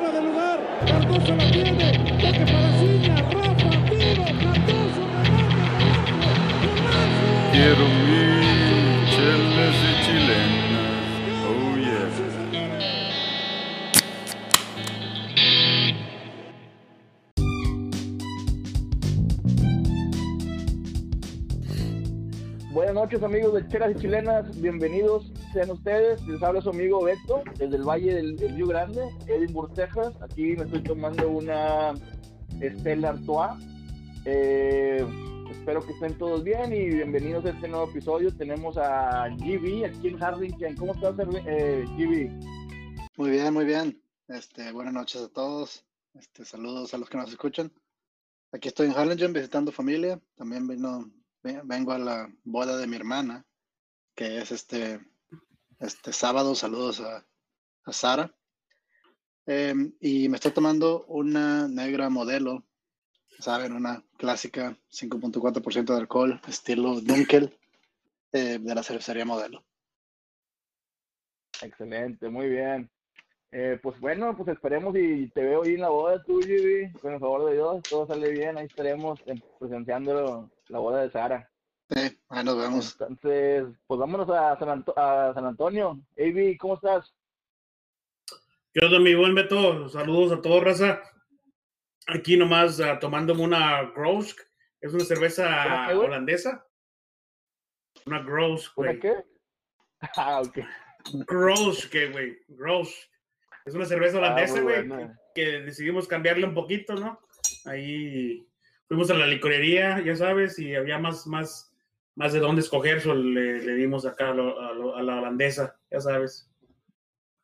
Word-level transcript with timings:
fuera 0.00 0.20
de 0.20 0.22
lugar. 0.22 0.60
Cardoso 0.86 1.36
la 1.36 1.50
tiene. 1.50 1.92
Toque 1.92 2.44
para 2.52 2.72
Ciña. 2.78 3.16
Rafa, 3.16 3.70
tiro. 3.90 4.24
Cardoso, 4.40 5.02
remate. 5.24 5.68
Quiero 7.52 7.84
mi 8.06 8.22
chelas 9.10 9.78
y 9.84 9.92
chilenas. 10.04 11.00
Oh 11.46 11.76
yeah. 11.76 12.08
Buenas 22.72 22.94
noches 22.94 23.22
amigos 23.22 23.54
de 23.54 23.68
Chelas 23.68 23.90
y 23.96 24.00
Chilenas, 24.00 24.60
bienvenidos 24.60 25.32
sean 25.52 25.70
ustedes, 25.70 26.22
les 26.26 26.42
habla 26.42 26.60
su 26.60 26.70
amigo 26.70 27.02
Beto 27.04 27.42
desde 27.58 27.76
el 27.76 27.82
Valle 27.82 28.14
del, 28.14 28.36
del 28.36 28.54
Río 28.56 28.66
Grande, 28.68 29.02
Edinburgh, 29.26 29.72
Texas, 29.74 30.12
aquí 30.22 30.56
me 30.56 30.64
estoy 30.64 30.82
tomando 30.82 31.28
una 31.30 31.94
Stella 32.60 33.10
Artois, 33.10 33.64
Eh, 34.26 35.02
espero 35.50 35.80
que 35.84 35.92
estén 35.92 36.16
todos 36.18 36.44
bien 36.44 36.72
y 36.72 36.90
bienvenidos 36.90 37.44
a 37.46 37.50
este 37.50 37.68
nuevo 37.68 37.88
episodio, 37.90 38.34
tenemos 38.36 38.76
a 38.76 39.28
GB 39.38 39.84
aquí 39.86 40.08
en 40.08 40.22
Harlingen, 40.22 40.76
¿cómo 40.76 40.92
estás 40.92 41.14
eh, 41.46 41.84
GB? 41.96 42.30
Muy 43.16 43.30
bien, 43.30 43.52
muy 43.54 43.64
bien. 43.64 44.02
Este, 44.28 44.70
buenas 44.72 44.92
noches 44.94 45.22
a 45.22 45.28
todos. 45.28 45.84
Este, 46.14 46.44
saludos 46.44 46.92
a 46.94 46.98
los 46.98 47.08
que 47.10 47.16
nos 47.18 47.30
escuchan. 47.30 47.72
Aquí 48.52 48.68
estoy 48.68 48.86
en 48.88 48.92
Harlingen 48.96 49.32
visitando 49.32 49.72
familia. 49.72 50.20
También 50.36 50.66
vino, 50.68 51.10
ve- 51.42 51.60
vengo 51.64 51.92
a 51.92 51.98
la 51.98 52.32
boda 52.44 52.76
de 52.76 52.86
mi 52.86 52.96
hermana, 52.96 53.44
que 54.14 54.38
es 54.38 54.52
este, 54.52 55.00
este 55.80 56.12
sábado. 56.12 56.54
Saludos 56.54 57.00
a, 57.00 57.26
a 57.84 57.92
Sara. 57.92 58.32
Em, 59.46 59.92
y 60.00 60.28
me 60.28 60.36
estoy 60.36 60.52
tomando 60.52 61.04
una 61.06 61.66
negra 61.66 62.08
modelo, 62.08 62.64
saben, 63.38 63.72
una 63.72 64.04
clásica 64.16 64.76
5.4% 64.90 65.86
de 65.86 66.00
alcohol, 66.00 66.40
estilo 66.46 67.00
Dunkel, 67.00 67.58
eh, 68.32 68.58
de 68.60 68.74
la 68.74 68.82
cervecería 68.82 69.24
modelo. 69.24 69.64
Excelente, 71.62 72.28
muy 72.28 72.48
bien. 72.48 72.90
Eh, 73.52 73.80
pues 73.82 73.98
bueno, 73.98 74.36
pues 74.36 74.48
esperemos 74.50 74.94
y 74.96 75.28
te 75.30 75.42
veo 75.42 75.64
ahí 75.64 75.74
en 75.74 75.80
la 75.80 75.88
boda 75.88 76.22
tú, 76.22 76.38
GB, 76.38 76.92
con 77.00 77.14
el 77.14 77.18
favor 77.18 77.46
de 77.46 77.54
Dios, 77.54 77.82
todo 77.82 78.06
sale 78.06 78.30
bien, 78.30 78.56
ahí 78.56 78.66
estaremos 78.66 79.18
eh, 79.26 79.42
presenciando 79.58 80.48
la 80.68 80.78
boda 80.78 81.02
de 81.02 81.10
Sara. 81.10 81.50
Sí, 81.88 82.19
ahí 82.30 82.44
nos 82.44 82.56
vemos. 82.56 82.96
Entonces, 83.00 83.64
pues 83.86 84.00
vámonos 84.00 84.28
a 84.30 84.58
San, 84.58 84.68
Anto- 84.68 84.94
a 84.96 85.32
San 85.34 85.44
Antonio. 85.44 86.00
AB, 86.18 86.56
¿cómo 86.58 86.74
estás? 86.74 87.14
¿Qué 88.72 88.84
onda, 88.84 88.98
mi 89.00 89.14
buen 89.14 89.34
Beto? 89.34 89.88
Saludos 89.88 90.32
a 90.38 90.40
todos, 90.42 90.62
raza. 90.64 91.02
Aquí 92.06 92.36
nomás 92.36 92.80
ah, 92.80 92.98
tomándome 92.98 93.42
una 93.42 93.82
Grosk. 93.90 94.40
Es 94.80 94.94
una 94.94 95.04
cerveza 95.04 95.46
¿Una 95.66 95.88
qué, 95.88 95.94
holandesa. 95.94 96.66
Una 98.06 98.22
Grosk, 98.22 98.78
¿Una 98.78 98.88
güey. 98.90 99.00
qué? 99.00 99.14
Ah, 100.16 100.40
ok. 100.40 100.58
Grosk, 101.26 101.90
¿qué, 101.90 102.08
güey. 102.10 102.38
Grosk. 102.48 102.96
Es 103.66 103.74
una 103.74 103.84
cerveza 103.84 104.18
holandesa, 104.18 104.58
Ah, 104.58 104.62
muy 104.62 104.88
güey, 104.88 105.08
que 105.34 105.44
decidimos 105.60 106.08
cambiarle 106.08 106.46
un 106.46 106.54
poquito, 106.54 106.94
¿no? 106.94 107.20
Ahí 107.66 108.46
fuimos 108.88 109.10
a 109.10 109.14
la 109.14 109.26
licorería, 109.26 110.00
ya 110.00 110.16
sabes, 110.16 110.58
y 110.58 110.74
había 110.74 110.98
más, 110.98 111.26
más, 111.26 111.69
más 112.20 112.32
de 112.34 112.38
dónde 112.40 112.60
escoger, 112.60 113.00
so 113.00 113.14
le, 113.14 113.62
le 113.62 113.74
dimos 113.74 114.04
acá 114.04 114.30
a, 114.30 114.34
lo- 114.34 114.60
a 114.60 114.72
lo- 114.74 114.94
a 114.96 115.02
la 115.02 115.18
holandesa, 115.18 115.78
ya 115.90 116.00
sabes. 116.00 116.46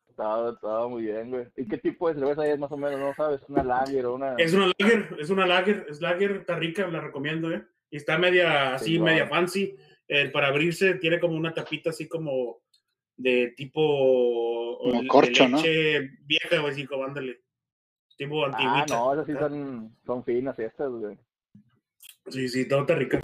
Estaba, 0.07 0.51
estaba 0.51 0.87
muy 0.87 1.03
bien, 1.03 1.29
güey. 1.31 1.47
¿Y 1.55 1.67
qué 1.67 1.77
tipo 1.77 2.07
de 2.07 2.15
cerveza 2.19 2.45
es 2.47 2.59
más 2.59 2.71
o 2.71 2.77
menos? 2.77 2.99
¿No 2.99 3.13
sabes? 3.15 3.41
¿Una 3.47 3.63
lager 3.63 4.05
o 4.05 4.15
una...? 4.15 4.35
Es 4.37 4.53
una 4.53 4.71
lager, 4.77 5.15
es 5.19 5.29
una 5.29 5.45
lager, 5.47 5.85
es 5.89 5.99
lager, 6.01 6.31
está 6.31 6.55
rica, 6.57 6.87
la 6.87 7.01
recomiendo, 7.01 7.51
¿eh? 7.51 7.65
Y 7.89 7.97
está 7.97 8.17
media, 8.17 8.75
así, 8.75 8.99
media 8.99 9.27
fancy. 9.27 9.75
Eh, 10.07 10.29
para 10.29 10.47
abrirse 10.47 10.95
tiene 10.95 11.19
como 11.19 11.35
una 11.35 11.53
tapita 11.53 11.89
así 11.89 12.07
como 12.07 12.61
de 13.15 13.53
tipo... 13.57 14.77
Como 14.83 15.01
de 15.01 15.07
corcho, 15.07 15.47
¿no? 15.49 15.57
leche 15.57 16.11
vieja, 16.23 16.59
güey, 16.61 16.71
así 16.71 16.85
como, 16.85 17.03
ándale. 17.03 17.41
Tipo 18.17 18.43
Ah, 18.45 18.47
antiguita. 18.47 18.95
no, 18.97 19.13
esas 19.13 19.25
sí 19.27 19.33
son, 19.33 19.95
son 20.05 20.23
finas 20.23 20.57
estas, 20.59 20.89
güey. 20.91 21.17
Sí, 22.27 22.47
sí, 22.49 22.67
todo 22.67 22.81
está 22.81 22.95
rica. 22.95 23.21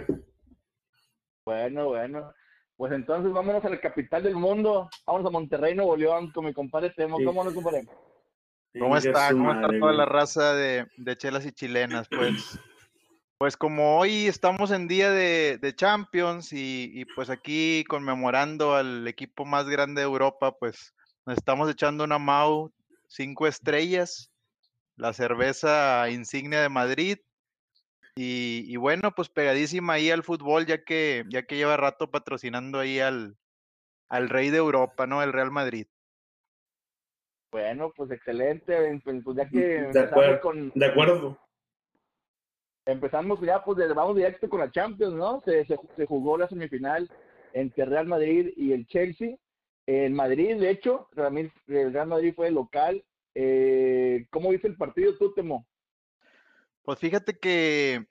Bueno, 1.45 1.87
bueno. 1.87 2.33
Pues 2.75 2.91
entonces 2.91 3.31
vámonos 3.31 3.63
a 3.65 3.69
la 3.69 3.79
capital 3.79 4.23
del 4.23 4.35
mundo. 4.35 4.89
Vámonos 5.05 5.27
a 5.27 5.31
Monterrey, 5.31 5.75
Nuevo 5.75 5.95
León, 5.95 6.31
con 6.31 6.45
mi 6.45 6.53
compadre 6.53 6.89
Temo. 6.91 7.17
Sí. 7.17 7.25
¿Cómo 7.25 7.43
no, 7.43 7.53
compadre? 7.53 7.85
¿Cómo 8.79 8.97
está? 8.97 9.31
¿Cómo 9.31 9.53
está 9.53 9.67
toda 9.79 9.93
la 9.93 10.05
raza 10.05 10.55
de, 10.55 10.87
de 10.97 11.15
chelas 11.15 11.45
y 11.45 11.51
chilenas? 11.51 12.07
Pues, 12.09 12.59
pues 13.37 13.55
como 13.55 13.99
hoy 13.99 14.25
estamos 14.25 14.71
en 14.71 14.87
día 14.87 15.11
de, 15.11 15.59
de 15.61 15.75
Champions 15.75 16.51
y, 16.51 16.89
y 16.93 17.05
pues 17.05 17.29
aquí 17.29 17.83
conmemorando 17.87 18.73
al 18.75 19.07
equipo 19.07 19.45
más 19.45 19.67
grande 19.67 20.01
de 20.01 20.07
Europa, 20.07 20.51
pues 20.57 20.95
nos 21.25 21.37
estamos 21.37 21.69
echando 21.69 22.03
una 22.03 22.17
Mau 22.17 22.71
cinco 23.07 23.45
estrellas, 23.45 24.31
la 24.95 25.13
cerveza 25.13 26.09
insignia 26.09 26.61
de 26.61 26.69
Madrid. 26.69 27.17
Y, 28.15 28.65
y 28.67 28.77
bueno, 28.77 29.11
pues 29.15 29.29
pegadísima 29.29 29.93
ahí 29.93 30.11
al 30.11 30.23
fútbol, 30.23 30.65
ya 30.65 30.83
que, 30.83 31.25
ya 31.29 31.43
que 31.43 31.55
lleva 31.55 31.77
rato 31.77 32.11
patrocinando 32.11 32.79
ahí 32.79 32.99
al, 32.99 33.37
al 34.09 34.29
rey 34.29 34.49
de 34.49 34.57
Europa, 34.57 35.07
¿no? 35.07 35.23
El 35.23 35.33
Real 35.33 35.51
Madrid. 35.51 35.87
Bueno, 37.51 37.91
pues 37.95 38.11
excelente. 38.11 38.99
Pues 39.03 39.23
pues 39.23 39.37
ya 39.37 39.49
que 39.49 39.57
De 39.91 39.99
acuerdo, 39.99 40.41
con... 40.41 40.71
De 40.75 40.85
acuerdo. 40.85 41.39
Empezamos 42.85 43.39
ya, 43.41 43.63
pues 43.63 43.77
vamos 43.95 44.15
directo 44.15 44.49
con 44.49 44.59
la 44.59 44.69
Champions, 44.69 45.13
¿no? 45.13 45.41
Se, 45.45 45.65
se, 45.65 45.79
se 45.95 46.05
jugó 46.05 46.37
la 46.37 46.49
semifinal 46.49 47.09
entre 47.53 47.85
Real 47.85 48.07
Madrid 48.07 48.51
y 48.57 48.73
el 48.73 48.85
Chelsea. 48.87 49.37
En 49.85 50.13
Madrid, 50.13 50.57
de 50.57 50.69
hecho, 50.69 51.09
el 51.15 51.93
Real 51.93 52.07
Madrid 52.07 52.33
fue 52.35 52.47
el 52.47 52.55
local. 52.55 53.03
Eh, 53.35 54.27
¿Cómo 54.29 54.49
viste 54.49 54.67
el 54.67 54.77
partido 54.77 55.17
tú, 55.17 55.33
Temo? 55.33 55.65
Pues 56.83 56.99
fíjate 56.99 57.39
que 57.39 58.05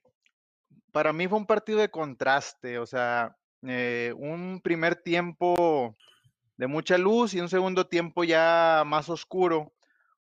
para 0.92 1.12
mí 1.12 1.28
fue 1.28 1.38
un 1.38 1.46
partido 1.46 1.78
de 1.78 1.90
contraste, 1.90 2.78
o 2.78 2.86
sea, 2.86 3.36
eh, 3.62 4.14
un 4.16 4.60
primer 4.62 4.96
tiempo 4.96 5.96
de 6.56 6.66
mucha 6.66 6.96
luz 6.96 7.34
y 7.34 7.40
un 7.40 7.50
segundo 7.50 7.86
tiempo 7.86 8.24
ya 8.24 8.82
más 8.86 9.10
oscuro, 9.10 9.72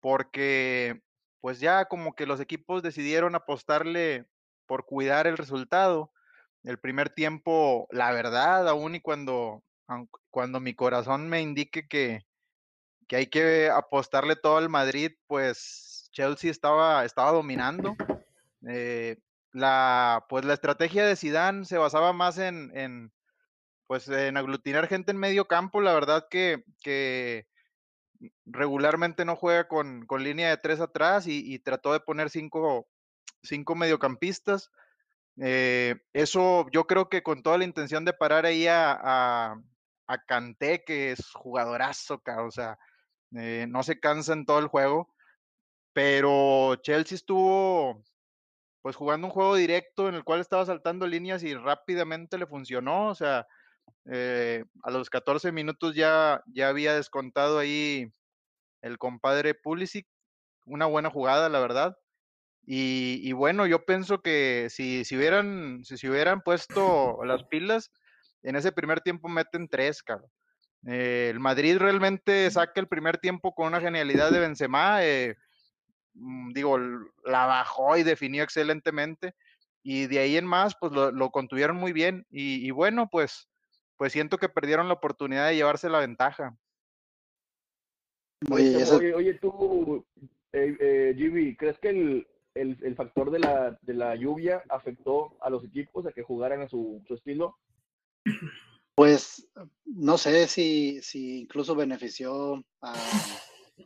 porque 0.01 1.01
pues 1.41 1.61
ya 1.61 1.85
como 1.85 2.15
que 2.15 2.27
los 2.27 2.41
equipos 2.41 2.83
decidieron 2.83 3.35
apostarle 3.35 4.27
por 4.67 4.85
cuidar 4.85 5.27
el 5.27 5.37
resultado. 5.37 6.11
El 6.65 6.79
primer 6.79 7.11
tiempo, 7.11 7.87
la 7.91 8.11
verdad, 8.13 8.67
aún 8.69 8.95
y 8.95 9.01
cuando, 9.01 9.63
cuando 10.31 10.59
mi 10.59 10.75
corazón 10.75 11.29
me 11.29 11.41
indique 11.41 11.87
que, 11.87 12.25
que 13.07 13.17
hay 13.17 13.27
que 13.27 13.69
apostarle 13.71 14.35
todo 14.35 14.57
al 14.57 14.71
Madrid, 14.71 15.13
pues 15.27 16.09
Chelsea 16.13 16.51
estaba, 16.51 17.05
estaba 17.05 17.33
dominando. 17.33 17.97
Eh, 18.69 19.17
la, 19.53 20.27
pues 20.29 20.45
la 20.45 20.55
estrategia 20.55 21.07
de 21.07 21.17
Zidane 21.17 21.65
se 21.65 21.79
basaba 21.79 22.13
más 22.13 22.39
en, 22.39 22.71
en, 22.75 23.13
pues 23.87 24.09
en 24.09 24.37
aglutinar 24.37 24.89
gente 24.89 25.13
en 25.13 25.19
medio 25.19 25.47
campo. 25.47 25.81
La 25.81 25.95
verdad 25.95 26.27
que, 26.31 26.65
que 26.83 27.47
regularmente 28.47 29.25
no 29.25 29.37
juega 29.37 29.69
con, 29.69 30.07
con 30.07 30.25
línea 30.25 30.51
de 30.51 30.57
tres 30.57 30.81
atrás 30.81 31.27
y, 31.27 31.59
trató 31.61 31.93
de 31.93 32.01
poner 32.01 32.31
cinco, 32.31 32.89
cinco 33.43 33.75
mediocampistas. 33.75 34.71
Eh, 35.41 35.97
eso 36.13 36.67
yo 36.71 36.87
creo 36.87 37.09
que 37.09 37.23
con 37.23 37.43
toda 37.43 37.59
la 37.59 37.65
intención 37.65 38.05
de 38.05 38.13
parar 38.13 38.47
ahí 38.47 38.67
a, 38.67 38.93
a, 38.93 39.61
a 40.07 40.19
que 40.87 41.13
es 41.13 41.31
jugadorazo, 41.33 42.23
o 42.39 42.51
sea, 42.51 42.79
eh, 43.37 43.67
no 43.69 43.83
se 43.83 43.99
cansa 43.99 44.33
en 44.33 44.47
todo 44.47 44.61
el 44.61 44.69
juego, 44.69 45.13
pero 45.93 46.77
Chelsea 46.77 47.17
estuvo 47.17 48.05
pues 48.85 48.97
jugando 48.97 49.29
un 49.29 49.33
juego 49.33 49.57
directo 49.57 50.11
en 50.11 50.15
el 50.15 50.25
cual 50.25 50.41
estaba 50.41 50.67
saltando 50.67 51.07
líneas 51.07 51.43
y 51.43 51.55
rápidamente 51.55 52.37
le 52.37 52.47
funcionó, 52.47 53.09
o 53.09 53.15
sea, 53.15 53.47
eh, 54.13 54.63
a 54.83 54.91
los 54.91 55.09
14 55.09 55.53
minutos 55.53 55.95
ya, 55.95 56.43
ya 56.49 56.69
había 56.69 56.93
descontado 56.93 57.59
ahí 57.59 58.13
el 58.83 58.99
compadre 58.99 59.55
Pulisic, 59.55 60.07
una 60.67 60.85
buena 60.85 61.09
jugada, 61.09 61.49
la 61.49 61.61
verdad. 61.61 61.97
Y, 62.67 63.21
y 63.23 63.33
bueno, 63.33 63.67
yo 63.67 63.87
pienso 63.87 64.21
que 64.21 64.67
si, 64.69 65.07
si, 65.07 65.17
hubieran, 65.17 65.83
si 65.83 65.97
se 65.97 66.11
hubieran 66.11 66.43
puesto 66.43 67.25
las 67.25 67.43
pilas, 67.45 67.91
en 68.43 68.55
ese 68.55 68.71
primer 68.71 69.01
tiempo 69.01 69.31
meten 69.31 69.67
tres, 69.67 70.03
cabrón. 70.03 70.31
Eh, 70.87 71.29
el 71.31 71.41
Madrid 71.41 71.79
realmente 71.79 72.51
saca 72.51 72.83
el 72.83 72.89
primer 72.89 73.17
tiempo 73.17 73.55
con 73.55 73.69
una 73.69 73.81
genialidad 73.81 74.31
de 74.31 74.41
Benzema, 74.41 75.03
eh, 75.03 75.37
digo, 76.15 76.77
l- 76.77 77.07
la 77.25 77.47
bajó 77.47 77.97
y 77.97 78.03
definió 78.03 78.43
excelentemente. 78.43 79.35
Y 79.83 80.07
de 80.07 80.19
ahí 80.21 80.37
en 80.37 80.47
más, 80.47 80.75
pues 80.81 80.93
lo, 80.93 81.11
lo 81.13 81.31
contuvieron 81.31 81.77
muy 81.77 81.93
bien. 81.93 82.27
Y, 82.31 82.67
y 82.67 82.71
bueno, 82.71 83.09
pues, 83.11 83.49
pues 83.97 84.13
siento 84.13 84.39
que 84.39 84.49
perdieron 84.49 84.89
la 84.89 84.95
oportunidad 84.95 85.49
de 85.49 85.57
llevarse 85.57 85.89
la 85.91 85.99
ventaja. 86.01 86.57
Oye, 88.51 88.73
Temo, 88.73 88.83
esa- 88.85 88.97
oye, 88.97 89.15
oye, 89.15 89.35
tú, 89.35 90.07
eh, 90.53 90.77
eh, 90.81 91.15
GB, 91.17 91.57
¿crees 91.57 91.79
que 91.79 91.89
el, 91.91 92.27
el, 92.55 92.79
el 92.83 92.95
factor 92.97 93.31
de 93.31 93.39
la, 93.39 93.79
de 93.83 93.95
la 93.95 94.15
lluvia 94.17 94.63
afectó 94.69 95.37
a 95.41 95.51
los 95.51 95.65
equipos 95.65 96.07
a 96.07 96.13
que 96.13 96.23
jugaran 96.23 96.63
a 96.63 96.69
su, 96.69 97.03
su 97.07 97.15
estilo? 97.15 97.59
Pues 98.95 99.51
no 99.85 100.19
sé 100.19 100.47
si, 100.47 101.03
si 101.03 101.41
incluso 101.41 101.75
benefició 101.75 102.65
a- 102.81 103.23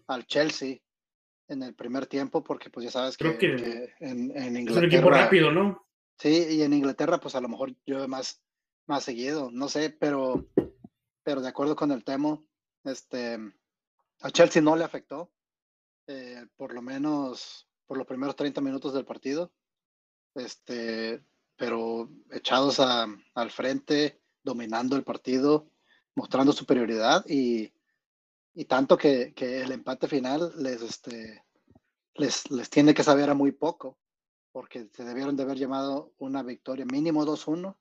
al 0.07 0.27
Chelsea 0.27 0.79
en 1.49 1.62
el 1.62 1.75
primer 1.75 2.06
tiempo, 2.06 2.45
porque 2.45 2.71
pues 2.71 2.85
ya 2.85 2.91
sabes 2.93 3.17
que, 3.17 3.25
Creo 3.25 3.39
que 3.39 3.56
que 3.56 3.95
en, 4.00 4.31
en 4.37 4.56
Es 4.56 4.77
un 4.77 4.85
equipo 4.85 4.99
Inglaterra, 5.09 5.25
rápido, 5.25 5.50
¿no? 5.50 5.87
sí, 6.19 6.47
y 6.50 6.62
en 6.62 6.73
Inglaterra 6.75 7.19
pues 7.19 7.35
a 7.35 7.41
lo 7.41 7.49
mejor 7.49 7.75
llueve 7.87 8.06
más, 8.06 8.43
más 8.87 9.05
seguido, 9.05 9.50
no 9.50 9.69
sé, 9.69 9.91
pero, 9.91 10.47
pero 11.23 11.41
de 11.41 11.49
acuerdo 11.49 11.75
con 11.77 11.91
el 11.93 12.05
Temo, 12.05 12.45
este, 12.85 13.39
a 14.21 14.31
Chelsea 14.31 14.62
no 14.62 14.77
le 14.77 14.85
afectó, 14.85 15.31
eh, 16.06 16.47
por 16.56 16.75
lo 16.75 16.83
menos 16.83 17.69
por 17.87 17.97
los 17.99 18.06
primeros 18.06 18.37
30 18.37 18.61
minutos 18.61 18.93
del 18.93 19.05
partido, 19.05 19.53
este, 20.35 21.25
pero 21.56 22.11
echados 22.31 22.81
a- 22.81 23.06
al 23.35 23.51
frente, 23.51 24.21
dominando 24.43 24.97
el 24.97 25.05
partido, 25.05 25.71
mostrando 26.15 26.53
superioridad 26.53 27.25
y, 27.29 27.73
y 28.58 28.64
tanto 28.64 28.99
que, 28.99 29.32
que 29.34 29.62
el 29.62 29.70
empate 29.70 30.08
final 30.08 30.52
les, 30.56 30.82
este, 30.82 31.44
les, 32.16 32.50
les 32.50 32.69
tiene 32.69 32.93
que 32.93 33.05
saber 33.05 33.31
a 33.31 33.34
muy 33.34 33.52
poco, 33.52 34.00
porque 34.50 34.88
se 34.93 35.05
debieron 35.05 35.37
de 35.37 35.44
haber 35.44 35.58
llamado 35.58 36.12
una 36.19 36.43
victoria 36.43 36.84
mínimo 36.84 37.25
2-1 37.25 37.76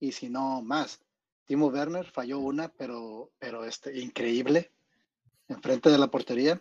y 0.00 0.10
si 0.10 0.28
no 0.28 0.60
más. 0.60 1.00
Timo 1.44 1.68
Werner 1.68 2.04
falló 2.04 2.40
una, 2.40 2.68
pero, 2.68 3.30
pero 3.38 3.64
este, 3.64 3.96
increíble, 3.96 4.72
enfrente 5.46 5.88
de 5.88 5.98
la 5.98 6.10
portería. 6.10 6.60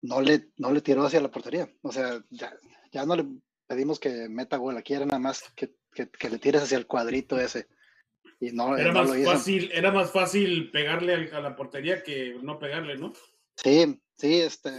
No 0.00 0.22
le, 0.22 0.48
no 0.56 0.72
le 0.72 0.80
tiró 0.80 1.04
hacia 1.04 1.20
la 1.20 1.30
portería. 1.30 1.68
O 1.82 1.92
sea, 1.92 2.24
ya, 2.30 2.56
ya 2.90 3.04
no 3.04 3.16
le 3.16 3.26
pedimos 3.66 4.00
que 4.00 4.30
meta 4.30 4.56
gol, 4.56 4.78
aquí 4.78 4.94
era 4.94 5.04
nada 5.04 5.18
más 5.18 5.42
que, 5.54 5.74
que, 5.92 6.08
que 6.08 6.30
le 6.30 6.38
tires 6.38 6.62
hacia 6.62 6.78
el 6.78 6.86
cuadrito 6.86 7.38
ese. 7.38 7.68
Y 8.40 8.52
no, 8.52 8.76
Era 8.76 8.92
no 8.92 9.04
más 9.04 9.24
fácil, 9.24 9.70
era 9.72 9.92
más 9.92 10.10
fácil 10.10 10.70
pegarle 10.70 11.30
a 11.32 11.40
la 11.40 11.56
portería 11.56 12.02
que 12.02 12.36
no 12.42 12.58
pegarle, 12.58 12.96
¿no? 12.96 13.12
Sí, 13.56 14.00
sí, 14.16 14.40
este, 14.40 14.70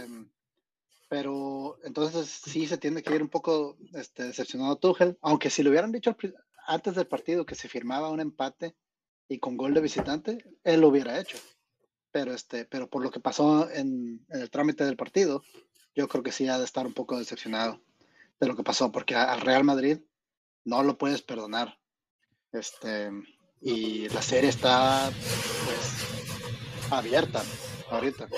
pero 1.08 1.78
entonces 1.84 2.28
sí 2.28 2.66
se 2.66 2.78
tiene 2.78 3.02
que 3.02 3.14
ir 3.14 3.22
un 3.22 3.28
poco 3.28 3.76
este, 3.94 4.24
decepcionado 4.24 4.76
Tuchel, 4.76 5.18
aunque 5.22 5.50
si 5.50 5.62
le 5.62 5.70
hubieran 5.70 5.92
dicho 5.92 6.16
antes 6.66 6.94
del 6.94 7.06
partido 7.06 7.46
que 7.46 7.54
se 7.54 7.68
firmaba 7.68 8.10
un 8.10 8.20
empate 8.20 8.74
y 9.28 9.38
con 9.38 9.56
gol 9.56 9.74
de 9.74 9.80
visitante, 9.80 10.38
él 10.64 10.80
lo 10.80 10.88
hubiera 10.88 11.18
hecho. 11.18 11.38
Pero 12.10 12.32
este, 12.32 12.64
pero 12.64 12.88
por 12.88 13.02
lo 13.02 13.10
que 13.10 13.20
pasó 13.20 13.70
en, 13.70 14.24
en 14.28 14.40
el 14.40 14.50
trámite 14.50 14.84
del 14.84 14.96
partido, 14.96 15.42
yo 15.94 16.08
creo 16.08 16.22
que 16.22 16.32
sí 16.32 16.48
ha 16.48 16.58
de 16.58 16.64
estar 16.64 16.86
un 16.86 16.94
poco 16.94 17.18
decepcionado 17.18 17.80
de 18.40 18.46
lo 18.46 18.56
que 18.56 18.62
pasó, 18.62 18.92
porque 18.92 19.14
al 19.14 19.40
Real 19.40 19.64
Madrid 19.64 19.98
no 20.64 20.82
lo 20.82 20.98
puedes 20.98 21.22
perdonar. 21.22 21.78
Este, 22.52 23.10
y 23.60 24.08
la 24.08 24.22
serie 24.22 24.50
está 24.50 25.10
pues 25.64 26.92
abierta 26.92 27.42
ahorita. 27.90 28.28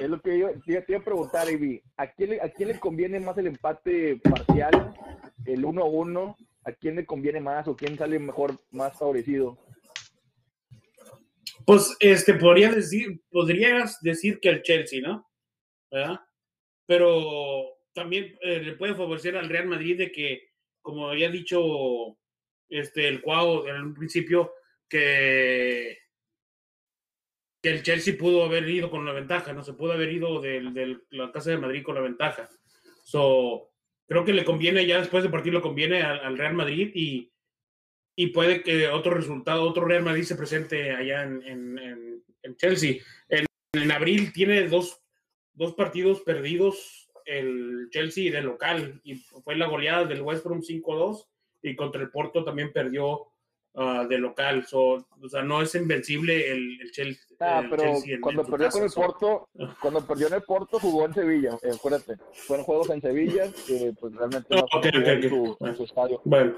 Es 0.00 0.08
lo 0.08 0.20
que 0.20 0.38
yo 0.38 0.50
te, 0.66 0.82
te 0.82 0.92
iba 0.92 1.00
a 1.00 1.04
preguntar, 1.04 1.50
Ivy. 1.50 1.82
¿A 1.96 2.10
quién, 2.12 2.30
le, 2.30 2.40
¿A 2.40 2.50
quién 2.50 2.68
le 2.68 2.78
conviene 2.78 3.18
más 3.18 3.36
el 3.38 3.46
empate 3.46 4.16
parcial, 4.16 4.94
el 5.46 5.64
1-1? 5.64 6.36
¿A 6.64 6.72
quién 6.72 6.96
le 6.96 7.06
conviene 7.06 7.40
más 7.40 7.66
o 7.66 7.74
quién 7.74 7.96
sale 7.96 8.18
mejor, 8.18 8.56
más 8.70 8.98
favorecido? 8.98 9.58
Pues 11.66 11.96
este 12.00 12.34
podría 12.34 12.70
decir, 12.70 13.22
podrías 13.30 14.00
decir 14.00 14.38
que 14.40 14.50
el 14.50 14.62
Chelsea, 14.62 15.00
¿no? 15.02 15.26
¿Verdad? 15.90 16.20
Pero 16.86 17.78
también 17.94 18.36
eh, 18.42 18.60
le 18.60 18.72
puede 18.74 18.94
favorecer 18.94 19.36
al 19.36 19.48
Real 19.48 19.66
Madrid 19.66 19.98
de 19.98 20.12
que, 20.12 20.50
como 20.82 21.08
había 21.08 21.30
dicho 21.30 22.18
este 22.70 23.08
el 23.08 23.20
Cuau 23.20 23.66
en 23.66 23.76
un 23.76 23.94
principio, 23.94 24.54
que, 24.88 25.98
que 27.62 27.70
el 27.70 27.82
Chelsea 27.82 28.16
pudo 28.18 28.44
haber 28.44 28.68
ido 28.68 28.90
con 28.90 29.04
la 29.04 29.12
ventaja, 29.12 29.52
no 29.52 29.62
se 29.62 29.74
pudo 29.74 29.92
haber 29.92 30.12
ido 30.12 30.40
de 30.40 30.98
la 31.10 31.30
casa 31.32 31.50
de 31.50 31.58
Madrid 31.58 31.82
con 31.82 31.94
la 31.94 32.00
ventaja. 32.00 32.48
So, 33.04 33.70
creo 34.06 34.24
que 34.24 34.32
le 34.32 34.44
conviene, 34.44 34.86
ya 34.86 34.98
después 34.98 35.22
del 35.22 35.32
partido 35.32 35.56
le 35.56 35.62
conviene 35.62 36.02
al, 36.02 36.20
al 36.20 36.38
Real 36.38 36.54
Madrid 36.54 36.90
y, 36.94 37.32
y 38.16 38.28
puede 38.28 38.62
que 38.62 38.88
otro 38.88 39.14
resultado, 39.14 39.62
otro 39.62 39.84
Real 39.84 40.02
Madrid 40.02 40.24
se 40.24 40.36
presente 40.36 40.90
allá 40.90 41.22
en, 41.22 41.42
en, 41.42 41.78
en, 41.78 42.24
en 42.42 42.56
Chelsea. 42.56 42.96
En, 43.28 43.90
abril 43.92 44.32
tiene 44.32 44.66
dos, 44.66 45.00
dos, 45.52 45.74
partidos 45.74 46.20
perdidos 46.22 47.08
el 47.24 47.88
Chelsea 47.90 48.32
de 48.32 48.42
local 48.42 49.00
y 49.04 49.14
fue 49.14 49.54
la 49.54 49.68
goleada 49.68 50.04
del 50.04 50.22
West 50.22 50.44
Brom 50.44 50.60
5-2 50.60 51.28
y 51.62 51.76
contra 51.76 52.00
el 52.00 52.10
Porto 52.10 52.44
también 52.44 52.72
perdió 52.72 53.26
uh, 53.74 54.06
de 54.08 54.18
local. 54.18 54.66
So, 54.66 55.06
o 55.20 55.28
sea, 55.28 55.42
no 55.42 55.62
es 55.62 55.74
invencible 55.74 56.50
el, 56.50 56.80
el 56.80 56.90
Chelsea. 56.92 57.24
Ah, 57.40 57.60
el 57.62 57.70
pero 57.70 57.82
Chelsea 57.84 58.14
en, 58.16 58.20
cuando 58.20 58.42
en 58.42 58.50
perdió 58.50 58.66
casa, 58.66 58.78
con 58.78 58.84
el 58.84 58.90
so. 58.90 59.00
Porto, 59.00 59.48
cuando 59.80 60.06
perdió 60.06 60.26
en 60.28 60.34
el 60.34 60.42
Porto 60.42 60.78
jugó 60.78 61.06
en 61.06 61.14
Sevilla, 61.14 61.50
eh, 61.62 61.70
acuérdate. 61.74 62.16
Fueron 62.32 62.64
juegos 62.64 62.90
en 62.90 63.00
Sevilla 63.00 63.50
que 63.66 63.92
pues 63.98 64.14
realmente 64.14 64.54
no 64.54 64.62
Oh, 64.62 64.78
okay, 64.78 64.90
okay, 65.00 65.14
en, 65.22 65.28
su, 65.28 65.50
okay. 65.52 65.68
en 65.68 65.76
su 65.76 65.84
estadio. 65.84 66.20
Bueno. 66.24 66.54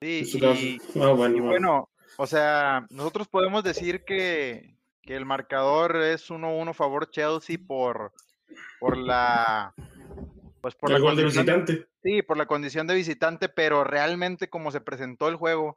Sí, 0.00 0.24
su 0.26 0.38
y. 0.38 0.78
Ah, 1.00 1.10
bueno, 1.12 1.36
y 1.36 1.40
bueno. 1.40 1.44
bueno, 1.46 1.88
o 2.18 2.26
sea, 2.26 2.86
nosotros 2.90 3.28
podemos 3.28 3.64
decir 3.64 4.04
que, 4.04 4.76
que 5.02 5.16
el 5.16 5.24
marcador 5.24 5.96
es 5.96 6.30
1-1 6.30 6.74
favor 6.74 7.10
Chelsea 7.10 7.56
por, 7.66 8.12
por 8.78 8.96
la 8.98 9.72
pues 10.60 10.74
por 10.74 10.90
el 10.90 10.94
la 10.94 11.00
gol 11.00 11.16
de- 11.16 11.24
visitante. 11.24 11.86
Sí, 12.06 12.22
por 12.22 12.36
la 12.36 12.46
condición 12.46 12.86
de 12.86 12.94
visitante, 12.94 13.48
pero 13.48 13.82
realmente 13.84 14.48
como 14.48 14.70
se 14.70 14.80
presentó 14.80 15.28
el 15.28 15.36
juego, 15.36 15.76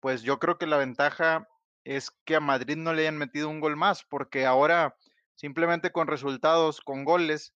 pues 0.00 0.22
yo 0.22 0.38
creo 0.40 0.58
que 0.58 0.66
la 0.66 0.78
ventaja 0.78 1.48
es 1.84 2.10
que 2.24 2.36
a 2.36 2.40
Madrid 2.40 2.76
no 2.76 2.92
le 2.94 3.02
hayan 3.02 3.18
metido 3.18 3.48
un 3.48 3.60
gol 3.60 3.76
más, 3.76 4.04
porque 4.04 4.46
ahora 4.46 4.96
simplemente 5.36 5.92
con 5.92 6.08
resultados, 6.08 6.80
con 6.80 7.04
goles, 7.04 7.54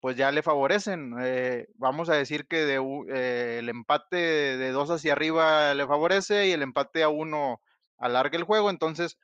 pues 0.00 0.16
ya 0.16 0.32
le 0.32 0.42
favorecen. 0.42 1.14
Eh, 1.20 1.68
vamos 1.76 2.10
a 2.10 2.14
decir 2.14 2.46
que 2.48 2.64
de, 2.66 2.76
eh, 3.14 3.58
el 3.60 3.68
empate 3.68 4.16
de 4.16 4.70
dos 4.72 4.90
hacia 4.90 5.12
arriba 5.12 5.74
le 5.74 5.86
favorece 5.86 6.48
y 6.48 6.52
el 6.52 6.62
empate 6.62 7.02
a 7.02 7.08
uno 7.10 7.60
alarga 7.98 8.38
el 8.38 8.44
juego, 8.44 8.70
entonces 8.70 9.18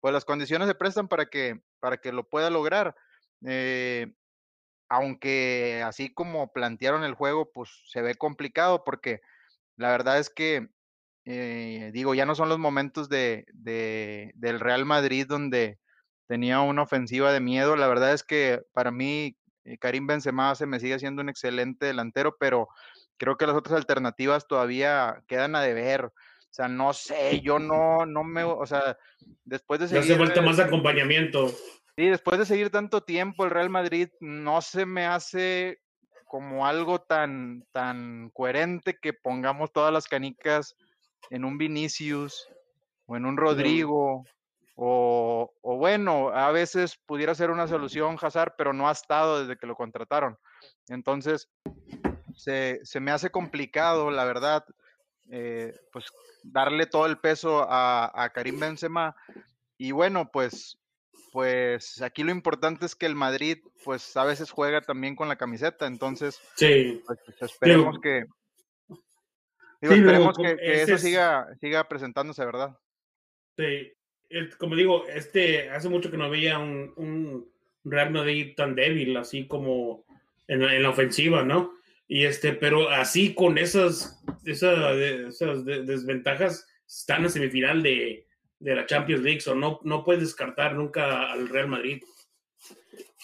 pues 0.00 0.14
las 0.14 0.24
condiciones 0.26 0.68
se 0.68 0.74
prestan 0.74 1.08
para 1.08 1.26
que, 1.26 1.62
para 1.80 1.98
que 1.98 2.12
lo 2.12 2.28
pueda 2.28 2.50
lograr. 2.50 2.96
Eh, 3.46 4.14
aunque 4.90 5.82
así 5.86 6.12
como 6.12 6.52
plantearon 6.52 7.04
el 7.04 7.14
juego, 7.14 7.50
pues 7.52 7.70
se 7.86 8.02
ve 8.02 8.16
complicado 8.16 8.82
porque 8.84 9.22
la 9.76 9.90
verdad 9.90 10.18
es 10.18 10.28
que, 10.30 10.68
eh, 11.24 11.90
digo, 11.94 12.14
ya 12.14 12.26
no 12.26 12.34
son 12.34 12.48
los 12.48 12.58
momentos 12.58 13.08
de, 13.08 13.46
de- 13.54 14.32
del 14.34 14.58
Real 14.60 14.84
Madrid 14.84 15.26
donde 15.28 15.78
tenía 16.26 16.60
una 16.60 16.82
ofensiva 16.82 17.32
de 17.32 17.40
miedo. 17.40 17.76
La 17.76 17.86
verdad 17.86 18.12
es 18.12 18.24
que 18.24 18.62
para 18.72 18.90
mí 18.90 19.36
eh, 19.64 19.78
Karim 19.78 20.08
Benzema 20.08 20.54
se 20.56 20.66
me 20.66 20.80
sigue 20.80 20.98
siendo 20.98 21.22
un 21.22 21.28
excelente 21.28 21.86
delantero, 21.86 22.36
pero 22.38 22.68
creo 23.16 23.36
que 23.36 23.46
las 23.46 23.56
otras 23.56 23.76
alternativas 23.76 24.48
todavía 24.48 25.22
quedan 25.28 25.54
a 25.54 25.60
deber. 25.62 26.06
O 26.06 26.12
sea, 26.52 26.66
no 26.66 26.92
sé, 26.94 27.40
yo 27.42 27.60
no, 27.60 28.06
no 28.06 28.24
me, 28.24 28.42
o 28.42 28.66
sea, 28.66 28.98
después 29.44 29.78
de 29.78 29.86
Le 29.86 29.98
hace 30.00 30.08
seguir... 30.08 30.26
falta 30.26 30.42
más 30.42 30.58
acompañamiento. 30.58 31.54
Sí, 31.96 32.06
después 32.06 32.38
de 32.38 32.46
seguir 32.46 32.70
tanto 32.70 33.02
tiempo, 33.02 33.44
el 33.44 33.50
Real 33.50 33.70
Madrid 33.70 34.08
no 34.20 34.62
se 34.62 34.86
me 34.86 35.06
hace 35.06 35.80
como 36.24 36.66
algo 36.66 37.00
tan, 37.00 37.64
tan 37.72 38.30
coherente 38.30 38.96
que 39.00 39.12
pongamos 39.12 39.72
todas 39.72 39.92
las 39.92 40.06
canicas 40.06 40.76
en 41.30 41.44
un 41.44 41.58
Vinicius 41.58 42.48
o 43.06 43.16
en 43.16 43.26
un 43.26 43.36
Rodrigo. 43.36 44.24
O, 44.76 45.52
o 45.60 45.76
bueno, 45.76 46.30
a 46.30 46.50
veces 46.52 46.96
pudiera 47.04 47.34
ser 47.34 47.50
una 47.50 47.68
solución 47.68 48.16
Hazard, 48.18 48.54
pero 48.56 48.72
no 48.72 48.88
ha 48.88 48.92
estado 48.92 49.40
desde 49.40 49.58
que 49.58 49.66
lo 49.66 49.74
contrataron. 49.74 50.38
Entonces, 50.88 51.50
se, 52.34 52.80
se 52.82 53.00
me 53.00 53.10
hace 53.10 53.30
complicado, 53.30 54.10
la 54.10 54.24
verdad, 54.24 54.64
eh, 55.30 55.78
pues 55.92 56.06
darle 56.42 56.86
todo 56.86 57.04
el 57.06 57.18
peso 57.18 57.66
a, 57.68 58.10
a 58.14 58.30
Karim 58.30 58.58
Benzema. 58.58 59.14
Y 59.76 59.92
bueno, 59.92 60.30
pues 60.30 60.79
pues 61.30 62.00
aquí 62.02 62.22
lo 62.22 62.30
importante 62.32 62.86
es 62.86 62.94
que 62.94 63.06
el 63.06 63.14
Madrid, 63.14 63.58
pues 63.84 64.16
a 64.16 64.24
veces 64.24 64.50
juega 64.50 64.80
también 64.80 65.16
con 65.16 65.28
la 65.28 65.36
camiseta, 65.36 65.86
entonces, 65.86 66.40
Sí. 66.56 67.02
pues, 67.06 67.18
pues, 67.24 67.42
esperemos 67.42 67.98
que, 68.00 68.24
digo, 68.88 69.94
Sí, 69.94 70.00
esperemos 70.00 70.38
luego, 70.38 70.56
que, 70.56 70.56
que 70.56 70.82
eso 70.82 70.94
es- 70.94 71.00
siga, 71.02 71.46
siga 71.60 71.88
presentándose, 71.88 72.44
¿verdad? 72.44 72.76
Sí, 73.56 73.92
el- 74.28 74.56
como 74.58 74.76
digo, 74.76 75.06
este 75.08 75.70
hace 75.70 75.88
mucho 75.88 76.10
que 76.10 76.16
no 76.16 76.30
veía 76.30 76.58
un, 76.58 76.92
un 76.96 77.50
Real 77.84 78.10
Madrid 78.10 78.54
tan 78.56 78.74
débil, 78.74 79.16
así 79.16 79.46
como 79.46 80.04
en 80.48 80.62
la, 80.62 80.74
en 80.74 80.82
la 80.82 80.90
ofensiva, 80.90 81.44
¿no? 81.44 81.72
Y 82.08 82.24
este, 82.24 82.52
pero 82.52 82.90
así 82.90 83.34
con 83.34 83.56
esas, 83.56 84.22
esas 84.44 84.96
de- 84.96 85.84
desventajas, 85.84 86.66
están 86.86 87.22
en 87.22 87.30
semifinal 87.30 87.82
de, 87.82 88.26
de 88.60 88.74
la 88.76 88.86
Champions 88.86 89.22
League, 89.22 89.40
o 89.48 89.54
no, 89.54 89.80
no 89.82 90.04
puedes 90.04 90.22
descartar 90.22 90.74
nunca 90.74 91.32
al 91.32 91.48
Real 91.48 91.66
Madrid. 91.68 92.02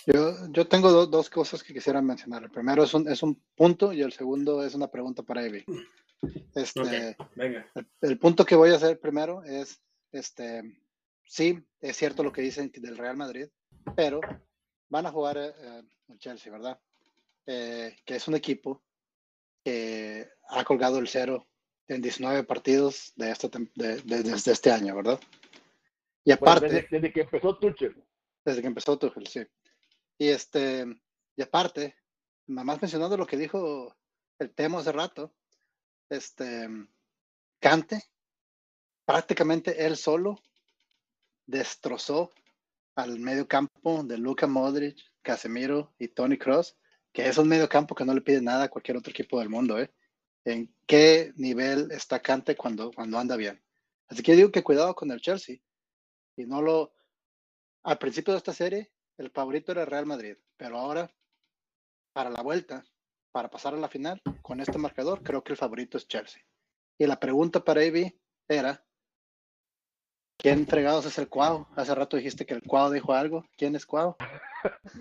Yo, 0.07 0.35
yo 0.51 0.67
tengo 0.67 0.91
do- 0.91 1.07
dos 1.07 1.29
cosas 1.31 1.63
que 1.63 1.73
quisiera 1.75 2.01
mencionar. 2.01 2.43
El 2.45 2.51
primero 2.51 2.83
es 2.85 2.95
un, 2.95 3.09
es 3.09 3.23
un 3.23 3.41
punto 3.55 3.93
y 3.93 4.03
el 4.03 4.13
segundo 4.13 4.65
es 4.65 4.75
una 4.75 4.89
pregunta 4.89 5.23
para 5.23 5.45
Evi. 5.45 5.65
Este, 6.55 7.17
Ok, 7.19 7.29
venga. 7.35 7.71
el, 7.75 7.87
el 8.01 8.19
punto 8.19 8.45
que 8.45 8.55
voy 8.57 8.71
a 8.71 8.77
hacer 8.77 8.99
primero 8.99 9.43
es, 9.45 9.81
este, 10.13 10.63
sí, 11.25 11.63
es 11.81 11.97
cierto 11.97 12.23
lo 12.23 12.33
que 12.33 12.41
dicen 12.43 12.71
del 12.75 12.97
Real 12.97 13.17
Madrid, 13.17 13.49
pero 13.95 14.21
van 14.89 15.07
a 15.07 15.11
jugar 15.13 15.37
eh, 15.37 15.53
eh, 15.59 15.83
el 16.09 16.19
Chelsea, 16.19 16.51
¿verdad? 16.53 16.81
Eh, 17.47 17.97
que 18.05 18.17
es 18.17 18.27
un 18.29 18.35
equipo 18.37 18.83
que 19.65 20.29
ha 20.49 20.65
colgado 20.65 20.99
el 20.99 21.09
cero 21.09 21.47
en 21.89 22.03
19 22.03 22.45
partidos 22.45 23.13
de 23.17 23.31
este, 23.31 23.49
de- 23.75 23.97
de- 24.03 24.23
desde 24.23 24.53
este 24.53 24.71
año, 24.71 24.97
¿verdad? 24.97 25.21
Y 26.25 26.35
Pues, 26.35 26.41
aparte, 26.41 26.67
desde, 26.67 26.89
desde 26.91 27.13
que 27.13 27.21
empezó 27.21 27.57
Tuchel. 27.59 28.05
desde 28.45 28.61
que 28.61 28.67
empezó 28.67 28.99
Tuchel, 28.99 29.27
sí. 29.27 29.41
Y 30.19 30.29
este, 30.29 30.85
y 31.37 31.43
aparte, 31.43 31.95
nada 32.47 32.65
más 32.65 32.81
mencionando 32.83 33.17
lo 33.17 33.27
que 33.27 33.37
dijo 33.37 33.95
el 34.39 34.53
tema 34.55 34.79
hace 34.81 34.93
rato, 34.93 35.33
este, 36.11 36.69
Cante, 37.61 38.03
prácticamente 39.05 39.87
él 39.87 39.97
solo 39.97 40.37
destrozó 41.47 42.33
al 42.97 43.19
medio 43.21 43.47
campo 43.47 44.03
de 44.03 44.19
Luka 44.19 44.47
Modric, 44.47 44.99
Casemiro 45.23 45.95
y 45.99 46.09
Tony 46.09 46.39
Cross, 46.39 46.77
que 47.13 47.27
es 47.29 47.39
un 47.39 47.49
medio 47.49 47.69
campo 47.69 47.95
que 47.95 48.05
no 48.05 48.15
le 48.15 48.21
pide 48.21 48.41
nada 48.41 48.65
a 48.65 48.69
cualquier 48.69 48.97
otro 48.97 49.11
equipo 49.11 49.39
del 49.39 49.49
mundo, 49.49 49.79
¿eh? 49.79 49.91
¿En 50.47 50.73
qué 50.87 51.33
nivel 51.35 51.91
está 51.91 52.23
Cante 52.23 52.55
cuando, 52.55 52.93
cuando 52.93 53.19
anda 53.19 53.35
bien? 53.35 53.61
Así 54.07 54.23
que 54.23 54.31
yo 54.33 54.37
digo 54.37 54.53
que 54.53 54.63
cuidado 54.63 54.95
con 54.95 55.11
el 55.11 55.21
Chelsea 55.21 55.57
y 56.37 56.47
no 56.47 56.63
lo, 56.63 56.95
al 57.83 57.99
principio 57.99 58.33
de 58.33 58.39
esta 58.39 58.53
serie, 58.53 58.93
el 59.19 59.33
favorito 59.33 59.73
era 59.73 59.85
Real 59.85 60.07
Madrid, 60.07 60.37
pero 60.57 60.79
ahora, 60.79 61.13
para 62.13 62.31
la 62.31 62.43
vuelta, 62.43 62.85
para 63.33 63.51
pasar 63.51 63.75
a 63.75 63.79
la 63.79 63.89
final, 63.89 64.23
con 64.41 64.61
este 64.61 64.79
marcador, 64.79 65.25
creo 65.25 65.43
que 65.43 65.53
el 65.53 65.59
favorito 65.59 65.99
es 65.99 66.07
Chelsea. 66.07 66.43
Y 66.97 67.07
la 67.07 67.19
pregunta 67.19 67.65
para 67.65 67.81
Avi 67.81 68.17
era, 68.47 68.87
¿quién 70.39 70.65
fregados 70.69 71.07
es 71.07 71.19
el 71.19 71.29
Cuau? 71.29 71.67
Hace 71.75 71.93
rato 71.93 72.17
dijiste 72.17 72.47
que 72.47 72.55
el 72.55 72.63
Cuau 72.63 72.93
dijo 72.93 73.13
algo. 73.13 73.45
¿Quién 73.57 73.75
es 73.75 73.85
Cuau? 73.85 74.15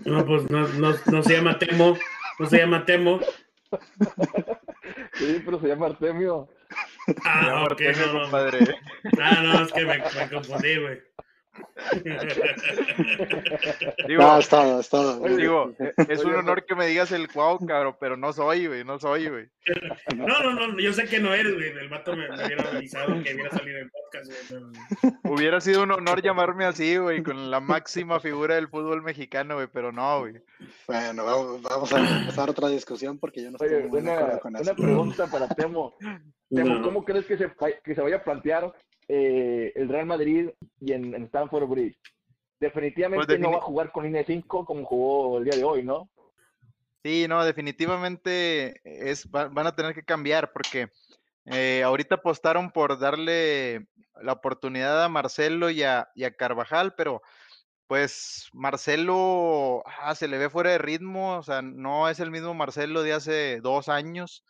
No, 0.04 0.26
pues 0.26 0.50
no, 0.50 0.66
no, 0.66 0.92
no 1.06 1.22
se 1.22 1.36
llama 1.36 1.56
Temo. 1.58 1.96
No 2.38 2.46
se 2.46 2.58
llama 2.58 2.84
Temo. 2.84 3.20
Sí, 5.18 5.42
pero 5.44 5.60
se 5.60 5.68
llama 5.68 5.86
Artemio. 5.86 6.48
Ah, 7.24 7.64
ok, 7.64 7.70
Artemio, 7.72 8.06
no, 8.06 8.12
no. 8.12 8.22
compadre. 8.22 8.58
Ah, 9.20 9.40
no, 9.42 9.62
es 9.62 9.72
que 9.72 9.84
me, 9.84 9.98
me 9.98 10.28
confundí, 10.30 10.76
güey. 10.78 11.00
Digo, 14.08 14.22
No, 14.22 14.38
es 14.38 14.48
todo, 14.48 14.80
es 14.80 14.88
todo. 14.88 15.20
Oye, 15.22 15.36
digo, 15.36 15.72
es 16.08 16.24
un 16.24 16.34
honor 16.34 16.64
que 16.64 16.74
me 16.74 16.86
digas 16.86 17.12
el 17.12 17.28
cuau, 17.30 17.58
cabrón, 17.66 17.96
pero 18.00 18.16
no 18.16 18.32
soy, 18.32 18.66
güey, 18.66 18.84
no 18.84 18.98
soy, 18.98 19.28
güey. 19.28 19.46
No, 20.16 20.26
no, 20.42 20.68
no, 20.68 20.78
yo 20.78 20.92
sé 20.92 21.04
que 21.06 21.20
no 21.20 21.34
eres, 21.34 21.54
güey. 21.54 21.68
El 21.70 21.88
vato 21.88 22.14
me, 22.16 22.28
me 22.28 22.44
hubiera 22.46 22.68
avisado 22.70 23.06
que 23.22 23.34
hubiera 23.34 23.50
salido 23.50 23.78
en 23.78 23.90
podcast, 23.90 24.26
güey. 24.30 24.38
pero- 25.00 25.12
Hubiera 25.24 25.60
sido 25.60 25.82
un 25.82 25.90
honor 25.92 26.22
llamarme 26.22 26.64
así, 26.64 26.96
güey, 26.96 27.22
con 27.22 27.50
la 27.50 27.60
máxima 27.60 28.20
figura 28.20 28.54
del 28.54 28.68
fútbol 28.68 29.02
mexicano, 29.02 29.56
güey, 29.56 29.68
pero 29.72 29.92
no, 29.92 30.20
güey. 30.20 30.34
Bueno, 30.86 31.24
vamos, 31.24 31.62
vamos 31.62 31.92
a 31.92 32.18
empezar 32.20 32.48
otra 32.50 32.68
discusión 32.68 33.18
porque 33.18 33.42
yo 33.42 33.50
no 33.50 33.56
estoy 33.56 33.74
Oye, 33.74 33.86
muy 33.88 33.98
una, 34.00 34.38
con 34.38 34.52
una 34.52 34.60
eso. 34.60 34.74
pregunta 34.76 35.26
para 35.26 35.48
Temo. 35.48 35.96
Temo. 36.54 36.82
¿cómo 36.82 37.04
crees 37.04 37.26
que 37.26 37.36
se, 37.36 37.52
que 37.82 37.94
se 37.94 38.00
vaya 38.00 38.16
a 38.16 38.24
plantear 38.24 38.72
eh, 39.08 39.72
el 39.74 39.88
Real 39.88 40.06
Madrid 40.06 40.50
y 40.80 40.92
en, 40.92 41.14
en 41.14 41.24
Stanford 41.24 41.68
Bridge? 41.68 41.98
Definitivamente 42.60 43.26
Pues 43.26 43.38
no 43.40 43.50
va 43.52 43.58
a 43.58 43.62
jugar 43.62 43.92
con 43.92 44.04
línea 44.04 44.24
5 44.24 44.64
como 44.64 44.84
jugó 44.84 45.38
el 45.38 45.44
día 45.44 45.56
de 45.56 45.64
hoy, 45.64 45.82
¿no? 45.82 46.08
Sí, 47.02 47.26
no, 47.28 47.44
definitivamente 47.44 48.80
es, 48.84 49.28
va- 49.30 49.48
van 49.48 49.66
a 49.66 49.76
tener 49.76 49.94
que 49.94 50.02
cambiar 50.02 50.52
porque 50.52 50.88
eh, 51.44 51.82
ahorita 51.84 52.16
apostaron 52.16 52.70
por 52.70 52.98
darle 52.98 53.86
la 54.22 54.32
oportunidad 54.32 55.04
a 55.04 55.08
Marcelo 55.08 55.70
y 55.70 55.82
a, 55.82 56.08
y 56.14 56.24
a 56.24 56.34
Carvajal, 56.34 56.94
pero 56.96 57.22
pues 57.86 58.48
Marcelo 58.52 59.84
ah, 59.86 60.14
se 60.14 60.26
le 60.26 60.38
ve 60.38 60.50
fuera 60.50 60.70
de 60.70 60.78
ritmo, 60.78 61.36
o 61.36 61.42
sea, 61.42 61.62
no 61.62 62.08
es 62.08 62.18
el 62.18 62.30
mismo 62.30 62.54
Marcelo 62.54 63.02
de 63.02 63.12
hace 63.12 63.60
dos 63.60 63.88
años. 63.88 64.44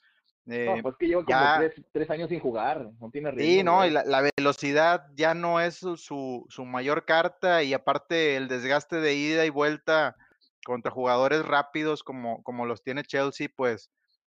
Eh, 0.49 0.75
No, 0.77 0.83
pues 0.83 0.97
que 0.99 1.07
lleva 1.07 1.25
como 1.25 1.39
ya- 1.39 1.59
tres, 1.59 1.75
tres 1.93 2.11
años 2.11 2.29
sin 2.29 2.41
jugar, 2.41 2.91
no 3.01 3.11
tiene 3.11 3.31
ritmo. 3.31 3.47
Sí, 3.47 3.63
no, 3.63 3.85
y 3.87 3.91
la, 3.91 4.05
la 4.05 4.31
velocidad 4.37 5.07
ya 5.15 5.35
no 5.35 5.61
es 5.61 5.77
su, 5.77 5.97
su, 5.97 6.65
mayor 6.65 7.05
carta 7.05 7.63
y 7.63 7.75
aparte 7.75 8.37
el 8.37 8.49
desgaste 8.49 8.97
de 8.97 9.15
ida 9.15 9.45
y 9.45 9.51
vuelta 9.51 10.17
contra 10.65 10.91
jugadores 10.91 11.45
rápidos 11.45 12.03
como, 12.03 12.43
como 12.43 12.67
los 12.67 12.83
tiene 12.83 13.03
Chelsea, 13.05 13.49
pues, 13.55 13.91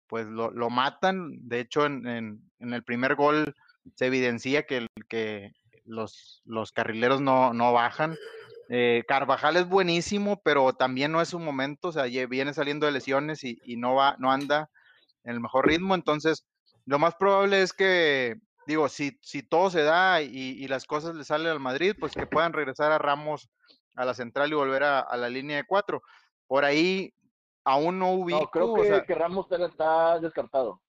pues 0.07 0.27
lo, 0.27 0.51
lo 0.51 0.69
matan. 0.69 1.47
De 1.47 1.59
hecho, 1.59 1.85
en, 1.85 2.05
en- 2.07 2.51
en 2.59 2.73
el 2.73 2.83
primer 2.83 3.15
gol 3.15 3.55
se 3.95 4.07
evidencia 4.07 4.63
que, 4.63 4.87
que 5.07 5.51
los, 5.85 6.41
los 6.45 6.71
carrileros 6.71 7.21
no, 7.21 7.53
no 7.53 7.73
bajan. 7.73 8.17
Eh, 8.69 9.03
Carvajal 9.07 9.57
es 9.57 9.67
buenísimo, 9.67 10.41
pero 10.43 10.73
también 10.73 11.11
no 11.11 11.21
es 11.21 11.29
su 11.29 11.39
momento, 11.39 11.89
o 11.89 11.91
sea, 11.91 12.03
viene 12.27 12.53
saliendo 12.53 12.85
de 12.85 12.93
lesiones 12.93 13.43
y, 13.43 13.59
y 13.65 13.75
no 13.75 13.95
va, 13.95 14.15
no 14.17 14.31
anda 14.31 14.69
en 15.23 15.33
el 15.33 15.39
mejor 15.39 15.67
ritmo, 15.67 15.95
entonces 15.95 16.45
lo 16.85 16.97
más 16.99 17.15
probable 17.15 17.61
es 17.61 17.73
que, 17.73 18.37
digo, 18.65 18.89
si, 18.89 19.19
si 19.21 19.43
todo 19.43 19.69
se 19.69 19.83
da 19.83 20.21
y, 20.21 20.29
y 20.35 20.67
las 20.67 20.85
cosas 20.85 21.15
le 21.15 21.23
salen 21.23 21.47
al 21.51 21.59
Madrid, 21.59 21.95
pues 21.99 22.13
que 22.13 22.25
puedan 22.25 22.53
regresar 22.53 22.91
a 22.91 22.97
Ramos 22.97 23.49
a 23.95 24.05
la 24.05 24.13
central 24.13 24.51
y 24.51 24.55
volver 24.55 24.83
a, 24.83 24.99
a 24.99 25.17
la 25.17 25.29
línea 25.29 25.57
de 25.57 25.65
cuatro. 25.65 26.01
Por 26.47 26.65
ahí 26.65 27.13
aún 27.63 27.99
no 27.99 28.13
ubico, 28.13 28.39
No, 28.39 28.47
creo 28.49 28.71
o 28.71 28.75
que, 28.75 28.87
sea, 28.87 29.05
que 29.05 29.15
Ramos 29.15 29.45
está- 29.51 30.19
descartado. 30.19 30.81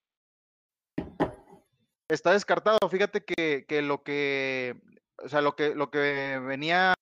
está 2.09 2.33
descartado. 2.33 2.79
Fíjate 2.91 3.25
que, 3.25 3.65
que 3.67 3.83
lo 3.83 4.03
que, 4.03 4.81
o 5.19 5.29
sea, 5.29 5.41
lo 5.41 5.55
que, 5.57 5.75
lo 5.75 5.91
que 5.91 6.39
venía 6.45 6.95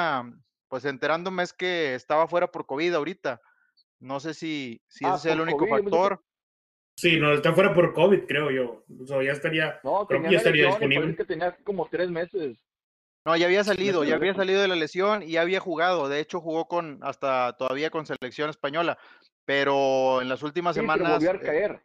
pues 0.68 0.84
enterándome 0.84 1.42
es 1.42 1.52
que 1.52 1.94
estaba 1.94 2.28
fuera 2.28 2.50
por 2.50 2.66
COVID 2.66 2.94
ahorita. 2.94 3.40
No 3.98 4.20
sé 4.20 4.34
si, 4.34 4.80
si 4.88 5.04
Ah, 5.04 5.14
ese 5.14 5.24
sea 5.24 5.32
el 5.34 5.40
único 5.40 5.58
COVID, 5.58 5.70
factor. 5.82 6.22
Sí, 7.00 7.18
no, 7.18 7.32
está 7.32 7.52
fuera 7.54 7.72
por 7.72 7.94
COVID, 7.94 8.26
creo 8.26 8.50
yo. 8.50 8.84
O 9.02 9.06
sea, 9.06 9.22
ya 9.22 9.32
estaría. 9.32 9.80
No, 9.82 10.06
Creo 10.06 10.22
que 10.22 10.30
ya 10.32 10.36
estaría 10.36 10.64
lesión 10.66 10.90
disponible. 10.90 11.16
que 11.16 11.24
tenía 11.24 11.56
como 11.64 11.88
tres 11.90 12.10
meses. 12.10 12.58
No, 13.24 13.36
ya 13.36 13.46
había 13.46 13.64
salido, 13.64 14.04
ya 14.04 14.16
había 14.16 14.34
salido 14.34 14.60
de 14.60 14.68
la 14.68 14.76
lesión 14.76 15.22
y 15.22 15.32
ya 15.32 15.40
había 15.42 15.60
jugado. 15.60 16.08
De 16.10 16.20
hecho, 16.20 16.40
jugó 16.40 16.66
con 16.68 16.98
hasta 17.02 17.54
todavía 17.56 17.88
con 17.90 18.04
selección 18.06 18.50
española. 18.50 18.98
Pero 19.46 20.20
en 20.20 20.28
las 20.28 20.42
últimas 20.42 20.74
Sí, 20.76 20.80
pero 20.82 20.92
semanas, 20.92 21.12
volvió 21.14 21.30
a 21.30 21.34
eh, 21.36 21.40
caer. 21.40 21.82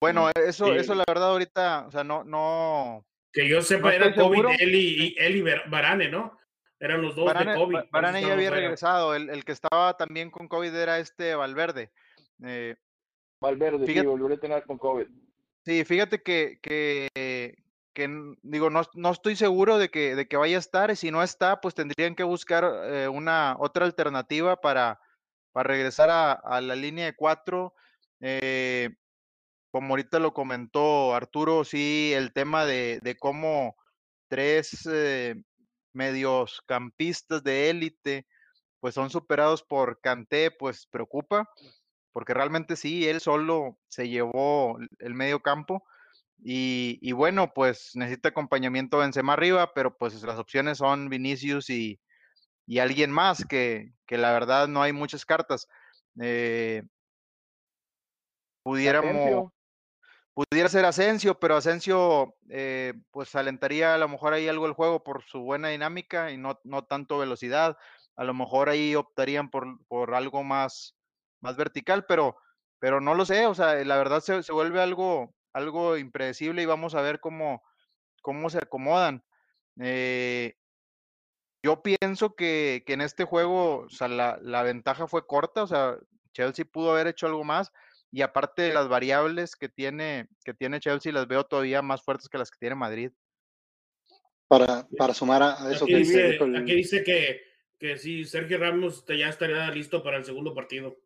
bueno, 0.00 0.30
eso, 0.34 0.66
Sí. 0.66 0.72
eso 0.72 0.94
la 0.94 1.04
verdad 1.06 1.30
ahorita, 1.30 1.86
o 1.86 1.90
sea, 1.92 2.02
no, 2.04 2.24
no. 2.24 3.06
Que 3.32 3.48
yo 3.48 3.62
sepa, 3.62 3.88
No 3.88 3.94
era 3.94 4.14
COVID 4.14 4.38
seguro. 4.40 4.50
él 4.58 4.74
y, 4.74 5.04
y- 5.04 5.14
él 5.18 5.36
y 5.36 5.42
Ver- 5.42 5.68
Varane, 5.68 6.08
¿no? 6.08 6.36
Eran 6.80 7.00
los 7.00 7.14
dos 7.14 7.32
de 7.32 7.54
COVID. 7.54 7.78
Varane 7.92 8.20
ya 8.22 8.32
había 8.32 8.50
regresado. 8.50 9.14
El, 9.14 9.30
el 9.30 9.44
que 9.44 9.52
estaba 9.52 9.96
también 9.96 10.30
con 10.30 10.48
COVID 10.48 10.74
era 10.74 10.98
este 10.98 11.34
Valverde. 11.36 11.92
Eh, 12.44 12.74
Valverde, 13.42 13.86
sí, 13.86 13.92
fíjate- 13.92 14.06
volvió 14.08 14.34
a 14.34 14.40
tener 14.40 14.64
con 14.64 14.78
COVID. 14.78 15.06
Sí, 15.64 15.84
fíjate 15.84 16.22
que, 16.22 16.58
que, 16.62 17.08
que 17.92 18.34
digo, 18.42 18.70
no, 18.70 18.82
no 18.94 19.10
estoy 19.10 19.36
seguro 19.36 19.78
de 19.78 19.90
que, 19.90 20.16
de 20.16 20.26
que 20.26 20.36
vaya 20.36 20.56
a 20.56 20.60
estar, 20.60 20.90
y 20.90 20.96
si 20.96 21.10
no 21.10 21.22
está, 21.22 21.60
pues 21.60 21.74
tendrían 21.74 22.14
que 22.14 22.24
buscar 22.24 22.64
eh, 22.86 23.08
una 23.08 23.56
otra 23.58 23.84
alternativa 23.84 24.60
para, 24.60 25.00
para 25.52 25.68
regresar 25.68 26.10
a, 26.10 26.32
a 26.32 26.60
la 26.60 26.74
línea 26.74 27.04
de 27.04 27.14
cuatro. 27.14 27.74
Eh, 28.20 28.90
como 29.70 29.90
ahorita 29.90 30.18
lo 30.18 30.32
comentó 30.34 31.14
Arturo, 31.14 31.64
sí, 31.64 32.12
el 32.14 32.32
tema 32.32 32.64
de, 32.66 33.00
de 33.02 33.16
cómo 33.16 33.76
tres 34.28 34.86
eh, 34.90 35.34
medios 35.92 36.62
campistas 36.66 37.42
de 37.42 37.70
élite 37.70 38.26
pues 38.80 38.94
son 38.94 39.10
superados 39.10 39.62
por 39.62 40.00
Kanté, 40.00 40.50
pues 40.50 40.86
preocupa, 40.88 41.48
porque 42.12 42.34
realmente 42.34 42.76
sí, 42.76 43.08
él 43.08 43.20
solo 43.20 43.78
se 43.88 44.08
llevó 44.08 44.78
el- 44.98 45.14
medio 45.14 45.40
campo. 45.42 45.84
Y, 46.44 46.98
y 47.02 47.12
bueno, 47.12 47.52
pues 47.54 47.92
necesita 47.94 48.30
acompañamiento 48.30 48.98
Benzema 48.98 49.34
arriba, 49.34 49.72
pero 49.74 49.96
pues 49.96 50.22
las 50.24 50.38
opciones 50.38 50.78
son 50.78 51.08
Vinicius 51.08 51.70
y, 51.70 52.00
y 52.66 52.78
alguien 52.80 53.10
más, 53.12 53.44
que, 53.46 53.92
que 54.06 54.18
la 54.18 54.32
verdad 54.32 54.68
no 54.68 54.82
hay 54.82 54.92
muchas 54.92 55.24
cartas. 55.26 55.68
Eh, 56.20 56.82
pudiéramos, 58.62 59.52
pudiera 60.34 60.68
ser 60.68 60.84
Asensio, 60.84 61.38
pero 61.38 61.56
Asensio 61.56 62.36
eh, 62.50 62.94
pues 63.10 63.34
alentaría 63.34 63.94
a 63.94 63.98
lo 63.98 64.08
mejor 64.08 64.32
ahí 64.34 64.48
algo 64.48 64.66
el 64.66 64.72
juego 64.72 65.02
por 65.04 65.24
su 65.24 65.40
buena 65.40 65.68
dinámica 65.68 66.30
y 66.30 66.36
no, 66.38 66.60
no 66.64 66.84
tanto 66.84 67.18
velocidad. 67.18 67.76
A 68.16 68.24
lo 68.24 68.34
mejor 68.34 68.68
ahí 68.68 68.94
optarían 68.94 69.50
por, 69.50 69.84
por 69.88 70.14
algo 70.14 70.42
más, 70.44 70.96
más 71.42 71.56
vertical, 71.56 72.06
pero, 72.06 72.36
pero 72.78 73.00
no 73.00 73.14
lo 73.14 73.26
sé. 73.26 73.46
O 73.46 73.54
sea, 73.54 73.74
la 73.84 73.96
verdad 73.98 74.20
se, 74.20 74.42
se 74.42 74.52
vuelve 74.52 74.80
algo, 74.80 75.34
algo 75.52 75.98
impredecible 75.98 76.62
y 76.62 76.66
vamos 76.66 76.94
a 76.94 77.02
ver 77.02 77.20
cómo, 77.20 77.62
cómo 78.22 78.48
se 78.48 78.58
acomodan. 78.58 79.22
Eh, 79.80 80.54
yo 81.62 81.82
pienso 81.82 82.34
que, 82.34 82.82
que 82.86 82.94
en 82.94 83.02
este 83.02 83.24
juego, 83.24 83.80
o 83.80 83.88
sea, 83.90 84.08
la, 84.08 84.38
la 84.42 84.62
ventaja 84.62 85.06
fue 85.06 85.26
corta, 85.26 85.62
o 85.62 85.66
sea, 85.66 85.96
Chelsea 86.32 86.64
pudo 86.64 86.92
haber 86.92 87.06
hecho 87.06 87.26
algo 87.26 87.44
más 87.44 87.72
y 88.10 88.22
aparte 88.22 88.62
de 88.62 88.74
las 88.74 88.88
variables 88.88 89.54
que 89.56 89.68
tiene, 89.68 90.28
que 90.44 90.54
tiene 90.54 90.80
Chelsea, 90.80 91.12
las 91.12 91.28
veo 91.28 91.44
todavía 91.44 91.80
más 91.82 92.02
fuertes 92.02 92.28
que 92.28 92.38
las 92.38 92.50
que 92.50 92.58
tiene 92.58 92.74
Madrid. 92.74 93.10
Para, 94.48 94.86
para 94.98 95.14
sumar 95.14 95.42
a, 95.42 95.70
eso 95.70 95.84
Aquí 95.84 95.92
que 95.92 95.98
dice, 95.98 96.36
el- 96.36 96.56
aquí 96.56 96.74
dice 96.74 97.04
que, 97.04 97.40
que 97.78 97.96
sí, 97.96 98.24
Sergio 98.24 98.58
Ramos 98.58 99.04
te- 99.04 99.16
ya 99.16 99.28
estaría 99.28 99.70
listo 99.70 100.02
para 100.02 100.18
el 100.18 100.24
segundo 100.24 100.52
partido. 100.54 100.98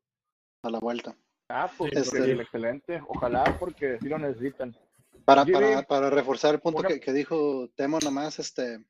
A 0.66 0.70
la 0.70 0.78
vuelta. 0.78 1.16
Ah, 1.48 1.70
pues 1.76 1.92
Sí, 1.94 2.00
este- 2.00 2.32
excelente. 2.32 3.00
Ojalá, 3.08 3.56
porque 3.58 3.98
sí 4.00 4.08
lo 4.08 4.18
necesitan. 4.18 4.76
Para, 5.24 5.44
para, 5.44 5.82
para 5.82 6.10
reforzar 6.10 6.54
el 6.54 6.60
punto 6.60 6.80
una- 6.80 6.88
que, 6.88 7.00
que 7.00 7.12
dijo 7.12 7.68
Temo 7.76 7.98
nomás, 8.00 8.38
este, 8.38 8.84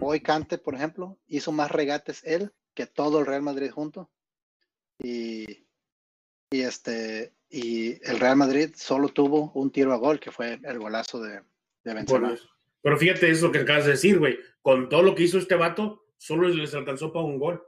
hoy 0.00 0.20
Cante, 0.20 0.58
por 0.58 0.74
ejemplo, 0.74 1.18
hizo 1.26 1.52
más 1.52 1.70
regates 1.70 2.22
él 2.24 2.52
que 2.74 2.86
todo 2.86 3.20
el 3.20 3.26
Real 3.26 3.42
Madrid 3.42 3.70
junto. 3.70 4.10
Y, 4.98 5.66
y 6.50 6.60
este, 6.62 7.34
y 7.50 7.92
el 8.08 8.20
Real 8.20 8.36
Madrid 8.36 8.70
solo 8.76 9.08
tuvo 9.08 9.52
un 9.54 9.70
tiro 9.70 9.92
a 9.92 9.96
gol, 9.96 10.20
que 10.20 10.30
fue 10.30 10.58
el 10.62 10.78
golazo 10.78 11.20
de, 11.20 11.40
de 11.84 11.94
Benzema. 11.94 12.34
Pero 12.82 12.98
fíjate 12.98 13.30
eso 13.30 13.50
que 13.50 13.60
acabas 13.60 13.84
de 13.86 13.92
decir, 13.92 14.18
güey. 14.18 14.38
Con 14.62 14.88
todo 14.88 15.02
lo 15.02 15.14
que 15.14 15.22
hizo 15.24 15.38
este 15.38 15.54
vato, 15.54 16.04
solo 16.16 16.48
les 16.48 16.74
alcanzó 16.74 17.12
para 17.12 17.24
un 17.24 17.38
gol. 17.38 17.62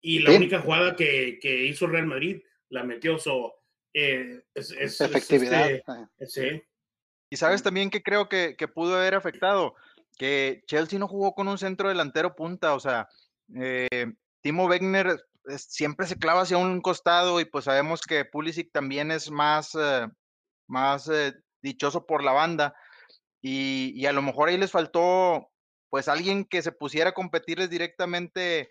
Y 0.00 0.18
la 0.20 0.30
Sí. 0.30 0.36
única 0.36 0.60
jugada 0.60 0.96
que, 0.96 1.38
que 1.40 1.64
hizo 1.66 1.86
Real 1.86 2.06
Madrid 2.06 2.42
la 2.70 2.84
metió. 2.84 3.18
So, 3.18 3.54
eh, 3.92 4.42
es, 4.54 4.70
es- 4.72 4.78
es 4.80 5.00
Efectividad. 5.00 5.70
este- 5.70 6.26
sí. 6.26 6.62
Y 7.30 7.36
sabes 7.36 7.62
también 7.62 7.90
que 7.90 8.02
creo 8.02 8.28
que, 8.28 8.54
que 8.56 8.68
pudo 8.68 8.96
haber 8.96 9.14
afectado, 9.14 9.74
que 10.18 10.62
Chelsea 10.66 10.98
no 10.98 11.08
jugó 11.08 11.34
con 11.34 11.48
un 11.48 11.58
centro 11.58 11.88
delantero 11.88 12.34
punta, 12.36 12.74
o 12.74 12.80
sea, 12.80 13.08
eh, 13.56 14.12
Timo 14.40 14.66
Wegner 14.66 15.24
siempre 15.56 16.06
se 16.06 16.16
clava 16.16 16.42
hacia 16.42 16.58
un 16.58 16.80
costado 16.80 17.40
y 17.40 17.44
pues 17.44 17.64
sabemos 17.64 18.02
que 18.02 18.24
Pulisic 18.24 18.70
también 18.72 19.10
es 19.10 19.30
más, 19.30 19.74
eh, 19.74 20.06
más 20.68 21.08
eh, 21.08 21.34
dichoso 21.60 22.06
por 22.06 22.22
la 22.22 22.32
banda 22.32 22.74
y, 23.42 23.92
y 23.96 24.06
a 24.06 24.12
lo 24.12 24.22
mejor 24.22 24.48
ahí 24.48 24.56
les 24.56 24.70
faltó 24.70 25.50
pues 25.90 26.08
alguien 26.08 26.44
que 26.44 26.62
se 26.62 26.72
pusiera 26.72 27.10
a 27.10 27.14
competirles 27.14 27.68
directamente 27.70 28.68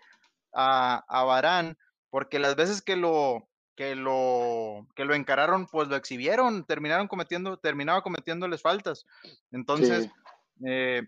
a, 0.54 1.04
a 1.08 1.24
Varane, 1.24 1.74
porque 2.10 2.38
las 2.38 2.56
veces 2.56 2.80
que 2.82 2.96
lo, 2.96 3.48
que 3.76 3.94
lo, 3.94 4.86
que 4.94 5.04
lo 5.04 5.14
encararon, 5.14 5.66
pues 5.66 5.88
lo 5.88 5.96
exhibieron, 5.96 6.64
terminaron 6.64 7.08
cometiendo, 7.08 7.56
terminaba 7.58 8.02
cometiéndoles 8.02 8.62
faltas. 8.62 9.04
Entonces, 9.50 10.04
Sí. 10.04 10.10
eh, 10.66 11.02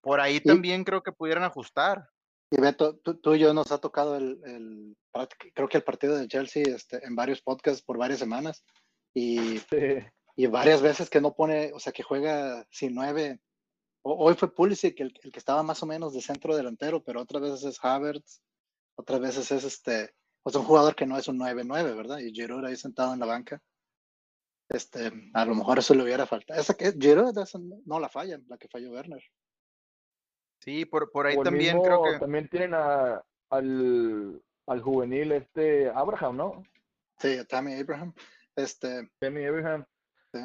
por 0.00 0.20
ahí 0.20 0.40
también 0.40 0.84
creo 0.84 1.02
que 1.02 1.12
pudieran 1.12 1.44
ajustar. 1.44 2.08
Y 2.50 2.60
Beto, 2.60 2.96
tú, 2.96 3.14
tú 3.14 3.34
y 3.34 3.38
yo 3.38 3.54
nos 3.54 3.72
ha 3.72 3.78
tocado 3.78 4.16
el, 4.16 4.40
el- 4.44 4.96
creo 5.54 5.68
que 5.68 5.78
el 5.78 5.84
partido 5.84 6.16
de 6.16 6.28
Chelsea 6.28 6.62
este, 6.66 7.04
en 7.06 7.14
varios 7.14 7.40
podcasts 7.40 7.82
por 7.82 7.96
varias 7.98 8.18
semanas. 8.18 8.64
Y 9.14 9.58
Sí. 9.70 9.98
y 10.36 10.46
varias 10.46 10.82
veces 10.82 11.08
que 11.10 11.20
no 11.20 11.34
pone, 11.34 11.72
o 11.74 11.78
sea, 11.78 11.92
que 11.92 12.02
juega 12.02 12.66
sin 12.70 12.94
nueve. 12.94 13.40
O- 14.02 14.24
hoy 14.26 14.34
fue 14.34 14.54
Pulisic 14.54 15.00
el, 15.00 15.18
el 15.22 15.32
que 15.32 15.38
estaba 15.38 15.62
más 15.62 15.82
o 15.82 15.86
menos 15.86 16.12
de 16.12 16.20
centro 16.20 16.56
delantero, 16.56 17.02
pero 17.02 17.20
otras 17.22 17.40
veces 17.42 17.64
es 17.64 17.78
Havertz, 17.84 18.42
otras 18.96 19.20
veces 19.20 19.50
es 19.52 19.64
este, 19.64 20.14
o 20.44 20.50
sea, 20.50 20.60
un 20.60 20.66
jugador 20.66 20.94
que 20.94 21.06
no 21.06 21.16
es 21.18 21.28
un 21.28 21.38
9-9, 21.38 21.96
¿verdad? 21.96 22.18
Y 22.18 22.32
Giroud 22.32 22.64
ahí 22.64 22.76
sentado 22.76 23.12
en 23.14 23.20
la 23.20 23.26
banca. 23.26 23.60
Este, 24.68 25.12
a 25.34 25.44
lo 25.44 25.54
mejor 25.54 25.78
eso 25.78 25.94
le 25.94 26.02
hubiera 26.02 26.26
faltado. 26.26 26.58
Esa 26.60 26.74
que 26.74 26.92
Giroud 26.92 27.36
esa 27.38 27.58
no 27.84 28.00
la 28.00 28.08
falla, 28.08 28.38
la 28.48 28.56
que 28.56 28.68
falló 28.68 28.90
Werner. 28.92 29.22
Sí, 30.60 30.84
por, 30.84 31.10
por 31.10 31.26
ahí 31.26 31.36
también 31.42 31.76
mismo- 31.76 31.82
creo 31.82 32.02
que... 32.04 32.18
También 32.20 32.48
tienen 32.48 32.72
a, 32.74 33.22
al, 33.50 34.40
al 34.66 34.80
juvenil 34.80 35.32
este 35.32 35.90
Abraham, 35.90 36.36
¿no? 36.36 36.62
Sí, 37.18 37.38
Tammy 37.48 37.74
Abraham. 37.74 38.14
Este, 38.56 39.10
Tammy 39.18 39.44
Abraham. 39.44 39.84
Sí. 40.32 40.38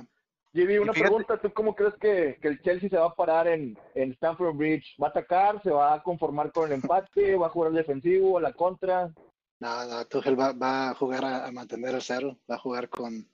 Jimmy, 0.54 0.78
una 0.80 0.93
fíjate- 0.93 1.10
pregunta. 1.10 1.39
¿Tú 1.39 1.54
cómo 1.54 1.76
crees 1.76 1.93
que, 2.00 2.39
que 2.41 2.48
el 2.48 2.62
Chelsea 2.62 2.89
se 2.89 2.98
va 2.98 3.08
a 3.08 3.15
parar 3.15 3.48
en, 3.48 3.78
en 3.95 4.12
Stamford 4.13 4.56
Bridge? 4.56 4.95
¿Va 5.02 5.08
a 5.08 5.10
atacar? 5.12 5.62
¿Se 5.62 5.69
va 5.69 5.93
a 5.93 6.02
conformar 6.04 6.52
con 6.52 6.65
el 6.67 6.74
empate? 6.74 7.36
¿Va 7.36 7.48
a 7.48 7.50
jugar 7.50 7.69
al 7.69 7.76
defensivo? 7.78 8.38
¿A 8.38 8.41
la 8.41 8.54
contra? 8.54 9.12
No, 9.60 9.86
no, 9.86 10.06
Tuchel 10.06 10.39
va, 10.39 10.54
va 10.54 10.89
a 10.89 10.96
jugar 10.96 11.26
a, 11.26 11.48
a 11.48 11.52
mantener 11.52 11.96
el 11.96 12.02
cero, 12.02 12.39
va 12.50 12.56
a 12.56 12.60
jugar 12.60 12.89
con, 12.89 13.32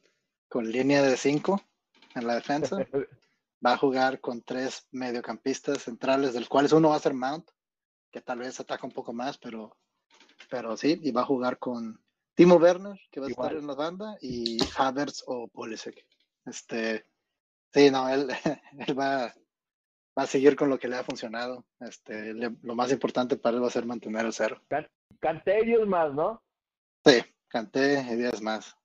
con 0.48 0.70
línea 0.70 1.02
de 1.02 1.18
cinco 1.18 1.62
en 2.16 2.28
la 2.28 2.36
defensa. 2.36 2.78
va 3.66 3.74
a 3.74 3.78
jugar 3.78 4.20
con 4.20 4.42
tres 4.42 4.88
mediocampistas 4.92 5.84
centrales, 5.84 6.34
de 6.34 6.42
los 6.42 6.50
cuales 6.50 6.74
uno 6.74 6.90
va 6.90 6.98
a 6.98 7.00
ser 7.00 7.14
Mount, 7.14 7.50
que 8.12 8.22
tal 8.22 8.40
vez 8.40 8.60
ataca 8.60 8.86
un 8.86 8.92
poco 8.92 9.14
más, 9.14 9.38
pero, 9.38 9.78
pero 10.50 10.76
sí, 10.76 11.00
y 11.02 11.12
va 11.12 11.22
a 11.22 11.26
jugar 11.26 11.58
con 11.60 12.04
Timo 12.36 12.56
Werner, 12.56 13.00
que 13.10 13.20
va 13.20 13.28
a 13.28 13.30
Igual. 13.30 13.48
estar 13.48 13.62
en 13.62 13.68
la 13.68 13.76
banda, 13.76 14.18
y 14.22 14.60
Havertz 14.76 15.24
o 15.28 15.48
Pulisic. 15.48 16.06
Este, 16.46 17.06
sí, 17.74 17.90
no, 17.90 18.10
él, 18.10 18.28
él 18.88 19.00
va, 19.00 19.34
va 20.18 20.24
a 20.24 20.28
seguir 20.28 20.56
con 20.56 20.70
lo 20.70 20.78
que 20.78 20.88
le 20.88 20.98
ha 20.98 21.04
funcionado. 21.04 21.66
Este, 21.80 22.34
le- 22.34 22.56
lo 22.62 22.76
más 22.76 22.92
importante 22.92 23.36
para 23.38 23.58
él 23.58 23.64
va 23.64 23.68
a 23.68 23.72
ser 23.72 23.86
mantener 23.86 24.26
el 24.26 24.34
cero. 24.34 24.62
Canterios 25.20 25.88
más, 25.88 26.14
¿no? 26.14 26.44
Sí, 27.06 27.22
canté 27.48 28.02
y 28.12 28.16
10 28.16 28.42
más. 28.42 28.76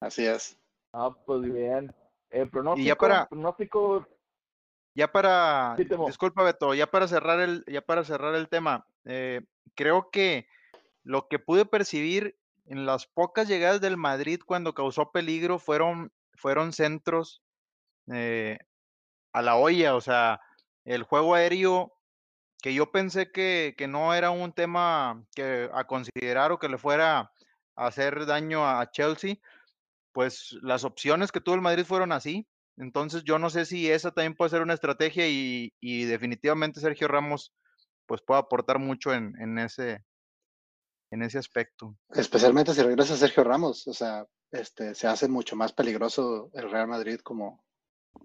Así 0.00 0.26
es. 0.26 0.58
Ah, 0.92 1.14
pues 1.26 1.42
bien. 1.42 1.94
El 2.30 2.48
pronóstico, 2.50 2.96
para- 2.96 3.26
pronóstico, 3.26 4.06
Ya 4.94 5.10
para, 5.12 5.76
Sí, 5.76 5.86
disculpa 6.06 6.42
Beto, 6.42 6.74
ya 6.74 6.88
para 6.88 7.06
cerrar 7.06 7.38
el, 7.40 7.64
ya 7.68 7.80
para 7.82 8.02
cerrar 8.02 8.34
el 8.34 8.48
tema, 8.48 8.84
eh, 9.04 9.42
creo 9.76 10.10
que 10.10 10.48
lo 11.04 11.28
que 11.28 11.38
pude 11.38 11.64
percibir 11.64 12.36
en 12.66 12.84
las 12.84 13.06
pocas 13.06 13.46
llegadas 13.46 13.80
del 13.80 13.96
Madrid 13.96 14.40
cuando 14.44 14.74
causó 14.74 15.12
peligro 15.12 15.58
fueron, 15.60 16.12
fueron 16.34 16.72
centros 16.72 17.42
eh, 18.12 18.58
a 19.32 19.42
la 19.42 19.56
olla, 19.56 19.94
o 19.94 20.00
sea, 20.00 20.40
el 20.84 21.02
juego 21.02 21.34
aéreo 21.34 21.92
que 22.60 22.74
yo 22.74 22.90
pensé 22.90 23.30
que, 23.30 23.74
que 23.76 23.86
no 23.86 24.14
era 24.14 24.30
un 24.30 24.52
tema 24.52 25.24
que 25.34 25.70
a 25.72 25.84
considerar 25.86 26.50
o 26.52 26.58
que 26.58 26.68
le 26.68 26.78
fuera 26.78 27.32
a 27.76 27.86
hacer 27.86 28.26
daño 28.26 28.66
a 28.66 28.90
Chelsea, 28.90 29.36
pues 30.12 30.56
las 30.62 30.84
opciones 30.84 31.30
que 31.30 31.40
tuvo 31.40 31.54
el 31.54 31.60
Madrid 31.60 31.84
fueron 31.84 32.10
así. 32.12 32.48
Entonces 32.76 33.24
yo 33.24 33.38
no 33.38 33.50
sé 33.50 33.64
si 33.64 33.90
esa 33.90 34.10
también 34.10 34.34
puede 34.36 34.50
ser 34.50 34.62
una 34.62 34.74
estrategia 34.74 35.28
y, 35.28 35.72
y 35.80 36.04
definitivamente 36.04 36.80
Sergio 36.80 37.08
Ramos 37.08 37.52
pues 38.06 38.22
puede 38.22 38.40
aportar 38.40 38.78
mucho 38.78 39.12
en, 39.12 39.34
en 39.40 39.58
ese 39.58 40.04
en 41.10 41.22
ese 41.22 41.38
aspecto. 41.38 41.96
especialmente 42.10 42.74
si 42.74 42.82
regresa 42.82 43.16
Sergio 43.16 43.42
Ramos, 43.44 43.86
o 43.88 43.94
sea, 43.94 44.26
este, 44.50 44.94
se 44.94 45.06
hace 45.06 45.28
mucho 45.28 45.56
más 45.56 45.72
peligroso 45.72 46.50
el 46.52 46.70
Real 46.70 46.86
Madrid 46.86 47.20
como, 47.20 47.64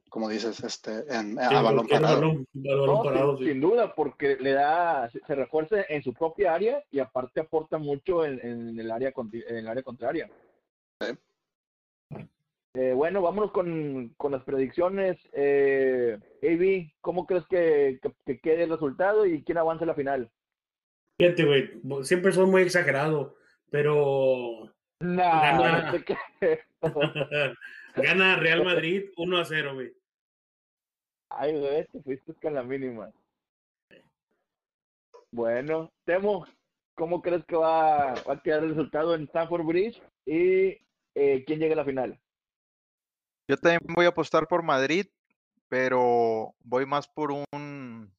como 0.09 0.29
dices, 0.29 0.63
este, 0.63 0.91
en, 1.09 1.37
a 1.39 1.49
Sí, 1.49 1.55
balón 1.55 1.75
porque 1.77 1.95
el 1.95 2.01
parado. 2.01 2.21
balón- 2.21 2.47
balón 2.53 2.85
no, 2.87 3.03
parado, 3.03 3.37
sin, 3.37 3.45
sí. 3.45 3.51
sin 3.51 3.61
duda, 3.61 3.95
porque 3.95 4.37
le 4.39 4.51
da, 4.51 5.09
se, 5.09 5.35
refuerza 5.35 5.77
en 5.89 6.03
su 6.03 6.13
propia 6.13 6.53
área 6.53 6.83
y 6.91 6.99
aparte 6.99 7.39
aporta 7.41 7.77
mucho 7.77 8.25
en, 8.25 8.39
en 8.45 8.79
el 8.79 8.91
área 8.91 9.11
en 9.31 9.55
el 9.57 9.67
área 9.67 9.83
contraria. 9.83 10.29
Sí. 11.01 11.07
Eh, 12.75 12.93
bueno, 12.95 13.21
vámonos 13.21 13.51
con, 13.51 14.09
con 14.17 14.31
las 14.31 14.43
predicciones. 14.43 15.17
Eh, 15.31 16.17
AB, 16.41 16.91
¿cómo 17.01 17.25
crees 17.27 17.45
que, 17.47 17.99
que, 18.01 18.11
que 18.25 18.39
quede 18.39 18.63
el 18.63 18.71
resultado 18.71 19.25
y 19.27 19.43
quién 19.43 19.59
avanza 19.59 19.83
a 19.83 19.87
la 19.87 19.93
final? 19.95 20.29
Fíjate, 21.19 21.45
güey, 21.45 21.69
siempre 22.03 22.31
soy 22.31 22.47
muy 22.47 22.63
exagerado, 22.63 23.35
pero 23.69 24.71
Nah, 24.99 25.57
Gana. 25.57 25.91
no 25.91 25.99
creo. 26.03 26.57
gana 27.95 28.35
Real 28.37 28.63
Madrid 28.63 29.09
1 29.17 29.37
a 29.37 29.45
0, 29.45 29.73
güey. 29.75 29.93
Ay, 31.29 31.59
güey, 31.59 31.85
te 31.87 32.01
fuiste 32.01 32.33
con 32.35 32.53
la 32.53 32.63
mínima. 32.63 33.11
Bueno, 35.31 35.91
Temo, 36.05 36.45
¿cómo 36.95 37.21
crees 37.21 37.43
que 37.45 37.55
va, 37.55 38.13
va 38.13 38.33
a 38.33 38.41
quedar 38.41 38.63
el 38.63 38.69
resultado 38.69 39.15
en 39.15 39.23
Stanford 39.23 39.65
Bridge? 39.65 40.01
¿Y 40.25 40.77
eh, 41.15 41.43
quién 41.45 41.59
llega 41.59 41.73
a 41.73 41.77
la 41.77 41.85
final? 41.85 42.19
Yo 43.47 43.57
también 43.57 43.81
voy 43.95 44.05
a 44.05 44.09
apostar 44.09 44.47
por 44.47 44.63
Madrid, 44.63 45.07
pero 45.69 46.53
voy 46.59 46.85
más 46.85 47.07
por 47.07 47.31
un 47.31 48.13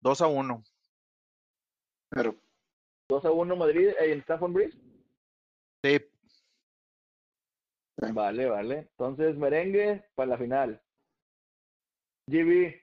2 0.00 0.20
a 0.20 0.26
1. 0.28 0.62
Pero 2.10 2.36
2 3.08 3.24
a 3.24 3.30
1 3.30 3.56
Madrid 3.56 3.90
en 3.98 4.20
Stanford 4.20 4.52
Bridge. 4.52 4.76
Sí, 5.84 5.98
Vale, 7.96 8.46
vale. 8.46 8.78
Entonces, 8.90 9.36
merengue 9.36 10.04
para 10.14 10.30
la 10.30 10.38
final. 10.38 10.82
GB, 12.28 12.74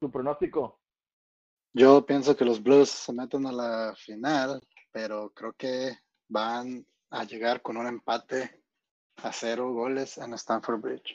tu 0.00 0.10
pronóstico. 0.10 0.80
yo 1.74 2.04
pienso 2.04 2.36
que 2.36 2.44
los 2.44 2.62
Blues 2.62 2.90
se 2.90 3.12
meten 3.12 3.46
a 3.46 3.52
la 3.52 3.94
final, 3.96 4.60
pero 4.90 5.30
creo 5.30 5.52
que 5.52 5.92
van 6.28 6.84
a 7.10 7.24
llegar 7.24 7.62
con 7.62 7.76
un 7.76 7.86
empate 7.86 8.62
a 9.22 9.32
cero 9.32 9.72
goles 9.72 10.18
en 10.18 10.32
Stanford 10.34 10.80
Bridge. 10.80 11.12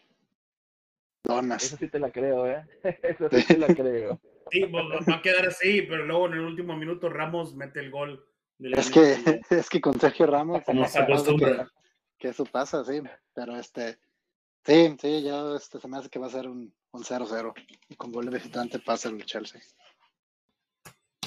Esa 1.25 1.35
Donas. 1.35 1.61
sí 1.63 1.87
te 1.89 1.99
la 1.99 2.11
creo, 2.11 2.47
¿eh? 2.47 2.63
Esa 3.03 3.29
sí 3.29 3.45
te 3.47 3.57
la 3.57 3.67
creo. 3.73 4.19
Sí, 4.51 4.65
pues, 4.67 4.83
va- 5.07 5.15
a 5.15 5.21
quedar 5.21 5.45
así, 5.47 5.81
pero 5.83 6.05
luego 6.05 6.27
en 6.27 6.33
el 6.33 6.39
último 6.41 6.75
minuto 6.75 7.09
Ramos 7.09 7.55
mete 7.55 7.79
el 7.79 7.91
gol. 7.91 8.25
de 8.57 8.69
la 8.69 8.77
Es 8.77 8.91
que, 8.91 9.15
es 9.49 9.69
que 9.69 9.81
con 9.81 9.99
Sergio 9.99 10.25
Ramos 10.27 10.63
Como 10.65 10.81
no 10.81 10.87
se 10.87 10.99
acostumbra. 10.99 11.69
Que 12.23 12.29
eso 12.29 12.45
pasa, 12.45 12.83
sí. 12.86 13.01
Pero 13.36 13.55
este, 13.57 13.97
sí, 14.65 14.95
sí, 14.99 15.21
ya 15.23 15.55
este, 15.57 15.79
se 15.79 15.88
me 15.89 15.97
hace 15.97 16.09
que 16.09 16.19
va 16.19 16.27
a 16.27 16.31
ser 16.31 16.47
un 16.47 16.73
un 16.93 17.03
0-0. 17.03 17.53
Y 17.89 17.95
con 17.95 18.12
gol 18.12 18.25
de 18.27 18.38
visitante 18.38 18.77
pasa 18.79 19.09
el 19.09 19.25
Chelsea. 19.25 19.59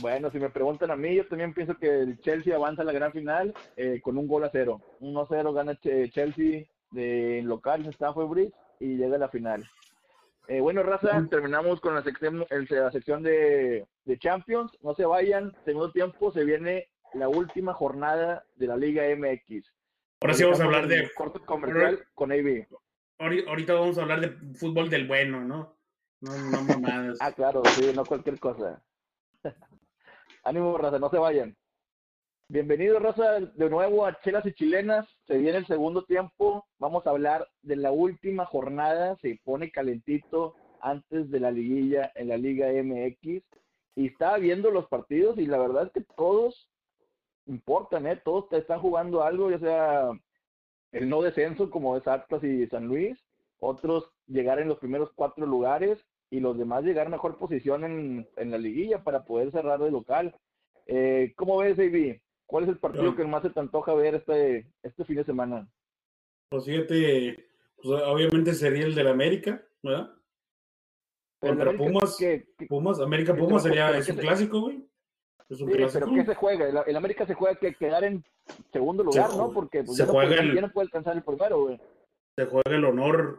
Bueno, 0.00 0.30
si 0.30 0.38
me 0.38 0.48
preguntan 0.50 0.90
a 0.92 0.96
mí, 0.96 1.14
yo 1.16 1.26
también 1.26 1.52
pienso 1.54 1.76
que 1.76 1.88
el 1.88 2.20
Chelsea 2.20 2.54
avanza 2.54 2.82
a 2.82 2.84
la 2.84 2.92
gran 2.92 3.10
final 3.12 3.52
eh, 3.76 4.00
con 4.00 4.16
un 4.16 4.28
gol 4.28 4.44
a 4.44 4.50
cero. 4.52 4.80
1-0 5.00 5.52
gana 5.54 5.72
Ch- 5.72 6.12
Chelsea 6.12 6.66
de 6.92 7.42
local 7.44 7.84
en 7.84 7.90
Stamford 7.92 8.28
Bridge 8.28 8.54
y 8.78 8.96
llega 8.96 9.16
a 9.16 9.18
la 9.18 9.28
final. 9.28 9.68
Eh, 10.48 10.60
bueno, 10.60 10.82
Raza, 10.84 11.26
terminamos 11.28 11.80
con 11.80 11.94
la 11.96 12.02
sección, 12.04 12.46
el- 12.50 12.68
la 12.70 12.92
sección 12.92 13.22
de, 13.22 13.86
de 14.04 14.18
Champions. 14.18 14.70
No 14.82 14.94
se 14.94 15.04
vayan, 15.04 15.52
segundo 15.64 15.90
tiempo 15.90 16.30
se 16.30 16.44
viene 16.44 16.88
la 17.14 17.28
última 17.28 17.74
jornada 17.74 18.44
de 18.54 18.66
la 18.68 18.76
Liga 18.76 19.02
MX. 19.16 19.72
Ahora 20.20 20.34
sí 20.34 20.44
vamos 20.44 20.60
a 20.60 20.64
hablar 20.64 20.88
de. 20.88 21.10
corte 21.14 21.40
comercial 21.40 22.04
con 22.14 22.32
AB. 22.32 22.66
ahori- 23.18 23.46
Ahorita 23.46 23.74
vamos 23.74 23.98
a 23.98 24.02
hablar 24.02 24.20
de 24.20 24.30
fútbol 24.56 24.88
del 24.88 25.06
bueno, 25.06 25.42
¿no? 25.44 25.76
No, 26.20 26.36
no 26.50 26.62
mamadas. 26.62 27.18
Ah, 27.20 27.32
claro, 27.32 27.62
sí, 27.74 27.92
no 27.94 28.04
cualquier 28.04 28.38
cosa. 28.40 28.82
Ánimo, 30.44 30.76
raza, 30.78 30.98
no 30.98 31.10
se 31.10 31.18
vayan. 31.18 31.56
Bienvenido, 32.48 32.98
raza, 33.00 33.40
de 33.40 33.68
nuevo 33.70 34.06
a 34.06 34.18
Chelas 34.20 34.46
y 34.46 34.52
Chilenas. 34.54 35.06
Se 35.26 35.36
viene 35.36 35.58
el 35.58 35.66
segundo 35.66 36.04
tiempo. 36.04 36.64
Vamos 36.78 37.06
a 37.06 37.10
hablar 37.10 37.46
de 37.62 37.76
la 37.76 37.90
última 37.90 38.46
jornada. 38.46 39.16
Se 39.20 39.38
pone 39.44 39.70
calentito 39.70 40.54
antes 40.80 41.30
de 41.30 41.40
la 41.40 41.50
liguilla 41.50 42.12
en 42.14 42.28
la 42.28 42.36
Liga 42.36 42.68
MX. 42.68 43.42
Y 43.96 44.06
estaba 44.06 44.38
viendo 44.38 44.70
los 44.70 44.86
partidos 44.88 45.36
y 45.38 45.46
la 45.46 45.58
verdad 45.58 45.86
es 45.86 45.92
que 45.92 46.02
todos 46.16 46.70
importan, 47.46 48.06
¿eh? 48.06 48.20
Todos 48.24 48.48
te 48.48 48.58
están 48.58 48.80
jugando 48.80 49.22
algo, 49.22 49.50
ya 49.50 49.58
sea 49.58 50.10
el 50.92 51.08
no 51.08 51.22
descenso 51.22 51.70
como 51.70 51.96
es 51.96 52.06
Atlas 52.06 52.42
y 52.44 52.66
San 52.66 52.86
Luis, 52.86 53.22
otros 53.58 54.10
llegar 54.26 54.58
en 54.58 54.68
los 54.68 54.78
primeros 54.78 55.10
cuatro 55.14 55.46
lugares 55.46 56.04
y 56.30 56.40
los 56.40 56.58
demás 56.58 56.84
llegar 56.84 57.06
a 57.06 57.10
mejor 57.10 57.38
posición 57.38 57.84
en, 57.84 58.28
en 58.36 58.50
la 58.50 58.58
liguilla 58.58 59.02
para 59.04 59.24
poder 59.24 59.50
cerrar 59.52 59.78
de 59.80 59.90
local. 59.90 60.34
Eh, 60.86 61.32
¿Cómo 61.36 61.58
ves, 61.58 61.78
AB? 61.78 62.20
¿Cuál 62.46 62.64
es 62.64 62.70
el 62.70 62.78
partido 62.78 63.04
Yo- 63.04 63.16
que 63.16 63.24
más 63.24 63.42
se 63.42 63.50
te 63.50 63.60
antoja 63.60 63.94
ver 63.94 64.14
este, 64.16 64.66
este 64.82 65.04
fin 65.04 65.16
de 65.16 65.24
semana? 65.24 65.68
Pues 66.48 66.64
fíjate, 66.64 67.46
pues, 67.82 68.02
obviamente 68.04 68.54
sería 68.54 68.86
el 68.86 68.94
del 68.94 69.08
América, 69.08 69.62
¿verdad? 69.82 70.10
Contra 71.40 71.70
América, 71.70 71.84
Pumas. 71.84 72.16
¿qué- 72.18 72.46
qué- 72.56 72.66
Pumas, 72.66 73.00
América 73.00 73.34
Pumas 73.34 73.62
sería, 73.62 73.96
es 73.96 74.06
¿qué 74.06 74.12
un 74.12 74.18
clásico, 74.18 74.60
güey. 74.60 74.84
Es 75.48 75.60
un 75.60 75.70
sí, 75.70 75.76
clásico. 75.76 76.06
pero 76.06 76.14
¿qué 76.16 76.24
se 76.26 76.34
juega? 76.34 76.68
El, 76.68 76.78
el 76.86 76.96
América 76.96 77.26
se 77.26 77.34
juega 77.34 77.58
que 77.58 77.74
quedar 77.74 78.02
en 78.04 78.24
segundo 78.72 79.04
Se 79.10 79.18
lugar, 79.18 79.36
¿no? 79.36 79.52
Porque 79.52 79.84
pues, 79.84 79.96
se 79.96 80.02
ya, 80.02 80.06
no 80.06 80.12
puede, 80.12 80.38
el- 80.40 80.54
ya 80.54 80.60
no 80.60 80.72
puede 80.72 80.86
alcanzar 80.86 81.16
el 81.16 81.22
primero, 81.22 81.62
güey. 81.62 81.80
Se 82.36 82.46
juega 82.46 82.76
el 82.76 82.84
honor 82.84 83.38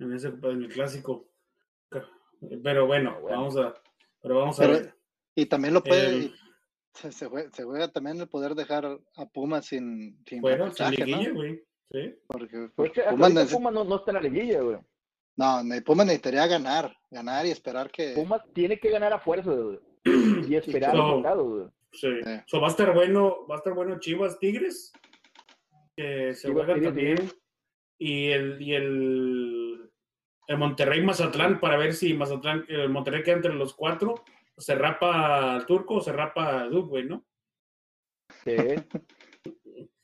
en 0.00 0.12
ese 0.12 0.28
en 0.28 0.62
el 0.64 0.68
clásico. 0.72 1.26
Pero 2.62 2.86
bueno, 2.86 3.20
bueno. 3.20 3.36
vamos 3.38 3.56
a, 3.56 3.74
pero 4.22 4.38
vamos 4.38 4.58
a 4.60 4.66
ver. 4.66 4.94
Y 5.36 5.46
también 5.46 5.74
lo 5.74 5.82
puede, 5.82 6.16
y 6.16 6.34
se, 6.94 7.12
se 7.12 7.26
juega, 7.26 7.50
se 7.52 7.64
juega 7.64 7.88
también 7.92 8.18
el 8.20 8.28
poder 8.28 8.54
dejar 8.54 8.98
a 9.16 9.26
Pumas 9.26 9.66
sin, 9.66 10.22
sin 10.26 10.40
Fuera, 10.40 10.70
sin 10.72 10.90
liguilla, 10.90 11.28
¿no? 11.28 11.34
güey. 11.34 11.62
Sí. 11.92 12.14
Porque, 12.26 12.70
porque 12.74 13.02
necesi- 13.04 13.52
Pumas 13.52 13.72
no, 13.72 13.84
no 13.84 13.96
está 13.96 14.10
en 14.10 14.14
la 14.16 14.20
liguilla, 14.22 14.60
güey. 14.62 14.78
no, 15.36 15.60
Pumas 15.84 16.06
necesitaría 16.06 16.46
ganar, 16.46 16.96
ganar 17.10 17.44
y 17.46 17.50
esperar 17.50 17.90
que... 17.90 18.12
Pumas 18.14 18.42
tiene 18.54 18.78
que 18.78 18.90
ganar 18.90 19.12
a 19.12 19.18
fuerza, 19.20 19.50
güey. 19.52 19.78
Y 20.48 20.54
esperar 20.54 20.96
güey. 21.44 21.66
Sí. 21.92 22.08
So, 22.46 22.60
va 22.60 22.68
a 22.68 22.70
estar 22.70 22.94
bueno, 22.94 23.46
va 23.48 23.56
a 23.56 23.58
estar 23.58 23.74
bueno 23.74 23.98
Chivas 23.98 24.38
Tigres, 24.38 24.92
que 25.96 26.34
se 26.34 26.48
Chivas, 26.48 26.64
juega 26.66 26.74
Tigres, 26.74 26.88
también. 26.94 27.16
Tigres. 27.16 27.36
Y 27.98 28.28
el, 28.30 28.62
y 28.62 28.74
el, 28.74 29.90
el 30.46 30.56
Monterrey 30.58 31.02
Mazatlán 31.02 31.60
para 31.60 31.76
ver 31.76 31.92
si 31.92 32.14
Mazatlán, 32.14 32.64
el 32.68 32.88
Monterrey 32.88 33.22
queda 33.22 33.36
entre 33.36 33.54
los 33.54 33.74
cuatro, 33.74 34.14
se 34.56 34.74
rapa 34.74 35.54
al 35.56 35.66
turco 35.66 35.96
o 35.96 36.00
se 36.00 36.12
rapa 36.12 36.60
a 36.62 36.66
¿no? 37.08 37.24
Sí. 38.44 38.56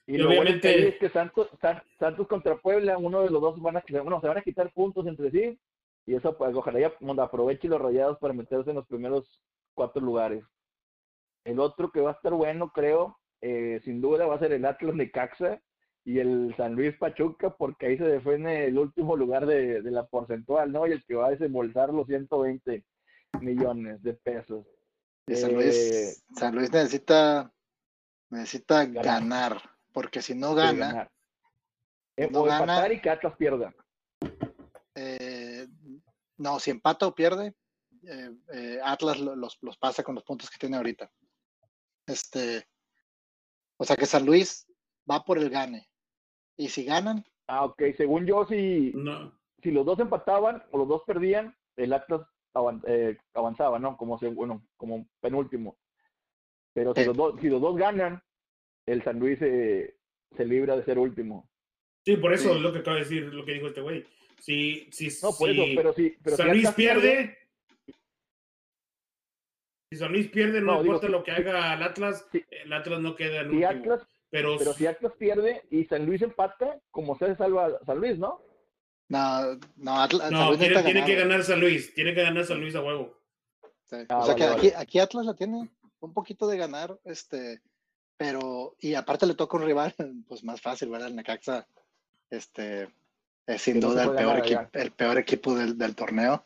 Y, 0.08 0.14
Y 0.14 0.18
lo 0.18 0.26
bueno 0.26 0.42
obviamente- 0.42 0.68
hay 0.68 0.82
es 0.84 0.98
que 0.98 1.08
Santos, 1.08 1.48
San- 1.60 1.82
Santos 1.98 2.28
contra 2.28 2.56
Puebla, 2.56 2.96
uno 2.96 3.22
de 3.22 3.30
los 3.30 3.42
dos 3.42 3.60
van 3.60 3.76
a 3.78 3.82
bueno, 4.04 4.20
se 4.20 4.28
van 4.28 4.38
a 4.38 4.42
quitar 4.42 4.72
puntos 4.72 5.04
entre 5.08 5.32
sí. 5.32 5.58
Y 6.06 6.14
eso 6.14 6.38
pues 6.38 6.54
ojalá 6.54 6.78
ya 6.78 6.92
bueno, 7.00 7.22
aproveche 7.22 7.66
los 7.66 7.80
rayados 7.80 8.16
para 8.18 8.32
meterse 8.32 8.70
en 8.70 8.76
los 8.76 8.86
primeros 8.86 9.40
cuatro 9.76 10.02
lugares. 10.02 10.42
El 11.44 11.60
otro 11.60 11.92
que 11.92 12.00
va 12.00 12.10
a 12.10 12.14
estar 12.14 12.32
bueno, 12.32 12.72
creo, 12.72 13.20
eh, 13.40 13.80
sin 13.84 14.00
duda 14.00 14.26
va 14.26 14.34
a 14.34 14.38
ser 14.40 14.52
el 14.52 14.64
Atlas 14.64 14.94
Necaxa 14.96 15.60
y 16.04 16.18
el 16.18 16.54
San 16.56 16.74
Luis 16.74 16.96
Pachuca, 16.98 17.50
porque 17.56 17.86
ahí 17.86 17.98
se 17.98 18.04
defiende 18.04 18.66
el 18.66 18.78
último 18.78 19.16
lugar 19.16 19.46
de, 19.46 19.82
de 19.82 19.90
la 19.92 20.06
porcentual, 20.06 20.72
¿no? 20.72 20.86
Y 20.86 20.92
el 20.92 21.04
que 21.04 21.14
va 21.14 21.28
a 21.28 21.30
desembolsar 21.30 21.92
los 21.92 22.06
120 22.08 22.84
millones 23.40 24.02
de 24.02 24.14
pesos. 24.14 24.66
y 25.28 25.36
San 25.36 25.50
Eh, 25.50 25.54
Luis, 25.54 26.24
San 26.36 26.54
Luis 26.54 26.72
necesita, 26.72 27.52
necesita 28.30 28.84
Ganar. 28.86 29.04
ganar, 29.04 29.62
porque 29.92 30.22
si 30.22 30.34
no 30.34 30.54
de 30.54 30.62
gana. 30.62 31.10
Eh, 32.16 32.28
no 32.32 32.40
o 32.40 32.44
gana. 32.44 32.92
y 32.92 33.00
que 33.00 33.10
Atlas 33.10 33.34
pierda. 33.36 33.74
eh, 34.94 35.66
no, 36.38 36.58
si 36.60 36.70
empata 36.70 37.06
o 37.06 37.14
pierde, 37.14 37.54
eh, 38.04 38.30
eh, 38.52 38.78
Atlas 38.82 39.18
lo- 39.20 39.36
los, 39.36 39.58
los 39.62 39.76
pasa 39.78 40.02
con 40.02 40.14
los 40.14 40.24
puntos 40.24 40.50
que 40.50 40.58
tiene 40.58 40.76
ahorita. 40.76 41.10
Este, 42.06 42.66
o 43.78 43.84
sea 43.84 43.96
que 43.96 44.06
San 44.06 44.24
Luis 44.26 44.66
va 45.10 45.24
por 45.24 45.38
el 45.38 45.50
gane. 45.50 45.88
Y 46.56 46.68
si 46.68 46.84
ganan, 46.84 47.24
Ah, 47.48 47.64
ok. 47.64 47.80
Según 47.96 48.26
yo, 48.26 48.44
si, 48.46 48.90
No, 48.96 49.32
si 49.62 49.70
los 49.70 49.86
dos 49.86 50.00
empataban 50.00 50.64
o 50.72 50.78
los 50.78 50.88
dos 50.88 51.02
perdían, 51.06 51.56
el 51.76 51.92
Atlas 51.92 52.22
avan- 52.54 52.82
eh, 52.88 53.16
avanzaba, 53.34 53.78
¿no? 53.78 53.96
Como, 53.96 54.18
bueno, 54.34 54.66
como 54.76 55.06
penúltimo. 55.20 55.78
Pero 56.74 56.92
si, 56.92 57.02
Sí. 57.02 57.06
los 57.06 57.16
dos, 57.16 57.40
si 57.40 57.48
los 57.48 57.60
dos 57.60 57.76
ganan, 57.76 58.20
el 58.86 59.04
San 59.04 59.20
Luis 59.20 59.38
se, 59.38 59.96
se 60.36 60.44
libra 60.44 60.76
de 60.76 60.84
ser 60.84 60.98
último. 60.98 61.48
sí, 62.04 62.16
por 62.16 62.32
eso 62.32 62.50
Sí. 62.50 62.56
es 62.56 62.60
lo 62.62 62.72
que 62.72 62.78
acaba 62.80 62.96
de 62.96 63.02
decir, 63.04 63.22
lo 63.32 63.44
que 63.44 63.52
dijo 63.52 63.66
este 63.68 63.80
güey. 63.80 64.04
Si, 64.40 64.88
si, 64.92 65.06
No, 65.22 65.30
por 65.32 65.48
si 65.50 65.60
eso, 65.60 65.72
pero 65.76 65.92
si, 65.92 66.10
pero 66.22 66.36
San 66.36 66.46
si 66.48 66.52
Luis 66.52 66.70
pierde, 66.72 67.38
si 69.96 70.00
San 70.00 70.12
Luis 70.12 70.28
pierde, 70.28 70.60
no, 70.60 70.80
importa 70.80 71.08
lo 71.08 71.24
que 71.24 71.30
haga 71.30 71.72
el 71.72 71.82
Atlas, 71.82 72.26
si- 72.30 72.44
el 72.50 72.72
Atlas 72.72 73.00
no 73.00 73.16
queda 73.16 73.40
en 73.40 73.50
si 73.50 73.56
último. 73.56 73.70
Atlas, 73.70 74.06
pero, 74.30 74.58
pero 74.58 74.74
si 74.74 74.86
Atlas 74.86 75.12
pierde 75.18 75.62
y 75.70 75.84
San 75.84 76.04
Luis 76.04 76.20
empata, 76.20 76.78
como 76.90 77.16
se 77.16 77.34
salva 77.36 77.78
San 77.86 77.98
Luis, 77.98 78.18
¿no? 78.18 78.42
no, 79.08 79.58
no, 79.76 80.02
Atlas, 80.02 80.22
San 80.28 80.32
no, 80.32 80.48
Luis 80.48 80.58
tiene, 80.60 80.82
tiene 80.82 81.04
que 81.04 81.14
ganar. 81.14 81.42
San 81.44 81.60
Luis, 81.60 81.94
tiene 81.94 82.14
que 82.14 82.22
ganar 82.22 82.44
San 82.44 82.60
Luis 82.60 82.74
a 82.74 82.82
huevo. 82.82 83.18
Sí. 83.86 83.96
Ah, 84.08 84.18
o 84.18 84.24
sea 84.26 84.34
vale, 84.34 84.36
que 84.36 84.44
vale. 84.50 84.56
aquí, 84.68 84.72
aquí 84.76 84.98
Atlas 84.98 85.26
la 85.26 85.34
tiene 85.34 85.70
un 86.00 86.12
poquito 86.12 86.46
de 86.46 86.58
ganar, 86.58 86.98
este, 87.04 87.62
pero, 88.18 88.76
y 88.78 88.94
aparte 88.94 89.26
le 89.26 89.34
toca 89.34 89.56
un 89.56 89.64
rival, 89.64 89.94
pues 90.28 90.44
más 90.44 90.60
fácil, 90.60 90.90
¿verdad? 90.90 91.08
El 91.08 91.16
Necaxa, 91.16 91.66
este, 92.28 92.88
es 93.46 93.62
sin 93.62 93.80
duda 93.80 94.04
el 94.04 94.14
peor, 94.14 94.38
equipo, 94.40 94.68
el 94.72 94.90
peor 94.90 95.18
equipo 95.18 95.54
del, 95.54 95.78
del 95.78 95.94
torneo. 95.94 96.44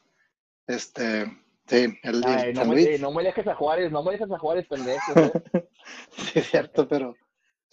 Este, 0.67 1.27
sí, 1.71 1.99
el, 2.03 2.23
Ay, 2.25 2.53
no, 2.53 2.61
San 2.61 2.69
me, 2.71 2.75
Luis, 2.75 3.01
no 3.01 3.11
me 3.13 3.23
dejes 3.23 3.47
a 3.47 3.55
Juárez, 3.55 3.91
no 3.93 4.03
me 4.03 4.13
dejes 4.13 4.31
a 4.31 4.39
Juárez, 4.39 4.67
pendejo. 4.69 5.13
¿eh? 5.21 5.69
sí, 6.11 6.39
es 6.41 6.51
cierto, 6.51 6.87
pero, 6.89 7.15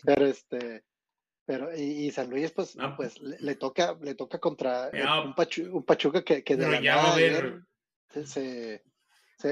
pero 0.03 0.25
este, 0.25 0.85
pero, 1.45 1.75
y, 1.75 1.81
y 2.07 2.11
San 2.11 2.29
Luis, 2.29 2.51
pues, 2.51 2.77
pues 2.95 3.19
le, 3.19 3.37
le 3.39 3.55
toca, 3.55 3.97
le 4.01 4.15
toca 4.15 4.39
contra 4.39 4.89
eh, 4.89 5.03
un, 5.25 5.33
Pachu- 5.35 5.69
un 5.71 5.83
Pachuca 5.83 6.23
que, 6.23 6.43
que 6.43 6.55
de 6.55 6.65
Pero 6.65 6.71
la 6.77 6.81
ya 6.81 6.95
va 6.95 7.01
a 7.01 7.03
nada 7.03 7.13
haber, 7.15 7.31
ayer 8.15 8.25
se, 8.27 8.83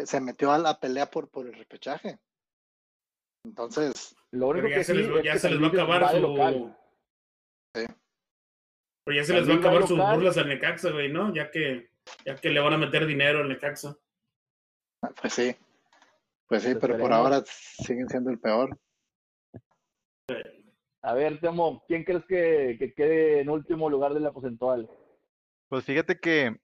se, 0.06 0.22
metió 0.22 0.52
a 0.52 0.58
la 0.58 0.80
pelea 0.80 1.10
por, 1.10 1.30
por 1.30 1.46
el 1.48 1.54
repechaje. 1.54 2.20
Entonces, 3.46 4.16
Lo 4.32 4.48
único 4.48 4.64
pero 4.68 4.70
ya 4.70 4.78
que 4.78 4.84
se 4.84 4.92
sí 4.94 4.98
les, 5.00 5.12
va- 5.12 5.20
es 5.20 5.24
ya 5.26 5.34
que 5.34 5.40
se 5.40 5.50
les 5.50 5.60
San 5.60 5.64
va 5.64 5.68
a 5.68 5.72
acabar 5.84 6.12
su... 6.16 6.20
local. 6.22 6.78
Sí. 7.76 7.86
Pero 9.06 9.18
ya 9.18 9.24
se 9.24 9.34
les 9.34 9.50
va 9.50 9.54
a 9.54 9.58
acabar 9.58 9.88
sus 9.88 9.98
burlas 9.98 10.38
al 10.38 10.48
Necaxa, 10.50 10.90
güey, 10.92 11.12
¿no? 11.12 11.34
Ya 11.34 11.52
que, 11.52 11.92
ya 12.26 12.36
que 12.36 12.50
le 12.50 12.60
van 12.60 12.74
a 12.74 12.78
meter 12.78 13.06
dinero 13.06 13.40
al 13.40 13.50
Necaxa. 13.50 13.96
pues 15.22 15.34
sí, 15.34 15.56
pues 16.48 16.64
sí, 16.64 16.72
Pues 16.74 16.82
pero 16.82 16.98
por 16.98 17.14
ahora 17.14 17.44
siguen 17.46 18.08
siendo 18.10 18.30
el 18.30 18.40
peor. 18.40 18.78
A 21.02 21.14
ver, 21.14 21.40
Temo, 21.40 21.84
¿quién 21.88 22.04
crees 22.04 22.26
que, 22.26 22.78
que 22.80 22.94
quede 22.94 23.42
en 23.42 23.50
último 23.50 23.90
lugar 23.90 24.14
de 24.14 24.20
la 24.20 24.32
porcentual? 24.32 24.90
Pues 25.70 25.86
fíjate 25.86 26.20
que 26.20 26.58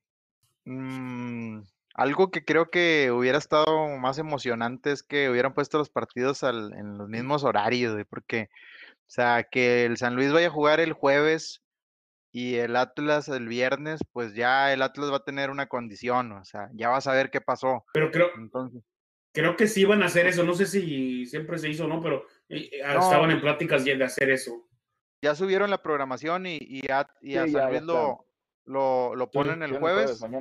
mm, 0.66 1.62
algo 1.94 2.32
que 2.32 2.44
creo 2.44 2.70
que 2.72 3.12
hubiera 3.12 3.38
estado 3.38 3.88
más 3.98 4.18
emocionante 4.18 4.92
es 4.92 5.04
que 5.04 5.30
hubieran 5.30 5.54
puesto 5.54 5.78
los 5.78 5.90
partidos 5.90 6.44
al- 6.44 6.74
en 6.74 6.98
los 6.98 7.08
mismos 7.08 7.44
horarios, 7.44 7.96
porque, 8.10 8.50
o 8.84 9.10
sea, 9.10 9.44
que 9.44 9.86
el 9.86 9.98
San 9.98 10.16
Luis 10.16 10.32
vaya 10.32 10.48
a 10.48 10.52
jugar 10.52 10.80
el 10.80 10.94
jueves 10.94 11.62
y 12.32 12.56
el 12.56 12.76
Atlas 12.76 13.28
el 13.28 13.48
viernes, 13.48 14.00
pues 14.12 14.34
ya 14.34 14.72
el 14.74 14.82
Atlas 14.82 15.12
va 15.12 15.18
a 15.18 15.24
tener 15.26 15.50
una 15.50 15.68
condición, 15.68 16.32
o 16.32 16.46
sea, 16.46 16.70
ya 16.74 16.90
va 16.90 16.98
a 16.98 17.02
saber 17.02 17.30
qué 17.30 17.42
pasó. 17.42 17.86
Pero 17.94 18.10
creo, 18.12 18.30
Entonces, 18.38 18.82
creo 19.34 19.56
que 19.58 19.68
sí 19.68 19.82
iban 19.82 20.02
a 20.04 20.06
hacer 20.06 20.28
eso. 20.28 20.44
No 20.44 20.54
sé 20.54 20.66
si 20.66 21.26
siempre 21.26 21.58
se 21.58 21.70
hizo 21.70 21.86
o 21.86 21.88
no, 21.88 22.02
pero 22.02 22.24
eh, 22.50 22.70
eh, 22.72 22.82
No. 22.94 23.00
estaban 23.00 23.32
en 23.32 23.42
pláticas 23.42 23.84
de 23.84 24.02
hacer 24.04 24.30
eso. 24.30 24.68
ya 25.22 25.36
subieron 25.36 25.70
la 25.70 25.82
programación 25.84 26.46
y, 26.46 26.58
y 26.62 26.90
a, 26.92 27.08
y 27.22 27.36
a 27.36 27.46
Sí, 27.46 27.52
San 27.52 27.70
Luis 27.70 27.82
lo, 27.84 28.26
lo, 28.66 29.16
lo 29.16 29.30
ponen 29.30 29.62
el 29.64 29.78
jueves. 29.78 30.22
El 30.24 30.32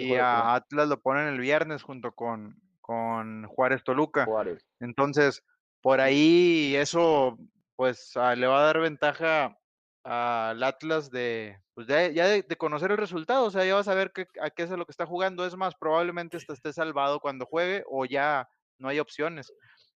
y 0.00 0.08
jueves, 0.08 0.24
a 0.24 0.54
Atlas 0.54 0.88
lo 0.88 1.00
ponen 1.00 1.28
el 1.28 1.38
viernes 1.38 1.82
junto 1.82 2.12
con, 2.12 2.56
con 2.80 3.44
Juárez 3.46 3.84
Toluca. 3.84 4.24
Juárez. 4.24 4.66
Entonces, 4.80 5.44
por 5.82 6.00
ahí 6.00 6.74
eso, 6.76 7.38
pues 7.76 8.16
ah, 8.16 8.34
le 8.34 8.46
va 8.46 8.60
a 8.60 8.64
dar 8.64 8.80
ventaja 8.80 9.58
al 10.04 10.62
Atlas 10.62 11.10
de, 11.10 11.58
pues 11.74 11.86
de- 11.86 12.12
ya 12.14 12.26
de, 12.26 12.42
de 12.42 12.56
conocer 12.56 12.90
el 12.90 12.96
resultado, 12.98 13.44
o 13.44 13.50
sea, 13.50 13.64
ya 13.64 13.74
va 13.74 13.80
a 13.80 13.84
saber 13.84 14.12
qué, 14.12 14.26
a 14.40 14.50
qué 14.50 14.64
es 14.64 14.70
a 14.70 14.76
lo 14.76 14.84
que 14.86 14.90
está 14.92 15.06
jugando. 15.06 15.46
Es 15.46 15.56
más, 15.56 15.74
probablemente 15.74 16.36
hasta 16.36 16.52
esté 16.52 16.72
salvado 16.72 17.20
cuando 17.20 17.46
juegue 17.46 17.84
o 17.88 18.04
ya 18.04 18.48
no 18.78 18.88
hay 18.88 18.98
opciones. 18.98 19.52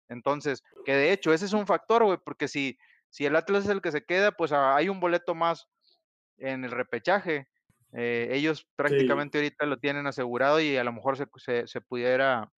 Entonces, 0.09 0.63
que 0.85 0.95
de 0.95 1.13
hecho, 1.13 1.33
ese 1.33 1.47
es 1.47 1.53
un 1.53 1.67
factor, 1.67 2.05
güey, 2.05 2.19
porque 2.25 2.47
si, 2.47 2.79
si 3.11 3.27
el 3.27 3.35
Atlas 3.35 3.65
es 3.65 3.71
el 3.71 3.83
que 3.83 3.91
se 3.93 4.05
queda, 4.05 4.31
pues 4.33 4.53
ah, 4.53 4.77
hay 4.77 4.89
un 4.89 5.01
boleto 5.01 5.35
más 5.35 5.67
en 6.39 6.65
el 6.65 6.71
repechaje. 6.71 7.49
Eh, 7.93 8.29
ellos 8.33 8.69
prácticamente 8.77 9.39
ahorita 9.39 9.67
lo 9.67 9.79
tienen 9.79 10.07
asegurado 10.07 10.61
y 10.61 10.77
a 10.77 10.85
lo 10.85 10.93
mejor 10.93 11.17
se, 11.17 11.27
se- 11.39 11.67
se 11.67 11.81
pudiera 11.81 12.53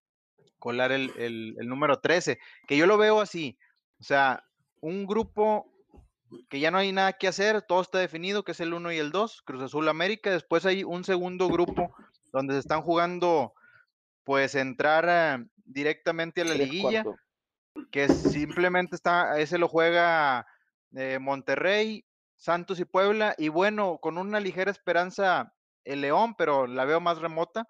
colar 0.58 0.92
el, 0.92 1.12
el- 1.16 1.54
el 1.58 1.68
número 1.68 2.00
13, 2.00 2.38
que 2.66 2.76
yo 2.76 2.86
lo 2.86 2.98
veo 2.98 3.20
así, 3.20 3.56
o 4.00 4.02
sea, 4.04 4.42
un 4.80 5.06
grupo 5.06 5.72
que 6.48 6.60
ya 6.60 6.70
no 6.70 6.78
hay 6.78 6.92
nada 6.92 7.12
que 7.14 7.28
hacer, 7.28 7.62
todo 7.62 7.80
está 7.80 7.98
definido, 7.98 8.44
que 8.44 8.52
es 8.52 8.60
el 8.60 8.74
1 8.74 8.92
y 8.92 8.98
el 8.98 9.10
2, 9.10 9.42
Cruz 9.42 9.62
Azul 9.62 9.88
América, 9.88 10.30
después 10.30 10.66
hay 10.66 10.84
un 10.84 11.04
segundo 11.04 11.48
grupo 11.48 11.94
donde 12.32 12.54
se 12.54 12.60
están 12.60 12.82
jugando, 12.82 13.54
pues 14.24 14.54
entrar 14.54 15.08
ah, 15.08 15.44
directamente 15.64 16.42
a 16.42 16.44
la 16.44 16.54
liguilla, 16.54 17.04
que 17.90 18.08
simplemente 18.08 18.96
está, 18.96 19.38
ese 19.38 19.58
lo 19.58 19.68
juega 19.68 20.46
eh, 20.94 21.18
Monterrey, 21.20 22.04
Santos 22.36 22.80
y 22.80 22.84
Puebla, 22.84 23.34
y 23.38 23.48
bueno, 23.48 23.98
con 23.98 24.18
una 24.18 24.40
ligera 24.40 24.70
esperanza 24.70 25.52
el 25.84 26.02
León, 26.02 26.34
pero 26.36 26.66
la 26.66 26.84
veo 26.84 27.00
más 27.00 27.18
remota, 27.18 27.66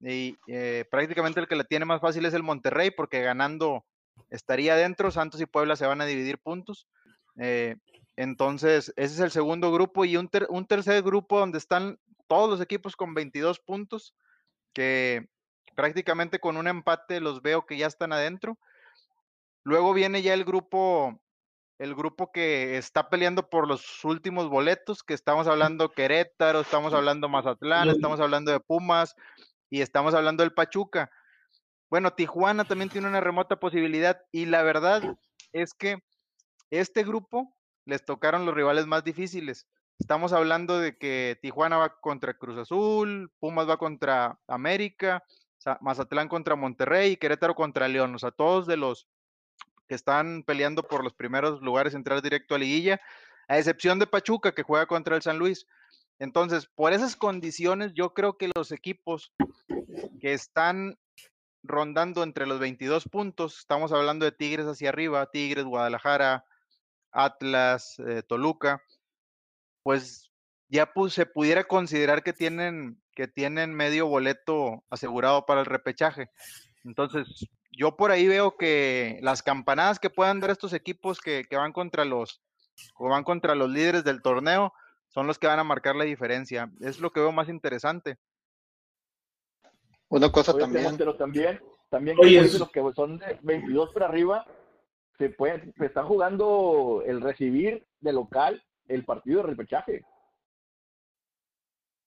y 0.00 0.36
eh, 0.48 0.84
prácticamente 0.90 1.40
el 1.40 1.48
que 1.48 1.56
la 1.56 1.64
tiene 1.64 1.84
más 1.84 2.00
fácil 2.00 2.24
es 2.24 2.34
el 2.34 2.42
Monterrey, 2.42 2.90
porque 2.90 3.22
ganando 3.22 3.84
estaría 4.30 4.74
dentro, 4.74 5.10
Santos 5.10 5.40
y 5.40 5.46
Puebla 5.46 5.76
se 5.76 5.86
van 5.86 6.00
a 6.00 6.06
dividir 6.06 6.38
puntos. 6.38 6.88
eh, 7.38 7.76
entonces, 8.20 8.92
ese 8.96 9.14
es 9.14 9.20
el 9.20 9.30
segundo 9.30 9.72
grupo 9.72 10.04
y 10.04 10.18
un, 10.18 10.28
ter- 10.28 10.46
un 10.50 10.66
tercer 10.66 11.02
grupo 11.02 11.38
donde 11.38 11.56
están 11.56 11.98
todos 12.28 12.50
los 12.50 12.60
equipos 12.60 12.94
con 12.94 13.14
22 13.14 13.60
puntos, 13.60 14.14
que 14.74 15.30
prácticamente 15.74 16.38
con 16.38 16.58
un 16.58 16.68
empate 16.68 17.18
los 17.20 17.40
veo 17.40 17.64
que 17.64 17.78
ya 17.78 17.86
están 17.86 18.12
adentro. 18.12 18.58
Luego 19.64 19.94
viene 19.94 20.20
ya 20.20 20.34
el 20.34 20.44
grupo, 20.44 21.18
el 21.78 21.94
grupo 21.94 22.30
que 22.30 22.76
está 22.76 23.08
peleando 23.08 23.48
por 23.48 23.66
los 23.66 24.04
últimos 24.04 24.50
boletos, 24.50 25.02
que 25.02 25.14
estamos 25.14 25.46
hablando 25.48 25.90
Querétaro, 25.90 26.60
estamos 26.60 26.92
hablando 26.92 27.26
Mazatlán, 27.30 27.88
estamos 27.88 28.20
hablando 28.20 28.52
de 28.52 28.60
Pumas 28.60 29.14
y 29.70 29.80
estamos 29.80 30.12
hablando 30.12 30.42
del 30.42 30.52
Pachuca. 30.52 31.10
Bueno, 31.88 32.12
Tijuana 32.12 32.66
también 32.66 32.90
tiene 32.90 33.08
una 33.08 33.20
remota 33.20 33.58
posibilidad 33.58 34.20
y 34.30 34.44
la 34.44 34.62
verdad 34.62 35.16
es 35.52 35.72
que 35.72 36.02
este 36.70 37.02
grupo 37.02 37.56
les 37.84 38.04
tocaron 38.04 38.46
los 38.46 38.54
rivales 38.54 38.86
más 38.86 39.04
difíciles. 39.04 39.66
Estamos 39.98 40.32
hablando 40.32 40.78
de 40.78 40.96
que 40.96 41.38
Tijuana 41.42 41.76
va 41.76 42.00
contra 42.00 42.34
Cruz 42.34 42.58
Azul, 42.58 43.30
Pumas 43.38 43.68
va 43.68 43.76
contra 43.76 44.38
América, 44.48 45.22
Mazatlán 45.80 46.28
contra 46.28 46.56
Monterrey 46.56 47.12
y 47.12 47.16
Querétaro 47.16 47.54
contra 47.54 47.88
León. 47.88 48.14
O 48.14 48.18
sea, 48.18 48.30
todos 48.30 48.66
de 48.66 48.76
los 48.76 49.06
que 49.88 49.94
están 49.94 50.42
peleando 50.44 50.82
por 50.82 51.04
los 51.04 51.12
primeros 51.12 51.60
lugares 51.60 51.94
entrar 51.94 52.22
directo 52.22 52.54
a 52.54 52.58
liguilla, 52.58 53.00
a 53.48 53.58
excepción 53.58 53.98
de 53.98 54.06
Pachuca 54.06 54.52
que 54.52 54.62
juega 54.62 54.86
contra 54.86 55.16
el 55.16 55.22
San 55.22 55.38
Luis. 55.38 55.66
Entonces, 56.18 56.66
por 56.66 56.92
esas 56.92 57.16
condiciones, 57.16 57.92
yo 57.94 58.14
creo 58.14 58.36
que 58.38 58.50
los 58.54 58.72
equipos 58.72 59.32
que 60.20 60.32
están 60.32 60.98
rondando 61.62 62.22
entre 62.22 62.46
los 62.46 62.58
22 62.58 63.08
puntos, 63.08 63.58
estamos 63.58 63.92
hablando 63.92 64.24
de 64.24 64.32
Tigres 64.32 64.66
hacia 64.66 64.90
arriba, 64.90 65.30
Tigres, 65.30 65.64
Guadalajara, 65.64 66.44
Atlas, 67.12 67.98
eh, 68.06 68.22
Toluca, 68.26 68.82
pues 69.82 70.30
ya 70.68 70.92
pu- 70.92 71.10
se 71.10 71.26
pudiera 71.26 71.64
considerar 71.64 72.22
que 72.22 72.32
tienen, 72.32 73.02
que 73.12 73.26
tienen 73.28 73.74
medio 73.74 74.06
boleto 74.06 74.84
asegurado 74.90 75.46
para 75.46 75.60
el 75.60 75.66
repechaje. 75.66 76.30
Entonces, 76.84 77.48
yo 77.72 77.96
por 77.96 78.10
ahí 78.10 78.26
veo 78.28 78.56
que 78.56 79.18
las 79.22 79.42
campanadas 79.42 79.98
que 79.98 80.10
puedan 80.10 80.40
dar 80.40 80.50
estos 80.50 80.72
equipos 80.72 81.20
que, 81.20 81.44
que 81.44 81.56
van 81.56 81.72
contra 81.72 82.04
los 82.04 82.42
o 82.94 83.08
van 83.08 83.24
contra 83.24 83.54
los 83.54 83.70
líderes 83.70 84.04
del 84.04 84.22
torneo 84.22 84.72
son 85.08 85.26
los 85.26 85.38
que 85.38 85.46
van 85.48 85.58
a 85.58 85.64
marcar 85.64 85.96
la 85.96 86.04
diferencia. 86.04 86.70
Es 86.80 87.00
lo 87.00 87.10
que 87.10 87.20
veo 87.20 87.32
más 87.32 87.48
interesante. 87.48 88.18
Una 90.08 90.30
cosa 90.30 90.52
Oye, 90.52 90.60
también, 90.60 90.96
pero 90.96 91.16
también, 91.16 91.60
también 91.88 92.16
Oye, 92.18 92.30
como 92.36 92.40
es- 92.40 92.52
dicen 92.52 92.60
los 92.60 92.70
que 92.70 92.94
son 92.94 93.18
de 93.18 93.38
22 93.42 93.92
para 93.92 94.06
arriba, 94.06 94.46
se 95.20 95.28
pueden, 95.28 95.74
se 95.76 95.84
están 95.84 96.06
jugando 96.06 97.02
el 97.04 97.20
recibir 97.20 97.86
de 98.00 98.12
local 98.14 98.64
el 98.88 99.04
partido 99.04 99.42
de 99.42 99.48
repechaje. 99.48 100.02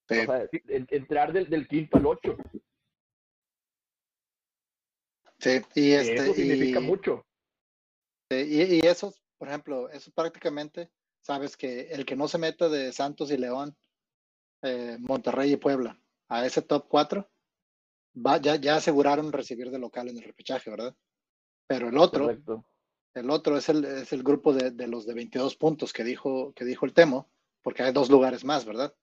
sí, 0.09 0.17
O 0.17 0.25
sea, 0.25 0.49
en- 0.67 0.87
entrar 0.89 1.31
del, 1.31 1.47
del 1.47 1.67
quinto 1.67 1.97
al 1.97 2.07
ocho. 2.07 2.35
sí, 5.37 5.61
y 5.75 5.91
este, 5.91 6.15
eso 6.15 6.33
significa 6.33 6.79
y- 6.79 6.83
mucho. 6.83 7.23
y, 8.31 8.77
y 8.77 8.79
eso, 8.79 9.13
por 9.37 9.47
ejemplo, 9.47 9.89
eso 9.89 10.11
prácticamente, 10.11 10.89
sabes 11.21 11.55
que 11.55 11.91
el 11.91 12.03
que 12.07 12.15
no 12.15 12.27
se 12.27 12.39
meta 12.39 12.67
de 12.67 12.91
Santos 12.93 13.29
y 13.29 13.37
León, 13.37 13.77
eh, 14.63 14.97
Monterrey 14.99 15.53
y 15.53 15.57
Puebla, 15.57 16.01
a 16.29 16.47
ese 16.47 16.63
top 16.63 16.87
4, 16.89 17.29
va, 18.15 18.37
ya, 18.37 18.55
ya 18.55 18.77
aseguraron 18.77 19.31
recibir 19.31 19.69
de 19.69 19.77
local 19.77 20.09
en 20.09 20.17
el 20.17 20.23
repechaje, 20.23 20.71
¿verdad? 20.71 20.95
Pero 21.67 21.89
el 21.89 21.97
otro, 21.99 22.23
Correcto. 22.23 22.65
El 23.13 23.29
otro 23.29 23.57
es 23.57 23.69
el, 23.69 23.85
es 23.85 24.13
el 24.13 24.23
grupo 24.23 24.53
de, 24.53 24.71
de 24.71 24.87
los 24.87 25.05
de 25.05 25.13
22 25.13 25.55
puntos 25.55 25.93
que 25.93 26.03
dijo, 26.03 26.53
que 26.53 26.65
dijo 26.65 26.85
el 26.85 26.93
Temo, 26.93 27.29
porque 27.61 27.83
hay 27.83 27.93
dos 27.93 28.09
lugares 28.09 28.43
más, 28.43 28.65
¿verdad? 28.65 28.93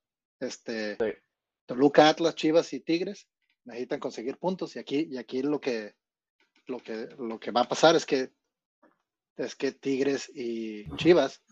Este, 0.40 0.96
Sí. 0.96 1.18
Toluca, 1.66 2.08
Atlas, 2.08 2.34
Chivas 2.34 2.72
y 2.72 2.80
Tigres 2.80 3.28
necesitan 3.64 4.00
conseguir 4.00 4.38
puntos 4.38 4.74
y 4.74 4.80
aquí, 4.80 5.06
y 5.08 5.18
aquí 5.18 5.42
lo 5.42 5.60
que, 5.60 5.94
lo 6.66 6.78
que, 6.78 7.08
lo 7.18 7.38
que 7.38 7.52
va 7.52 7.60
a 7.60 7.68
pasar 7.68 7.94
es 7.94 8.04
que, 8.04 8.32
es 9.36 9.54
que 9.54 9.70
Tigres 9.70 10.28
y 10.34 10.90
Chivas 10.96 11.42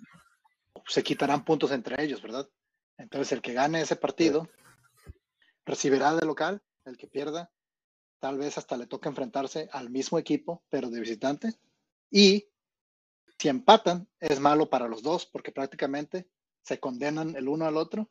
se 0.88 1.02
quitarán 1.04 1.44
puntos 1.44 1.70
entre 1.70 2.02
ellos, 2.02 2.20
¿verdad? 2.20 2.48
Entonces 2.96 3.30
el 3.30 3.42
que 3.42 3.52
gane 3.52 3.80
ese 3.80 3.94
partido 3.94 4.48
recibirá 5.64 6.16
de 6.16 6.26
local, 6.26 6.62
el 6.84 6.96
que 6.96 7.06
pierda 7.06 7.52
tal 8.18 8.38
vez 8.38 8.58
hasta 8.58 8.76
le 8.76 8.86
toque 8.86 9.08
enfrentarse 9.08 9.68
al 9.72 9.90
mismo 9.90 10.18
equipo, 10.18 10.62
pero 10.68 10.90
de 10.90 11.00
visitante. 11.00 11.54
Y 12.10 12.48
si 13.38 13.48
empatan, 13.48 14.08
es 14.20 14.40
malo 14.40 14.68
para 14.68 14.88
los 14.88 15.02
dos, 15.02 15.26
porque 15.26 15.52
prácticamente 15.52 16.28
se 16.62 16.80
condenan 16.80 17.36
el 17.36 17.48
uno 17.48 17.66
al 17.66 17.76
otro 17.76 18.10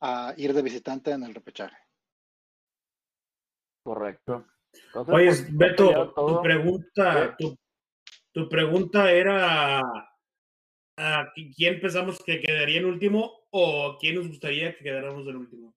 a 0.00 0.34
ir 0.36 0.52
de 0.54 0.62
visitante 0.62 1.10
en 1.10 1.22
el 1.24 1.34
repechaje. 1.34 1.76
Correcto. 3.84 4.46
Entonces, 4.72 5.14
Oye, 5.14 5.26
pues, 5.26 5.56
Beto, 5.56 6.14
tu 6.14 6.40
pregunta, 6.42 7.36
tu, 7.36 7.56
tu 8.32 8.48
pregunta 8.48 9.10
era 9.12 9.80
¿a 10.96 11.32
qui- 11.34 11.52
quién 11.54 11.80
pensamos 11.80 12.22
que 12.24 12.40
quedaría 12.40 12.78
en 12.78 12.86
último 12.86 13.46
o 13.50 13.96
quién 14.00 14.14
nos 14.16 14.28
gustaría 14.28 14.76
que 14.76 14.84
quedáramos 14.84 15.26
en 15.26 15.36
último? 15.36 15.74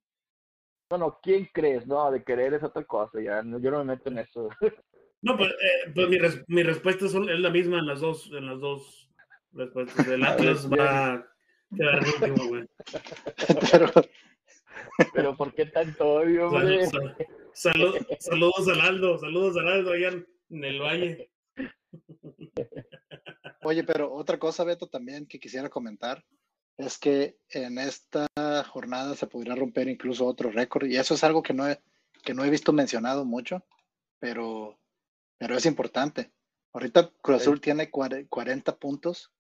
Bueno, 0.89 1.19
¿quién 1.21 1.49
crees? 1.51 1.85
No, 1.87 2.11
de 2.11 2.23
querer 2.23 2.53
es 2.53 2.63
otra 2.63 2.83
cosa, 2.85 3.19
ya, 3.19 3.41
no- 3.41 3.59
yo 3.59 3.71
no 3.71 3.79
me 3.79 3.95
meto 3.95 4.09
en 4.09 4.19
eso. 4.19 4.49
No, 5.25 5.35
pues, 5.37 5.49
eh, 5.51 5.91
pues 5.93 6.07
mi, 6.07 6.17
res- 6.17 6.43
mi 6.47 6.63
respuesta 6.63 7.07
son- 7.09 7.29
es 7.29 7.39
la 7.39 7.49
misma 7.49 7.79
en 7.79 7.87
las 7.87 7.99
dos, 7.99 8.27
en 8.31 8.45
las 8.45 8.59
dos 8.59 9.09
respuestas. 9.53 10.07
El 10.07 10.23
Atlas 10.23 10.69
va 10.71 11.13
a 11.13 11.27
quedar 11.75 11.95
en 11.97 12.05
último, 12.07 12.47
güey. 12.47 12.65
pero, 13.71 13.91
Pero 15.13 15.35
¿por 15.35 15.53
qué 15.53 15.65
tanto 15.65 16.05
odio, 16.07 16.47
hombre? 16.49 16.85
Sal- 16.85 17.15
sal- 17.53 17.73
salud- 17.73 18.07
saludos 18.19 18.67
a 18.69 18.85
Aldo, 18.85 19.17
saludos 19.17 19.57
a 19.57 19.61
Aldo 19.73 19.91
allá 19.93 20.09
en, 20.09 20.27
en 20.51 20.63
el 20.63 20.79
valle. 20.79 21.29
oye, 23.63 23.83
pero 23.83 24.13
otra 24.13 24.37
cosa, 24.37 24.63
Beto, 24.63 24.87
también 24.87 25.25
que 25.25 25.39
quisiera 25.39 25.69
comentar 25.69 26.23
es 26.77 26.97
que 26.97 27.37
en 27.49 27.77
esta 27.79 28.27
jornada 28.67 29.15
se 29.15 29.27
podría 29.27 29.55
romper 29.55 29.87
incluso 29.87 30.25
otro 30.25 30.51
récord, 30.51 30.85
y 30.87 30.97
eso 30.97 31.13
es 31.13 31.23
algo 31.23 31.41
que 31.41 31.53
no 31.53 31.67
he, 31.69 31.79
que 32.23 32.33
no 32.33 32.43
he 32.43 32.49
visto 32.49 32.73
mencionado 32.73 33.23
mucho, 33.25 33.65
pero, 34.19 34.77
pero 35.37 35.55
es 35.57 35.65
importante. 35.65 36.31
Ahorita 36.73 37.09
Cruz 37.21 37.41
Azul 37.41 37.61
tiene 37.61 37.89
cuare- 37.91 38.27
40 38.27 38.75
puntos 38.77 39.31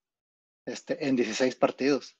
este, 0.65 1.07
en 1.07 1.15
16 1.15 1.55
partidos. 1.55 2.17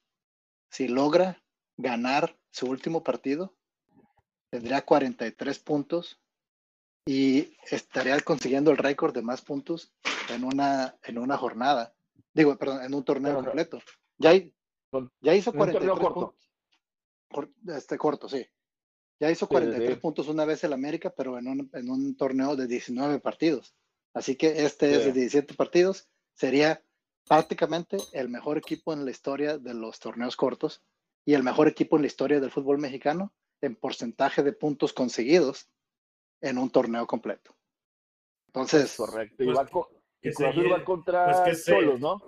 Si 0.69 0.87
logra 0.87 1.41
ganar 1.77 2.37
su 2.51 2.67
último 2.67 3.03
partido, 3.03 3.55
tendría 4.49 4.83
43 4.85 5.59
puntos 5.59 6.19
y 7.05 7.55
estaría 7.69 8.19
consiguiendo 8.21 8.71
el 8.71 8.77
récord 8.77 9.13
de 9.13 9.21
más 9.21 9.41
puntos 9.41 9.93
en 10.29 10.43
una, 10.43 10.97
en 11.03 11.17
una 11.17 11.37
jornada. 11.37 11.93
Digo, 12.33 12.57
perdón, 12.57 12.83
en 12.83 12.93
un 12.93 13.03
torneo 13.03 13.33
Pero 13.33 13.43
completo. 13.45 13.79
Ya, 14.17 14.31
Con- 14.89 15.11
ya 15.21 15.33
hizo 15.35 15.51
en 15.51 15.61
un 15.61 15.71
torneo 15.71 15.95
43 15.95 15.99
corto. 15.99 16.13
puntos. 16.31 16.51
Cor- 17.31 17.77
Este 17.77 17.97
corto, 17.97 18.29
sí. 18.29 18.45
Ya 19.19 19.31
hizo 19.31 19.45
Sí, 19.45 19.49
sí, 19.49 19.53
43 19.53 19.93
sí. 19.95 19.99
puntos 20.01 20.27
una 20.27 20.45
vez 20.45 20.63
el 20.63 20.73
América, 20.73 21.13
pero 21.15 21.37
en 21.37 21.47
un, 21.47 21.69
en 21.73 21.89
un 21.89 22.15
torneo 22.17 22.55
de 22.55 22.67
19 22.67 23.19
partidos. 23.19 23.75
Así 24.13 24.35
que 24.35 24.65
este 24.65 24.93
es 24.95 25.05
de 25.05 25.11
17 25.13 25.53
partidos. 25.55 26.07
Sería 26.33 26.81
prácticamente 27.27 27.97
el 28.13 28.29
mejor 28.29 28.57
equipo 28.57 28.93
en 28.93 29.05
la 29.05 29.11
historia 29.11 29.57
de 29.57 29.73
los 29.73 29.99
torneos 29.99 30.35
cortos 30.35 30.83
y 31.25 31.33
el 31.33 31.43
mejor 31.43 31.67
equipo 31.67 31.95
en 31.95 32.03
la 32.03 32.07
historia 32.07 32.39
del 32.39 32.51
fútbol 32.51 32.77
mexicano 32.77 33.33
en 33.61 33.75
porcentaje 33.75 34.43
de 34.43 34.53
puntos 34.53 34.93
conseguidos 34.93 35.69
en 36.41 36.57
un 36.57 36.69
torneo 36.69 37.07
completo. 37.07 37.55
Entonces, 38.47 38.95
Correcto. 38.95 39.43
Y 39.43 39.45
Pues, 39.47 39.57
va, 39.57 39.65
co- 39.67 39.89
que 40.21 40.31
se 40.33 40.43
va 40.45 40.83
contra 40.83 41.25
pues 41.25 41.39
que 41.41 41.55
se- 41.55 41.71
Cholos, 41.71 41.99
¿no? 41.99 42.21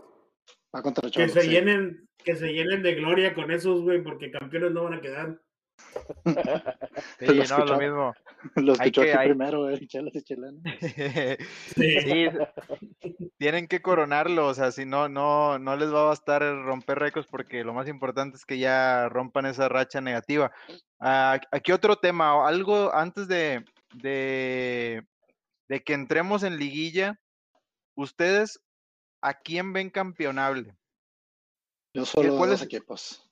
va 0.75 0.81
contra 0.81 1.03
Que 1.09 1.11
Cholos. 1.11 1.31
se 1.33 1.41
sí. 1.41 1.49
llenen, 1.49 2.09
que 2.17 2.35
se 2.35 2.47
llenen 2.53 2.81
de 2.83 2.95
gloria 2.95 3.33
con 3.33 3.51
esos, 3.51 3.81
güey, 3.81 4.01
porque 4.03 4.31
campeones 4.31 4.71
no 4.71 4.83
van 4.85 4.95
a 4.95 5.01
quedar. 5.01 5.41
Sí, 7.19 7.25
Lo 7.25 7.57
no, 7.59 7.65
lo 7.65 7.77
mismo. 7.77 8.13
Los 8.55 8.77
que- 8.79 8.87
aquí 8.89 9.01
hay- 9.01 9.27
primero, 9.29 9.69
eh, 9.69 9.87
chelas 9.87 10.13
y. 10.15 10.21
Sí, 11.75 12.27
tienen 13.37 13.67
que 13.67 13.81
coronarlo, 13.81 14.47
o 14.47 14.53
sea, 14.53 14.71
si 14.71 14.85
no, 14.85 15.09
no, 15.09 15.57
no 15.59 15.75
les 15.75 15.91
va 15.93 16.01
a 16.01 16.05
bastar 16.05 16.41
romper 16.63 16.99
récords 16.99 17.27
porque 17.27 17.63
lo 17.63 17.73
más 17.73 17.87
importante 17.87 18.37
es 18.37 18.45
que 18.45 18.57
ya 18.59 19.09
rompan 19.09 19.45
esa 19.47 19.67
racha 19.69 20.01
negativa. 20.01 20.51
Ah, 20.99 21.39
aquí 21.51 21.71
otro 21.71 21.95
tema, 21.97 22.47
algo 22.47 22.93
antes 22.93 23.27
de, 23.27 23.65
de, 23.95 25.03
de 25.67 25.83
que 25.83 25.93
entremos 25.93 26.43
en 26.43 26.57
liguilla, 26.57 27.19
ustedes, 27.95 28.59
¿a 29.21 29.33
quién 29.33 29.73
ven 29.73 29.89
campeonable? 29.89 30.75
Yo 31.93 32.05
solo 32.05 32.37
cuál 32.37 32.51
dos 32.51 32.61
es- 32.61 32.65
equipos. 32.67 33.23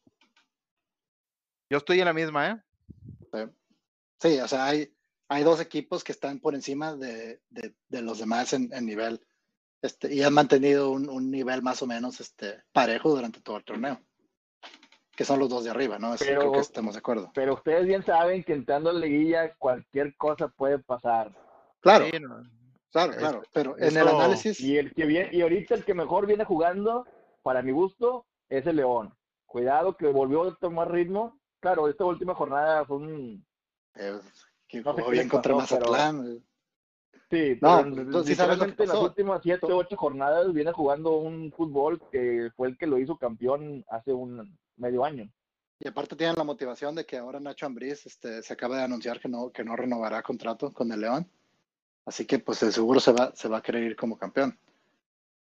Yo 1.69 1.77
estoy 1.77 1.99
en 1.99 2.05
la 2.05 2.13
misma, 2.13 2.49
¿eh? 2.51 3.47
Sí, 4.19 4.39
o 4.39 4.47
sea, 4.47 4.65
hay, 4.65 4.93
hay 5.27 5.43
dos 5.43 5.59
equipos 5.59 6.03
que 6.03 6.11
están 6.11 6.39
por 6.39 6.55
encima 6.55 6.95
de, 6.95 7.41
de- 7.49 7.75
de 7.89 8.01
los 8.01 8.19
demás 8.19 8.53
en, 8.53 8.71
en 8.73 8.85
nivel. 8.85 9.21
Este, 9.81 10.13
y 10.13 10.23
han 10.23 10.33
mantenido 10.33 10.89
un, 10.89 11.09
un 11.09 11.29
nivel 11.29 11.61
más 11.61 11.81
o 11.81 11.87
menos 11.87 12.19
este, 12.21 12.63
parejo 12.71 13.09
durante 13.13 13.41
todo 13.41 13.57
el 13.57 13.63
torneo. 13.65 13.99
Que 15.15 15.25
son 15.25 15.39
los 15.39 15.49
dos 15.49 15.63
de 15.63 15.69
arriba, 15.69 15.99
¿no? 15.99 16.13
Eso 16.13 16.25
creo 16.25 16.39
Pero- 16.39 16.51
que 16.53 16.59
estamos 16.59 16.93
de 16.95 16.99
acuerdo. 16.99 17.31
Pero 17.35 17.53
ustedes 17.55 17.85
bien 17.85 18.03
saben 18.05 18.43
que 18.43 18.53
entrando 18.53 18.89
a 18.89 18.93
la 18.93 18.99
liguilla 18.99 19.53
cualquier 19.55 20.15
cosa 20.15 20.47
puede 20.47 20.79
pasar. 20.79 21.31
Claro, 21.81 22.05
Sí, 22.11 22.19
no, 22.19 22.41
claro, 22.91 23.11
es- 23.11 23.17
claro. 23.17 23.43
Pero 23.53 23.77
en 23.77 23.97
el 23.97 24.07
análisis, 24.07 24.59
Y 24.61 24.77
el 24.77 24.93
que 24.93 25.05
viene, 25.05 25.29
y 25.33 25.41
ahorita 25.41 25.75
el 25.75 25.83
que 25.85 25.93
mejor 25.93 26.25
viene 26.25 26.45
jugando, 26.45 27.05
para 27.43 27.61
mi 27.61 27.71
gusto, 27.71 28.25
es 28.49 28.65
el 28.65 28.77
León. 28.77 29.13
Cuidado 29.45 29.95
que 29.97 30.07
volvió 30.07 30.43
a 30.43 30.55
tomar 30.55 30.91
ritmo. 30.91 31.37
Claro, 31.59 31.87
esta 31.87 32.05
última 32.05 32.35
jornada 32.35 32.85
fue 32.85 32.97
un 32.97 33.45
eh, 33.95 34.19
que 34.67 34.81
No 34.81 34.93
jugó 34.93 35.09
bien 35.09 35.27
contra 35.29 35.49
pero- 35.49 35.57
Mazatlán. 35.59 36.27
eh. 36.37 36.41
Sí, 37.29 37.57
No, 37.59 37.81
pero 37.83 37.95
pues, 37.95 38.09
tú 38.11 38.23
sí 38.23 38.35
sabes 38.35 38.57
lo 38.59 38.65
que 38.65 38.71
literalmente 38.71 38.83
en 38.83 38.89
las 38.89 38.97
últimas 38.99 39.41
siete, 39.41 39.65
ocho 39.73 39.97
jornadas 39.97 40.53
viene 40.53 40.71
jugando 40.71 41.17
un 41.17 41.51
fútbol 41.51 41.99
que 42.11 42.51
fue 42.55 42.67
el 42.67 42.77
que 42.77 42.85
lo 42.85 42.99
hizo 42.99 43.17
campeón 43.17 43.83
hace 43.89 44.13
un 44.13 44.55
medio 44.77 45.03
año. 45.03 45.27
Y 45.79 45.87
aparte 45.87 46.15
tienen 46.15 46.35
la 46.37 46.43
motivación 46.43 46.93
de 46.95 47.05
que 47.05 47.17
ahora 47.17 47.39
Nacho 47.39 47.65
Ambriz 47.65 48.05
este, 48.05 48.43
se 48.43 48.53
acaba 48.53 48.77
de 48.77 48.83
anunciar 48.83 49.19
que 49.19 49.27
no, 49.27 49.49
que 49.49 49.63
no 49.63 49.75
renovará 49.75 50.21
contrato 50.21 50.71
con 50.71 50.91
el 50.91 51.01
León. 51.01 51.27
Así 52.05 52.25
que 52.25 52.37
pues 52.39 52.59
de 52.59 52.71
seguro 52.71 52.99
se 52.99 53.11
va, 53.11 53.31
se 53.35 53.49
va 53.49 53.57
a 53.57 53.61
querer 53.61 53.83
ir 53.83 53.95
como 53.95 54.17
campeón. 54.17 54.57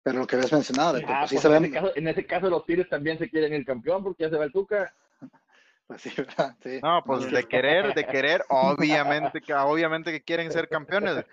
Pero 0.03 0.19
lo 0.21 0.27
que 0.27 0.37
habías 0.37 0.53
mencionado, 0.53 0.95
de 0.95 1.01
que 1.05 1.13
Ah, 1.13 1.19
pues, 1.21 1.31
sí 1.31 1.37
pues, 1.37 1.43
se 1.43 1.49
en, 1.49 1.53
ven, 1.55 1.65
ese 1.65 1.73
caso, 1.75 1.93
en 1.97 2.09
ese 2.09 2.27
caso 2.27 2.51
los 2.51 2.65
Tigres 2.65 2.89
también 2.89 3.19
se 3.19 3.29
quieren 3.29 3.53
ir 3.55 3.65
campeón 3.67 4.03
porque 4.03 4.25
ya 4.25 4.31
se 4.31 4.37
va 4.37 4.45
el 4.45 4.53
Tuca. 4.53 4.93
pues 5.89 6.03
sí, 6.03 6.11
¿verdad? 6.17 6.57
Sí. 6.63 6.81
No, 6.83 7.03
pues 7.05 7.31
de 7.31 7.45
querer, 7.45 7.95
de 7.95 8.05
querer, 8.07 8.45
obviamente 8.49 9.41
que, 9.41 9.55
obviamente 9.55 10.13
que 10.13 10.23
quieren 10.23 10.51
ser 10.51 10.69
campeones. 10.69 11.25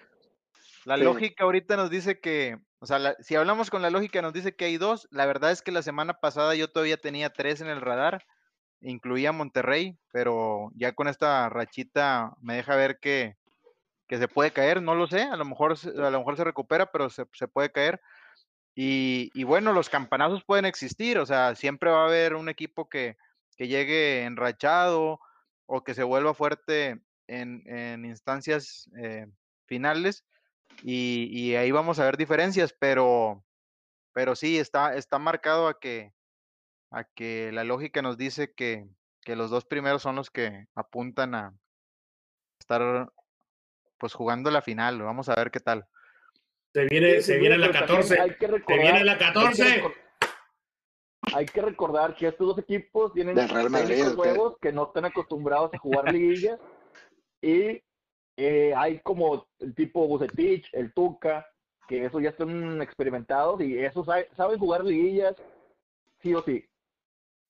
La 0.86 0.98
Sí. 0.98 1.04
lógica 1.04 1.44
ahorita 1.44 1.76
nos 1.78 1.90
dice 1.90 2.20
que, 2.20 2.58
o 2.80 2.86
sea, 2.86 3.00
la- 3.00 3.16
si 3.20 3.36
hablamos 3.36 3.70
con 3.70 3.82
la 3.82 3.90
lógica 3.90 4.22
nos 4.22 4.34
dice 4.34 4.56
que 4.56 4.66
hay 4.66 4.78
dos. 4.78 5.08
La 5.12 5.26
verdad 5.26 5.52
es 5.52 5.62
que 5.62 5.72
la 5.72 5.84
semana 5.84 6.16
pasada 6.16 6.56
yo 6.56 6.70
todavía 6.70 6.98
tenía 6.98 7.30
tres 7.32 7.62
en 7.62 7.68
el 7.68 7.82
radar, 7.82 8.26
incluía 8.82 9.32
Monterrey, 9.32 9.98
pero 10.12 10.72
ya 10.76 10.94
con 10.94 11.08
esta 11.08 11.48
rachita 11.50 12.34
me 12.42 12.56
deja 12.56 12.76
ver 12.76 13.00
que, 13.00 13.38
que 14.08 14.18
se 14.18 14.28
puede 14.28 14.52
caer, 14.52 14.82
no 14.82 14.96
lo 14.96 15.08
sé, 15.08 15.22
a 15.22 15.36
lo 15.38 15.46
mejor, 15.46 15.78
se- 15.78 15.90
a 15.92 16.10
lo 16.10 16.18
mejor 16.20 16.36
se 16.36 16.44
recupera, 16.44 16.92
pero 16.92 17.10
se, 17.10 17.26
se 17.34 17.48
puede 17.48 17.72
caer. 17.72 18.02
Y, 18.74 19.30
y 19.34 19.44
bueno, 19.44 19.74
los 19.74 19.90
campanazos 19.90 20.44
pueden 20.44 20.66
existir, 20.66 21.20
o 21.20 21.26
sea, 21.26 21.56
siempre 21.56 21.92
va 21.92 22.04
a 22.04 22.08
haber 22.08 22.36
un 22.36 22.50
equipo 22.50 22.90
que, 22.90 23.18
que 23.62 23.68
llegue 23.68 24.24
enrachado 24.24 25.20
o 25.68 25.84
que 25.84 25.94
se 25.94 26.02
vuelva 26.02 26.34
fuerte 26.34 27.00
en, 27.28 27.62
en 27.68 28.06
instancias 28.06 28.90
eh, 28.98 29.28
finales 29.68 30.26
y, 30.82 31.28
y 31.32 31.56
ahí 31.56 31.70
vamos 31.70 32.00
a 32.00 32.06
ver 32.06 32.18
diferencias, 32.18 32.74
pero, 32.80 33.46
pero 34.14 34.36
sí, 34.36 34.58
está, 34.58 34.96
está 34.96 35.20
marcado 35.20 35.68
a 35.68 35.80
que, 35.80 36.12
a 36.90 37.04
que 37.04 37.52
la 37.54 37.64
lógica 37.64 38.02
nos 38.02 38.18
dice 38.18 38.52
que, 38.52 38.88
que 39.22 39.36
los 39.36 39.52
dos 39.52 39.64
primeros 39.66 40.02
son 40.02 40.16
los 40.16 40.32
que 40.32 40.66
apuntan 40.74 41.36
a 41.36 41.54
estar 42.60 43.12
pues 44.00 44.14
jugando 44.14 44.50
la 44.50 44.64
final. 44.64 45.04
Vamos 45.04 45.30
a 45.30 45.36
ver 45.36 45.52
qué 45.52 45.60
tal. 45.60 45.86
Se 46.74 46.86
viene, 46.86 47.18
Sí, 47.18 47.34
se 47.34 47.38
viene 47.38 47.60
la 47.60 47.68
pero 47.68 47.86
también 47.86 48.08
14. 48.08 48.22
Hay 48.22 48.36
que 48.38 48.48
Se 48.48 48.74
viene 48.80 49.04
la 49.04 49.12
hay 49.12 49.18
que 49.20 49.24
14. 49.26 49.64
recor- 49.84 49.94
Hay 51.34 51.46
que 51.46 51.62
recordar 51.62 52.16
que 52.16 52.28
estos 52.28 52.48
dos 52.48 52.58
equipos 52.60 53.14
tienen 53.14 53.36
Madrid, 53.36 54.04
nuevos 54.16 54.58
que 54.62 54.72
no 54.72 54.86
están 54.88 55.06
acostumbrados 55.06 55.74
a 55.74 55.78
jugar 55.78 56.12
liguillas 56.12 56.60
y 57.42 57.82
eh, 58.38 58.74
hay 58.76 59.00
como 59.00 59.48
el 59.60 59.74
tipo 59.76 60.08
Bucetich, 60.08 60.68
el 60.74 60.94
Tuca, 60.94 61.46
que 61.88 62.06
esos 62.06 62.22
ya 62.22 62.30
están 62.30 62.82
experimentados 62.82 63.62
y 63.62 63.78
esos 63.78 64.06
sa- 64.06 64.26
saben 64.36 64.60
jugar 64.60 64.84
liguillas 64.84 65.36
sí 66.22 66.34
o 66.34 66.42
sí. 66.44 66.66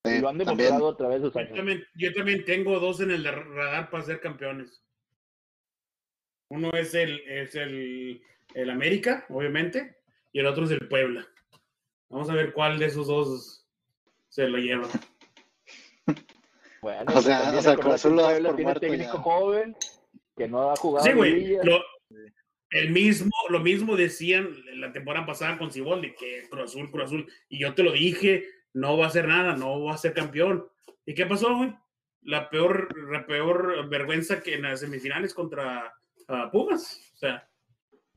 Sí, 0.03 0.13
y 0.15 0.19
lo 0.19 0.29
han 0.29 0.37
también. 0.39 0.69
demostrado 0.69 0.89
a 0.89 0.97
través 0.97 1.21
de 1.21 1.27
sus 1.27 1.33
Yo 1.35 1.39
años. 1.41 1.55
también, 1.55 1.83
yo 1.95 2.13
también 2.13 2.45
tengo 2.45 2.79
dos 2.79 3.01
en 3.01 3.11
el 3.11 3.23
radar 3.23 3.89
para 3.89 4.03
ser 4.03 4.19
campeones. 4.19 4.83
Uno 6.49 6.71
es 6.73 6.93
el, 6.95 7.19
es 7.27 7.55
el, 7.55 8.21
el 8.55 8.69
América, 8.69 9.25
obviamente, 9.29 9.97
y 10.33 10.39
el 10.39 10.47
otro 10.47 10.65
es 10.65 10.71
el 10.71 10.87
Puebla. 10.87 11.25
Vamos 12.09 12.29
a 12.29 12.33
ver 12.33 12.51
cuál 12.51 12.77
de 12.79 12.87
esos 12.87 13.07
dos 13.07 13.60
se 14.31 14.47
lo 14.47 14.57
lleva. 14.57 14.87
Bueno, 16.81 17.03
O 17.13 17.21
sea, 17.21 17.53
o 17.55 17.61
sea, 17.61 17.75
recordar 17.75 17.99
Cruz 17.99 18.13
lo 18.15 18.23
por 18.23 18.55
tiene 18.55 18.63
muerto 18.63 18.79
técnico 18.79 19.13
ya. 19.17 19.21
joven 19.21 19.75
que 20.35 20.47
no 20.47 20.71
ha 20.71 20.75
jugado 20.75 21.05
Sí, 21.05 21.11
güey. 21.13 21.57
lo- 21.63 21.83
El 22.71 22.89
mismo, 22.91 23.31
lo 23.49 23.59
mismo 23.59 23.97
decían 23.97 24.55
la 24.75 24.93
temporada 24.93 25.25
pasada 25.25 25.57
con 25.57 25.71
Ciboldi, 25.71 26.15
que 26.15 26.47
Cruz 26.49 26.71
Azul, 26.71 26.89
Cruz 26.89 27.03
Azul. 27.03 27.27
Y 27.49 27.59
yo 27.59 27.75
te 27.75 27.83
lo 27.83 27.91
dije, 27.91 28.45
no 28.73 28.97
va 28.97 29.05
a 29.05 29.07
hacer 29.09 29.27
nada, 29.27 29.55
no 29.57 29.83
va 29.83 29.93
a 29.93 29.97
ser 29.97 30.13
campeón. 30.13 30.65
¿Y 31.05 31.13
qué 31.13 31.25
pasó, 31.25 31.55
güey? 31.57 31.75
La 32.21 32.49
peor, 32.49 32.87
la 33.11 33.25
peor 33.25 33.89
vergüenza 33.89 34.41
que 34.41 34.53
en 34.55 34.61
las 34.61 34.79
semifinales 34.79 35.33
contra 35.33 35.93
ah, 36.29 36.49
Pumas. 36.51 37.11
O 37.13 37.17
sea, 37.17 37.47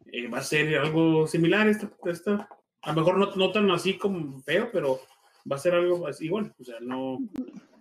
eh, 0.06 0.28
va 0.28 0.38
a 0.38 0.42
ser 0.42 0.78
algo 0.78 1.26
similar 1.26 1.66
esta, 1.66 1.90
esta. 2.06 2.48
A 2.82 2.92
lo 2.92 3.00
mejor 3.00 3.16
no, 3.18 3.34
no 3.34 3.50
tan 3.50 3.68
así 3.72 3.98
como 3.98 4.40
feo, 4.42 4.70
pero 4.72 5.00
va 5.50 5.56
a 5.56 5.58
ser 5.58 5.74
algo 5.74 6.06
así 6.06 6.26
igual. 6.26 6.54
O 6.58 6.64
sea, 6.64 6.76
no. 6.80 7.18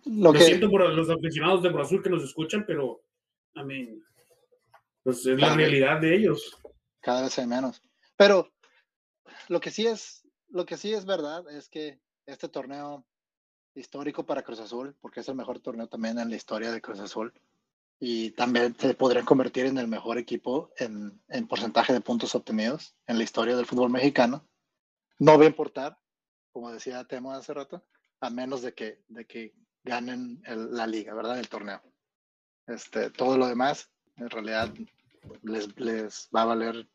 Lo 0.05 0.31
Lo 0.31 0.33
que, 0.33 0.39
siento 0.39 0.69
por 0.69 0.87
los 0.89 1.09
aficionados 1.09 1.63
de 1.63 1.71
Cruz 1.71 1.87
Azul 1.87 2.03
que 2.03 2.09
nos 2.09 2.23
escuchan, 2.23 2.65
pero 2.67 3.01
a 3.55 3.63
mí, 3.63 4.01
pues 5.03 5.25
es 5.25 5.39
la 5.39 5.55
realidad 5.55 6.01
de 6.01 6.15
ellos. 6.15 6.57
cada 6.99 7.23
vez 7.23 7.37
hay 7.39 7.47
menos. 7.47 7.81
Pero 8.17 8.51
lo 9.47 9.59
que 9.59 9.71
sí 9.71 9.87
es, 9.87 10.27
lo 10.49 10.65
que 10.65 10.77
sí 10.77 10.93
es 10.93 11.05
verdad 11.05 11.49
es 11.49 11.69
que 11.69 11.99
este 12.25 12.49
torneo 12.49 13.05
histórico 13.75 14.25
para 14.25 14.43
Cruz 14.43 14.59
Azul, 14.59 14.95
porque 15.01 15.21
es 15.21 15.29
el 15.29 15.35
mejor 15.35 15.59
torneo 15.59 15.87
también 15.87 16.19
en 16.19 16.29
la 16.29 16.35
historia 16.35 16.71
de 16.71 16.81
Cruz 16.81 16.99
Azul, 16.99 17.33
y 17.99 18.31
también 18.31 18.75
se 18.77 18.93
podría 18.93 19.23
convertir 19.23 19.65
en 19.65 19.77
el 19.77 19.87
mejor 19.87 20.17
equipo 20.17 20.71
en, 20.77 21.21
en 21.29 21.47
porcentaje 21.47 21.93
de 21.93 22.01
puntos 22.01 22.35
obtenidos 22.35 22.95
en 23.07 23.17
la 23.17 23.23
historia 23.23 23.55
del 23.55 23.65
fútbol 23.65 23.89
mexicano. 23.89 24.45
No 25.19 25.37
va 25.37 25.45
a 25.45 25.47
importar, 25.47 25.97
como 26.53 26.71
decía 26.71 27.03
Temo 27.05 27.33
hace 27.33 27.53
rato, 27.53 27.83
a 28.21 28.29
menos 28.29 28.61
de 28.61 28.73
que, 28.73 29.03
de 29.09 29.25
que 29.25 29.53
ganen 29.83 30.41
el- 30.45 30.71
la 30.73 30.87
liga, 30.87 31.13
¿verdad? 31.13 31.39
El 31.39 31.49
torneo. 31.49 31.81
Este, 32.67 33.09
todo 33.09 33.37
lo 33.37 33.47
demás, 33.47 33.91
en 34.15 34.29
realidad, 34.29 34.73
les, 35.41 35.77
les 35.77 36.29
va 36.33 36.43
a 36.43 36.45
valer 36.45 36.87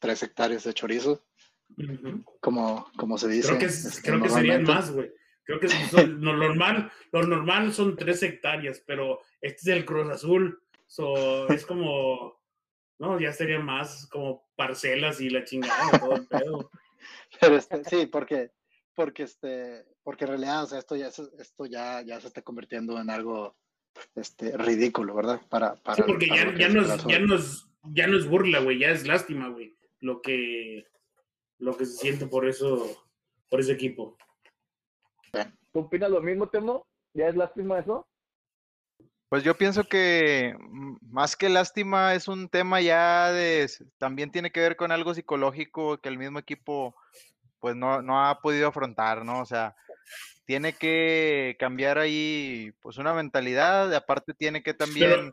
tres 0.00 0.22
hectáreas 0.22 0.64
de 0.64 0.74
chorizo, 0.74 1.24
Ujú. 1.76 2.24
como, 2.40 2.90
como 2.96 3.18
se 3.18 3.28
dice. 3.28 3.48
Creo 3.48 3.58
que, 3.60 3.66
este, 3.66 4.02
creo 4.02 4.22
que 4.22 4.28
serían 4.30 4.64
más, 4.64 4.90
güey. 4.90 5.12
Creo 5.44 5.60
que 5.60 5.68
son- 5.68 6.22
lo 6.22 6.36
normal, 6.36 6.90
lo 7.12 7.22
normal 7.22 7.72
son 7.74 7.96
tres 7.96 8.22
hectáreas, 8.22 8.82
pero 8.86 9.20
este 9.42 9.70
es 9.70 9.76
el 9.76 9.84
Cruz 9.84 10.10
Azul. 10.10 10.60
So, 10.86 11.48
es 11.48 11.66
como, 11.66 12.40
no, 12.98 13.20
ya 13.20 13.32
sería 13.32 13.58
más 13.60 14.06
como 14.06 14.48
parcelas 14.56 15.20
y 15.20 15.28
la 15.28 15.44
chingada, 15.44 15.98
todo 16.00 16.16
el 16.16 16.26
pedo. 16.26 16.70
Pero 17.40 17.60
sí, 17.84 18.06
porque, 18.06 18.50
porque 18.94 19.24
este, 19.24 19.84
porque 20.02 20.24
en 20.24 20.30
realidad, 20.30 20.64
o 20.64 20.66
sea, 20.66 20.78
esto 20.78 20.96
ya, 20.96 21.10
se- 21.10 21.30
esto 21.38 21.66
ya, 21.66 22.02
ya 22.02 22.20
se 22.20 22.28
está 22.28 22.42
convirtiendo 22.42 23.00
en 23.00 23.10
algo 23.10 23.56
este, 24.14 24.56
ridículo, 24.56 25.14
¿verdad? 25.14 25.40
Para, 25.48 25.74
para, 25.76 25.96
Sí, 25.96 26.02
porque 26.06 26.26
para 26.26 26.52
ya, 26.52 26.58
ya, 26.58 26.66
es 26.68 26.74
no 26.74 26.80
Cruz 26.80 26.92
es, 26.92 26.98
Azul. 27.00 27.10
ya, 27.12 27.18
no 27.20 27.34
es, 27.36 27.66
ya 27.84 28.06
no 28.06 28.16
es 28.16 28.28
burla, 28.28 28.58
güey, 28.60 28.78
ya 28.78 28.88
es 28.90 29.06
lástima, 29.06 29.48
güey, 29.48 29.76
lo 30.00 30.20
que, 30.22 30.86
lo 31.58 31.76
que 31.76 31.86
se 31.86 31.96
siente 31.98 32.26
por 32.26 32.46
eso, 32.48 33.06
por 33.50 33.60
ese 33.60 33.72
equipo. 33.72 34.16
¿Tú 35.72 35.80
opinas 35.80 36.10
lo 36.10 36.20
mismo, 36.22 36.48
Temo? 36.48 36.86
¿Ya 37.14 37.28
es 37.28 37.36
lástima 37.36 37.80
eso? 37.80 38.06
Pues 39.28 39.42
yo 39.42 39.56
pienso 39.56 39.82
que 39.82 40.54
más 41.00 41.34
que 41.36 41.48
lástima 41.48 42.14
es 42.14 42.28
un 42.28 42.48
tema 42.48 42.80
ya 42.80 43.32
de, 43.32 43.68
también 43.98 44.30
tiene 44.30 44.52
que 44.52 44.60
ver 44.60 44.76
con 44.76 44.92
algo 44.92 45.12
psicológico 45.14 45.98
que 45.98 46.08
el 46.08 46.18
mismo 46.18 46.38
equipo 46.38 46.94
pues 47.64 47.76
no, 47.76 48.02
no 48.02 48.22
ha 48.22 48.42
podido 48.42 48.68
afrontar, 48.68 49.24
¿no? 49.24 49.40
O 49.40 49.46
sea, 49.46 49.74
tiene 50.44 50.74
que 50.74 51.56
cambiar 51.58 51.96
ahí 51.96 52.70
pues 52.82 52.98
una 52.98 53.14
mentalidad, 53.14 53.94
aparte 53.94 54.34
tiene 54.34 54.62
que 54.62 54.74
también, 54.74 55.32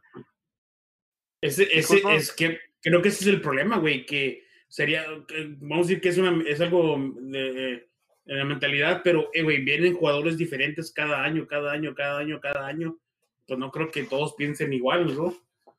Ese, 1.42 1.68
ese 1.78 2.02
es 2.16 2.32
que 2.32 2.58
creo 2.82 3.02
que 3.02 3.10
ese 3.10 3.26
es 3.26 3.28
el 3.28 3.42
problema, 3.42 3.80
güey, 3.80 4.06
que 4.06 4.46
sería, 4.70 5.04
que- 5.28 5.58
vamos 5.60 5.88
a 5.88 5.90
decir 5.90 6.00
que 6.02 6.08
es, 6.08 6.18
una, 6.20 6.42
es 6.48 6.62
algo 6.62 6.98
de, 7.20 7.42
de 8.24 8.34
la 8.34 8.46
mentalidad, 8.46 9.02
pero, 9.04 9.30
eh, 9.34 9.44
güey, 9.44 9.62
vienen 9.66 9.94
jugadores 9.98 10.38
diferentes 10.38 10.94
cada 10.94 11.22
año, 11.26 11.46
cada 11.46 11.74
año, 11.74 11.94
cada 11.94 12.20
año, 12.20 12.40
cada 12.40 12.66
año. 12.66 12.98
Pues 13.46 13.60
no 13.60 13.72
creo 13.72 13.92
que 13.92 14.04
todos 14.04 14.36
piensen 14.36 14.72
igual, 14.72 15.14
¿no? 15.18 15.36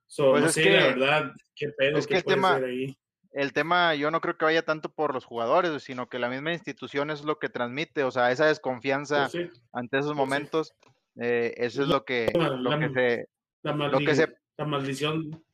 So, 0.06 0.32
Pues 0.32 0.42
no 0.42 0.48
sé, 0.50 0.64
que- 0.64 0.70
la 0.70 0.86
verdad, 0.88 1.32
qué 1.56 1.70
pedo, 1.70 1.96
es 1.96 2.06
que 2.06 2.12
qué 2.12 2.18
el 2.18 2.24
puede 2.24 2.36
tema- 2.36 2.54
ser 2.58 2.64
ahí. 2.64 2.98
El 3.32 3.52
tema 3.52 3.94
yo 3.94 4.10
no 4.10 4.20
creo 4.20 4.36
que 4.36 4.44
vaya 4.44 4.62
tanto 4.62 4.88
por 4.90 5.14
los 5.14 5.24
jugadores, 5.24 5.82
sino 5.82 6.08
que 6.08 6.18
la 6.18 6.28
misma 6.28 6.52
institución 6.52 7.10
es 7.10 7.24
lo 7.24 7.38
que 7.38 7.48
transmite, 7.48 8.04
o 8.04 8.10
sea, 8.10 8.30
esa 8.30 8.46
desconfianza 8.46 9.28
Pues 9.30 9.32
sí, 9.32 9.60
ante 9.72 9.98
esos 9.98 10.12
sí. 10.12 10.16
momentos, 10.16 10.74
eh, 11.20 11.54
eso 11.56 11.82
es 11.82 11.88
lo 11.88 12.04
que, 12.04 12.32
La- 12.34 12.48
lo 12.50 12.70
la- 12.70 12.78
que 12.78 12.88
se, 12.90 13.28
la, 13.62 13.72
lo 13.74 13.98
que 13.98 14.04
maldi- 14.06 14.14
se- 14.14 14.36
la 14.58 14.64
maldición, 14.66 15.44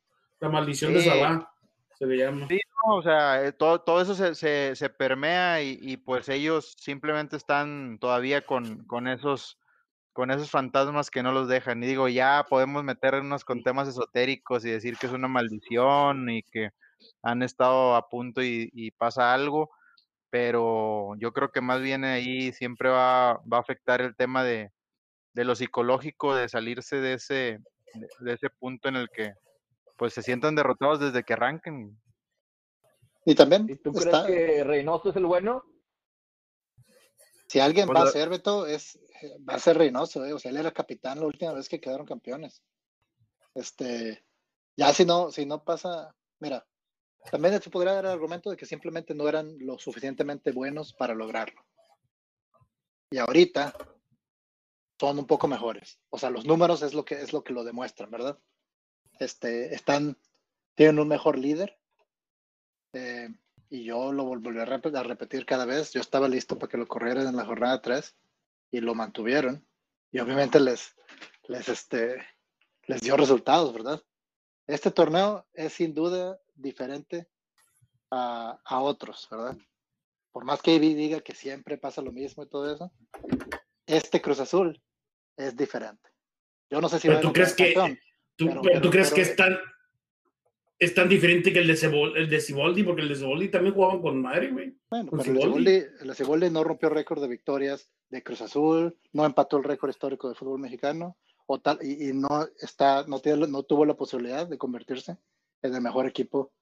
la 0.41 0.49
maldición 0.49 0.95
de. 0.95 1.03
Sabá, 1.03 1.53
se 1.99 2.07
le 2.07 2.17
llama. 2.17 2.47
Sí, 2.49 2.61
no, 2.87 2.95
o 2.97 3.03
sea, 3.03 3.45
eh, 3.45 3.53
todo, 3.53 3.81
todo 3.81 4.01
eso 4.01 4.15
se, 4.15 4.35
se, 4.35 4.75
se 4.77 4.89
permea 4.89 5.63
y, 5.63 5.79
y, 5.81 5.97
pues 5.97 6.29
ellos 6.29 6.75
simplemente 6.79 7.37
están 7.37 7.99
todavía 8.01 8.45
con, 8.47 8.85
con 8.87 9.09
esos 9.09 9.59
con 10.13 10.33
esos 10.33 10.51
fantasmas 10.51 11.11
que 11.11 11.23
no 11.23 11.31
los 11.31 11.47
dejan. 11.47 11.81
Y 11.83 11.87
digo, 11.87 12.09
ya 12.09 12.45
podemos 12.49 12.83
meternos 12.83 13.45
con 13.45 13.63
temas 13.63 13.87
esotéricos 13.87 14.65
y 14.65 14.71
decir 14.71 14.97
que 14.99 15.07
es 15.07 15.13
una 15.13 15.29
maldición 15.29 16.29
y 16.29 16.43
que 16.43 16.71
han 17.23 17.43
estado 17.43 17.95
a 17.95 18.09
punto 18.09 18.43
y, 18.43 18.71
y 18.73 18.91
pasa 18.93 19.33
algo, 19.33 19.71
pero 20.31 21.15
yo 21.19 21.33
creo 21.33 21.51
que 21.51 21.61
más 21.61 21.81
bien 21.81 22.05
ahí 22.05 22.53
siempre 22.53 22.89
va, 22.89 23.41
va 23.51 23.59
a 23.59 23.61
afectar 23.61 24.01
el 24.01 24.17
tema 24.17 24.45
de, 24.45 24.71
de 25.33 25.45
lo 25.45 25.55
psicológico, 25.55 26.35
de 26.35 26.49
salirse 26.49 26.97
de 26.97 27.15
ese, 27.15 27.61
de, 27.95 28.09
de 28.21 28.33
ese 28.33 28.51
punto 28.51 28.89
en 28.89 28.97
el 28.97 29.09
que 29.09 29.33
pues 29.97 30.15
se 30.15 30.23
sientan 30.23 30.55
derrotados 30.55 31.01
desde 31.01 31.25
que 31.25 31.33
arranquen. 31.33 31.99
Y 33.25 33.35
también 33.35 33.67
¿Y 33.69 33.77
tú 33.77 33.91
está, 33.99 34.25
crees 34.25 34.57
que 34.57 34.65
Reynoso 34.65 35.11
es 35.11 35.17
el 35.17 35.27
bueno? 35.27 35.63
si 37.49 37.61
alguien 37.61 37.87
Pues 37.87 37.99
va 37.99 38.03
a 38.05 38.13
ser, 38.13 38.29
Beto, 38.29 38.67
es, 38.67 38.99
va 39.49 39.55
a 39.55 39.59
ser 39.59 39.79
Reynoso, 39.79 40.25
eh, 40.25 40.33
o 40.33 40.39
sea, 40.39 40.51
él 40.51 40.59
era 40.59 40.71
capitán 40.71 41.19
la 41.19 41.27
última 41.27 41.53
vez 41.53 41.69
que 41.69 41.81
quedaron 41.81 42.07
campeones. 42.07 42.63
Este, 43.55 44.25
ya 44.77 44.93
si 44.93 45.05
no, 45.05 45.31
si 45.33 45.47
no 45.47 45.65
pasa, 45.65 46.15
mira, 46.41 46.67
también 47.31 47.61
se 47.61 47.71
podría 47.71 47.95
dar 47.95 48.05
el 48.07 48.11
argumento 48.13 48.51
de 48.51 48.57
que 48.57 48.67
simplemente 48.67 49.15
no 49.15 49.29
eran 49.29 49.57
lo 49.59 49.79
suficientemente 49.79 50.53
buenos 50.53 50.93
para 50.93 51.15
lograrlo. 51.15 51.65
Y 53.11 53.19
ahorita 53.19 53.75
son 55.01 55.19
un 55.19 55.27
poco 55.27 55.47
mejores. 55.49 55.99
O 56.11 56.19
sea, 56.19 56.31
los 56.31 56.45
números 56.45 56.83
es 56.83 56.95
lo 56.95 57.05
que 57.05 57.15
es 57.21 57.33
lo 57.33 57.43
que 57.45 57.53
lo 57.53 57.65
demuestran, 57.65 58.11
¿verdad? 58.11 58.39
Este, 59.21 59.75
están, 59.75 60.17
tienen 60.75 60.99
un 60.99 61.09
mejor 61.09 61.39
líder. 61.39 61.79
eh, 62.93 63.29
y 63.71 63.85
yo 63.85 64.13
lo 64.13 64.25
vol- 64.25 64.43
volví 64.43 64.61
a, 64.61 64.65
rep- 64.65 64.97
a 64.97 65.03
repetir 65.03 65.45
cada 65.45 65.67
vez. 65.67 65.93
Yo 65.93 66.01
estaba 66.01 66.27
listo 66.27 66.59
para 66.59 66.71
que 66.71 66.79
lo 66.79 66.87
corrieran 66.89 67.27
en 67.27 67.37
la 67.37 67.45
jornada 67.45 67.83
3 67.83 68.17
y 68.71 68.81
lo 68.81 68.95
mantuvieron. 68.95 69.67
Y 70.11 70.21
obviamente 70.21 70.59
les, 70.59 70.95
les, 71.49 71.69
este, 71.69 72.17
les 72.87 73.01
dio 73.03 73.15
resultados, 73.19 73.75
¿verdad? 73.75 74.03
Este 74.67 74.91
torneo 74.91 75.47
es 75.53 75.75
sin 75.75 75.93
duda 75.95 76.41
diferente 76.59 77.29
a, 78.11 78.59
a 78.65 78.81
otros, 78.81 79.29
¿verdad? 79.31 79.57
Por 80.33 80.45
más 80.45 80.61
que 80.63 80.75
Ivy 80.75 80.95
diga 80.95 81.21
que 81.21 81.35
siempre 81.35 81.79
pasa 81.79 82.03
lo 82.03 82.13
mismo 82.13 82.43
y 82.43 82.49
todo 82.49 82.73
eso, 82.73 82.93
este 83.87 84.21
Cruz 84.21 84.41
Azul 84.41 84.81
es 85.37 85.57
diferente. 85.57 86.09
Yo 86.71 86.81
no 86.81 86.89
sé 86.89 86.99
si 86.99 87.09
Pero 87.09 87.21
tú 87.21 87.33
crees 87.33 87.55
que- 87.55 87.75
campeón, 87.75 87.99
¿Tú, 88.37 88.47
Pero- 88.47 88.63
pero 88.63 88.75
tú 88.77 88.81
pero- 88.83 88.91
crees 88.93 89.09
que 89.09 89.23
pero- 89.23 89.31
es 89.31 89.37
tan, 89.37 89.59
es 90.79 90.95
tan 90.95 91.09
diferente 91.09 91.53
que 91.53 91.59
el 91.59 91.67
de, 91.67 91.75
Cebol- 91.75 92.17
el 92.17 92.31
de 92.31 92.41
Siboldi? 92.41 92.85
Porque 92.85 93.03
el 93.03 93.09
de 93.09 93.17
Siboldi 93.17 93.49
también 93.49 93.75
jugaban 93.75 94.01
con 94.01 94.23
madre, 94.23 94.51
güey. 94.53 94.77
Bueno, 94.89 95.11
pero 95.11 95.23
el 95.23 95.29
Siboldi. 95.29 95.43
Siboldi, 95.71 95.87
el 96.09 96.15
Siboldi 96.15 96.51
no 96.51 96.63
rompió 96.63 96.89
récord 96.89 97.21
de 97.21 97.27
victorias 97.29 97.91
de 98.11 98.23
Cruz 98.23 98.41
Azul, 98.43 98.97
no 99.13 99.27
empató 99.27 99.57
el 99.57 99.65
récord 99.65 99.91
histórico 99.91 100.29
del 100.29 100.37
fútbol 100.37 100.61
mexicano, 100.61 101.17
o 101.47 101.59
tal, 101.61 101.79
y, 101.83 102.11
y 102.11 102.13
no 102.13 102.47
está, 102.61 103.05
no 103.09 103.19
tiene, 103.19 103.49
no 103.49 103.65
tuvo 103.65 103.85
la 103.87 103.95
posibilidad 103.95 104.47
de 104.47 104.57
convertirse 104.59 105.17
en 105.63 105.75
el 105.75 105.81
mejor 105.81 106.07
equipo 106.07 106.53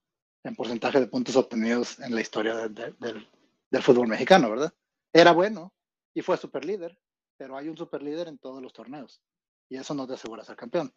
en 0.44 0.54
porcentaje 0.54 1.00
de 1.00 1.06
puntos 1.08 1.36
obtenidos 1.36 1.98
en 2.00 2.14
la 2.14 2.20
historia 2.20 2.54
de- 2.54 2.68
de- 2.68 2.94
del, 2.98 3.28
del 3.70 3.82
fútbol 3.82 4.06
mexicano, 4.08 4.48
¿verdad? 4.50 4.72
Era 5.12 5.32
bueno 5.32 5.72
y 6.14 6.22
fue 6.22 6.36
super 6.36 6.64
líder, 6.64 6.98
pero 7.36 7.56
hay 7.56 7.68
un 7.68 7.76
super 7.76 8.02
líder 8.02 8.28
en 8.28 8.38
todos 8.38 8.62
los 8.62 8.72
torneos 8.72 9.20
y 9.68 9.76
eso 9.76 9.94
no 9.94 10.06
te 10.06 10.14
asegura 10.14 10.44
ser 10.44 10.56
campeón. 10.56 10.92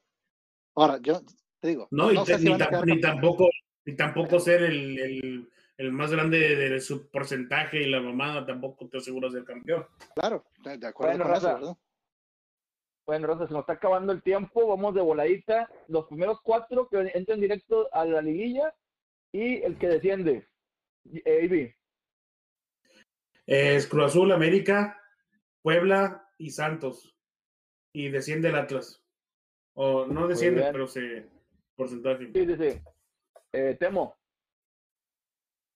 Ahora, 0.76 1.00
yo 1.02 1.22
te 1.60 1.68
digo, 1.68 1.88
No, 1.92 2.12
no, 2.12 2.24
y 2.24 2.26
sé 2.26 2.38
si 2.38 2.46
ni, 2.46 2.58
tampoco, 3.02 3.50
ni 3.86 3.96
tampoco 3.96 4.40
ser 4.40 4.62
el, 4.64 5.00
el, 5.00 5.50
el 5.78 5.92
más 5.92 6.12
grande 6.12 6.38
de, 6.40 6.70
de 6.70 6.80
su 6.80 7.10
porcentaje 7.10 7.82
y 7.82 7.90
la 7.90 8.00
mamada 8.02 8.46
tampoco 8.46 8.88
te 8.88 8.98
asegura 9.00 9.32
ser 9.32 9.44
campeón. 9.44 9.86
Claro, 10.14 10.46
de 10.64 10.78
de 10.78 10.88
acuerdo 10.88 11.14
Bueno, 11.18 11.26
con 11.26 11.36
eso. 11.36 11.48
¿verdad? 11.54 11.78
Bueno, 13.10 13.26
Rosa, 13.26 13.48
se 13.48 13.54
nos 13.54 13.62
está 13.62 13.74
acabando 13.74 14.14
el 14.14 14.22
tiempo. 14.22 14.68
Vamos 14.68 14.94
de 14.94 15.02
voladita. 15.02 15.68
Los 15.88 16.06
primeros 16.06 16.42
cuatro 16.44 16.88
que 16.88 17.12
entran 17.16 17.42
directo 17.42 17.92
a 17.92 18.06
la 18.06 18.22
liguilla 18.22 18.72
y 19.32 19.64
el 19.64 19.80
que 19.80 19.88
desciende. 19.88 20.48
Eh, 21.26 21.40
Ivy. 21.46 21.74
Es 23.48 23.88
Cruz 23.88 24.12
Azul, 24.12 24.32
América, 24.32 25.02
Puebla 25.64 26.30
y 26.38 26.52
Santos. 26.52 27.18
Y 27.96 28.10
desciende 28.10 28.50
el 28.50 28.58
Atlas. 28.58 29.04
O 29.74 30.06
no 30.06 30.28
desciende, 30.28 30.70
pero 30.72 30.88
se 30.88 31.28
porcentaje. 31.76 32.32
Sí, 32.32 32.46
sí, 32.46 32.56
sí. 32.58 32.82
Eh, 33.54 33.76
Temo. 33.80 34.20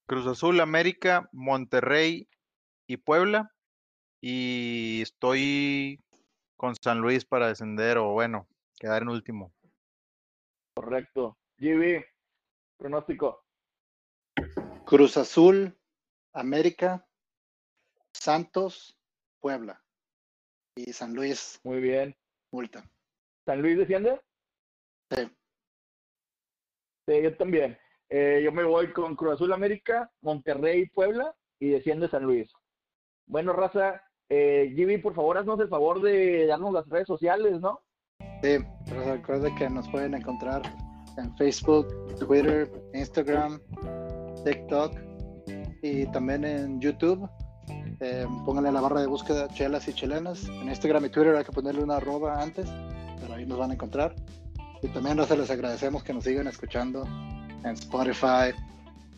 Cruz 0.06 0.28
Azul, 0.28 0.60
América, 0.60 1.28
Monterrey 1.32 2.30
y 2.86 2.98
Puebla. 2.98 3.52
Y 4.22 5.02
estoy 5.02 6.03
con 6.64 6.76
San 6.82 7.01
Luis 7.01 7.26
para 7.26 7.49
descender 7.49 7.97
o 7.97 8.14
bueno, 8.14 8.47
quedar 8.80 9.01
en 9.01 9.09
último. 9.09 9.53
Correcto. 10.74 11.38
GB. 11.57 12.05
Pronóstico. 12.78 13.43
Cruz 14.86 15.18
Azul, 15.18 15.78
América, 16.32 17.05
Santos, 18.14 18.97
Puebla 19.41 19.84
y 20.74 20.93
San 20.93 21.14
Luis, 21.14 21.59
Muy 21.66 21.82
bien. 21.82 22.16
multa. 22.49 22.89
¿San 23.45 23.61
Luis 23.61 23.78
desciende? 23.78 24.22
Sí. 25.09 25.30
Sí, 27.09 27.24
yo 27.24 27.36
también. 27.36 27.78
Eh, 28.07 28.39
yo 28.41 28.53
me 28.53 28.64
voy 28.64 28.93
con 28.93 29.18
Cruz 29.18 29.34
Azul 29.34 29.51
América, 29.51 30.09
Monterrey, 30.22 30.86
Puebla 30.86 31.36
y 31.59 31.72
desciende 31.72 32.07
San 32.07 32.24
Luis. 32.24 32.49
Bueno, 33.26 33.51
raza, 33.51 34.01
eh, 34.36 35.00
por 35.02 35.14
favor, 35.14 35.38
haznos 35.38 35.60
el 35.60 35.68
favor 35.68 36.02
de 36.02 36.48
darnos 36.48 36.74
las 36.74 36.88
redes 36.90 37.08
sociales, 37.08 37.60
¿no? 37.60 37.82
Sí, 38.42 38.58
pero 38.86 39.04
recuerda 39.14 39.54
que 39.56 39.70
nos 39.70 39.88
pueden 39.90 40.14
encontrar 40.14 40.62
en 41.18 41.36
Facebook, 41.38 41.88
Twitter, 42.20 42.70
Instagram, 42.94 43.60
TikTok 44.44 44.94
y 45.82 46.06
también 46.08 46.44
en 46.44 46.80
YouTube. 46.80 47.30
Eh, 48.00 48.26
pónganle 48.46 48.72
la 48.72 48.82
barra 48.82 49.02
de 49.02 49.08
búsqueda 49.08 49.48
chelas 49.50 49.88
y 49.88 49.94
chilenas. 49.94 50.46
En 50.46 50.68
Instagram 50.68 51.06
y 51.06 51.10
Twitter 51.10 51.36
hay 51.36 51.44
que 51.44 51.52
ponerle 51.52 51.84
una 51.84 51.98
arroba 51.98 52.42
antes, 52.42 52.68
pero 53.22 53.34
ahí 53.34 53.46
nos 53.46 53.58
van 53.58 53.72
a 53.72 53.74
encontrar. 53.76 54.16
Y 54.82 54.88
también 54.90 55.18
Raza, 55.18 55.36
les 55.36 55.50
agradecemos 55.50 56.04
que 56.04 56.14
nos 56.14 56.26
sigan 56.26 56.48
escuchando 56.48 57.06
en 57.64 57.72
Spotify, 57.72 58.52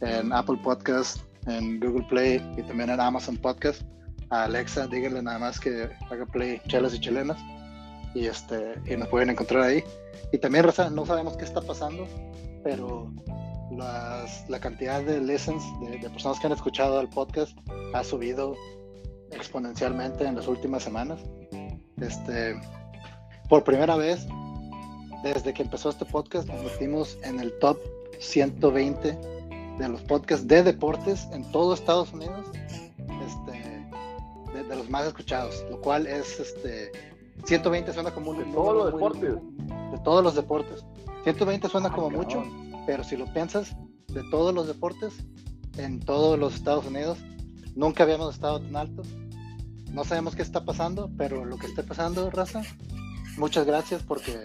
en 0.02 0.32
Apple 0.32 0.60
Podcast, 0.64 1.20
en 1.48 1.80
Google 1.80 2.06
Play 2.10 2.54
y 2.58 2.64
también 2.64 2.90
en 2.92 3.00
Amazon 3.00 3.38
Podcast. 3.38 3.82
A 4.30 4.44
Alexa, 4.46 4.88
díganle 4.88 5.22
nada 5.22 5.40
más 5.40 5.60
que 5.60 5.90
haga 6.10 6.26
play 6.26 6.62
chelas 6.68 6.94
y 6.94 7.00
chilenas 7.00 7.38
y 8.14 8.26
este 8.28 8.76
y 8.86 8.96
nos 8.98 9.08
pueden 9.10 9.30
encontrar 9.30 9.64
ahí. 9.64 9.84
Y 10.32 10.38
también 10.38 10.66
no 10.92 11.06
sabemos 11.06 11.38
qué 11.38 11.46
está 11.46 11.62
pasando, 11.62 12.08
pero 12.64 13.12
las- 13.72 14.50
la 14.50 14.60
cantidad 14.60 15.02
de 15.02 15.20
listens 15.22 15.64
de, 15.82 15.98
de 16.00 16.10
personas 16.10 16.40
que 16.40 16.48
han 16.48 16.54
escuchado 16.54 17.00
el 17.02 17.10
podcast 17.10 17.58
ha 17.94 18.04
subido 18.04 18.56
exponencialmente 19.32 20.26
en 20.26 20.36
las 20.36 20.48
últimas 20.48 20.84
semanas. 20.84 21.20
Este, 22.02 22.60
por 23.50 23.64
primera 23.64 23.96
vez 23.96 24.26
desde 25.24 25.54
que 25.54 25.64
empezó 25.64 25.90
este 25.90 26.06
podcast 26.06 26.48
nos 26.48 26.64
metimos 26.64 27.18
en 27.24 27.40
el 27.40 27.58
top 27.60 27.78
120 28.20 29.18
de 29.80 29.90
los 29.90 30.02
podcasts 30.04 30.48
de 30.48 30.64
deportes 30.64 31.28
en 31.32 31.50
todo 31.52 31.74
Estados 31.74 32.14
Unidos, 32.14 32.46
de, 34.56 34.64
de 34.64 34.76
los 34.76 34.90
más 34.90 35.06
escuchados, 35.08 35.64
lo 35.70 35.80
cual 35.82 36.08
es 36.08 36.40
este 36.40 36.92
120 37.46 37.94
suena 37.94 38.12
como 38.12 38.32
un 38.32 38.38
De 38.40 38.46
todos 38.46 38.76
los 38.76 38.92
muy- 38.94 38.94
deportes. 39.20 39.36
de 39.92 39.98
todos 40.04 40.24
los 40.24 40.36
deportes. 40.36 40.86
120 41.24 41.68
suena 41.70 41.90
Ah, 41.90 41.94
como 41.94 42.10
cabrón. 42.10 42.26
mucho, 42.26 42.84
pero 42.88 43.04
si 43.04 43.18
lo 43.18 43.26
piensas, 43.34 43.76
de 44.08 44.24
todos 44.32 44.54
los 44.54 44.68
deportes, 44.68 45.14
en 45.78 46.00
todos 46.00 46.40
los 46.40 46.56
Estados 46.56 46.86
Unidos, 46.86 47.18
nunca 47.76 48.04
habíamos 48.04 48.34
estado 48.34 48.62
tan 48.62 48.76
altos. 48.76 49.08
No 49.92 50.04
sabemos 50.04 50.36
qué 50.36 50.42
está 50.42 50.64
pasando, 50.66 51.10
pero 51.18 51.46
lo 51.46 51.58
que 51.58 51.68
esté 51.68 51.84
pasando, 51.84 52.30
raza, 52.30 52.62
muchas 53.38 53.66
gracias 53.66 54.04
porque 54.04 54.40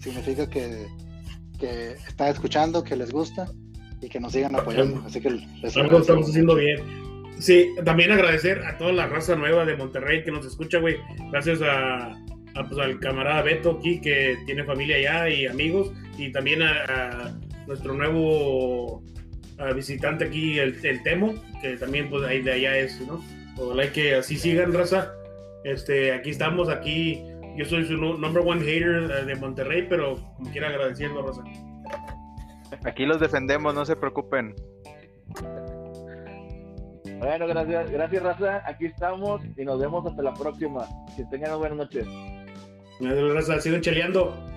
significa 0.00 0.48
que, 0.48 0.86
que 1.58 1.92
están 2.08 2.28
escuchando, 2.28 2.82
que 2.82 2.96
les 2.96 3.12
gusta 3.12 3.48
y 4.00 4.08
que 4.08 4.18
nos 4.20 4.32
sigan 4.32 4.56
apoyando. 4.56 5.02
Así 5.06 5.20
que 5.20 5.30
les 5.30 5.76
Algo 5.76 5.98
estamos 5.98 6.28
haciendo 6.28 6.54
bien. 6.56 6.80
Sí, 7.38 7.70
también 7.84 8.12
agradecer 8.12 8.62
a 8.64 8.76
toda 8.78 8.92
la 8.92 9.06
raza 9.06 9.34
nueva 9.34 9.64
de 9.64 9.76
Monterrey 9.76 10.22
que 10.22 10.30
nos 10.30 10.46
escucha, 10.46 10.78
güey. 10.78 10.96
Gracias 11.30 11.60
a, 11.62 12.16
pues, 12.68 12.78
al 12.78 13.00
camarada 13.00 13.42
Beto 13.42 13.78
aquí 13.78 14.00
que 14.00 14.36
tiene 14.46 14.64
familia 14.64 14.96
allá 14.96 15.28
y 15.28 15.46
amigos. 15.46 15.92
Y 16.18 16.30
también 16.30 16.62
a, 16.62 17.36
nuestro 17.66 17.94
nuevo 17.94 19.02
a 19.58 19.72
visitante 19.72 20.24
aquí, 20.24 20.58
el, 20.58 20.78
el 20.84 21.02
Temo, 21.02 21.34
que 21.60 21.76
también 21.76 22.10
pues 22.10 22.22
ahí 22.24 22.42
de 22.42 22.52
allá 22.52 22.76
es, 22.78 23.00
¿no? 23.06 23.22
Ojalá 23.56 23.90
que 23.92 24.14
así 24.16 24.36
sigan, 24.36 24.72
raza. 24.72 25.12
Este, 25.64 26.12
aquí 26.12 26.30
estamos, 26.30 26.68
aquí. 26.68 27.22
Yo 27.56 27.64
soy 27.66 27.84
su 27.84 27.96
nu- 27.96 28.16
number 28.18 28.42
one 28.46 28.62
hater 28.62 29.10
eh, 29.10 29.24
de 29.26 29.34
Monterrey, 29.36 29.86
pero 29.88 30.16
como 30.36 30.50
quiera 30.50 30.68
agradeciendo, 30.68 31.22
raza. 31.22 31.42
Aquí 32.84 33.04
los 33.04 33.20
defendemos, 33.20 33.74
no 33.74 33.84
se 33.84 33.94
preocupen. 33.94 34.54
Bueno, 37.22 37.46
gracias, 37.46 37.88
gracias 37.88 38.22
Raza. 38.22 38.62
Aquí 38.66 38.86
estamos 38.86 39.42
y 39.56 39.64
nos 39.64 39.78
vemos 39.78 40.04
hasta 40.04 40.22
la 40.22 40.34
próxima. 40.34 40.88
Que 41.16 41.24
tengan 41.26 41.56
buenas 41.56 41.78
noches. 41.78 42.04
Raza, 43.00 43.60
sigan 43.60 43.80
cheleando. 43.80 44.51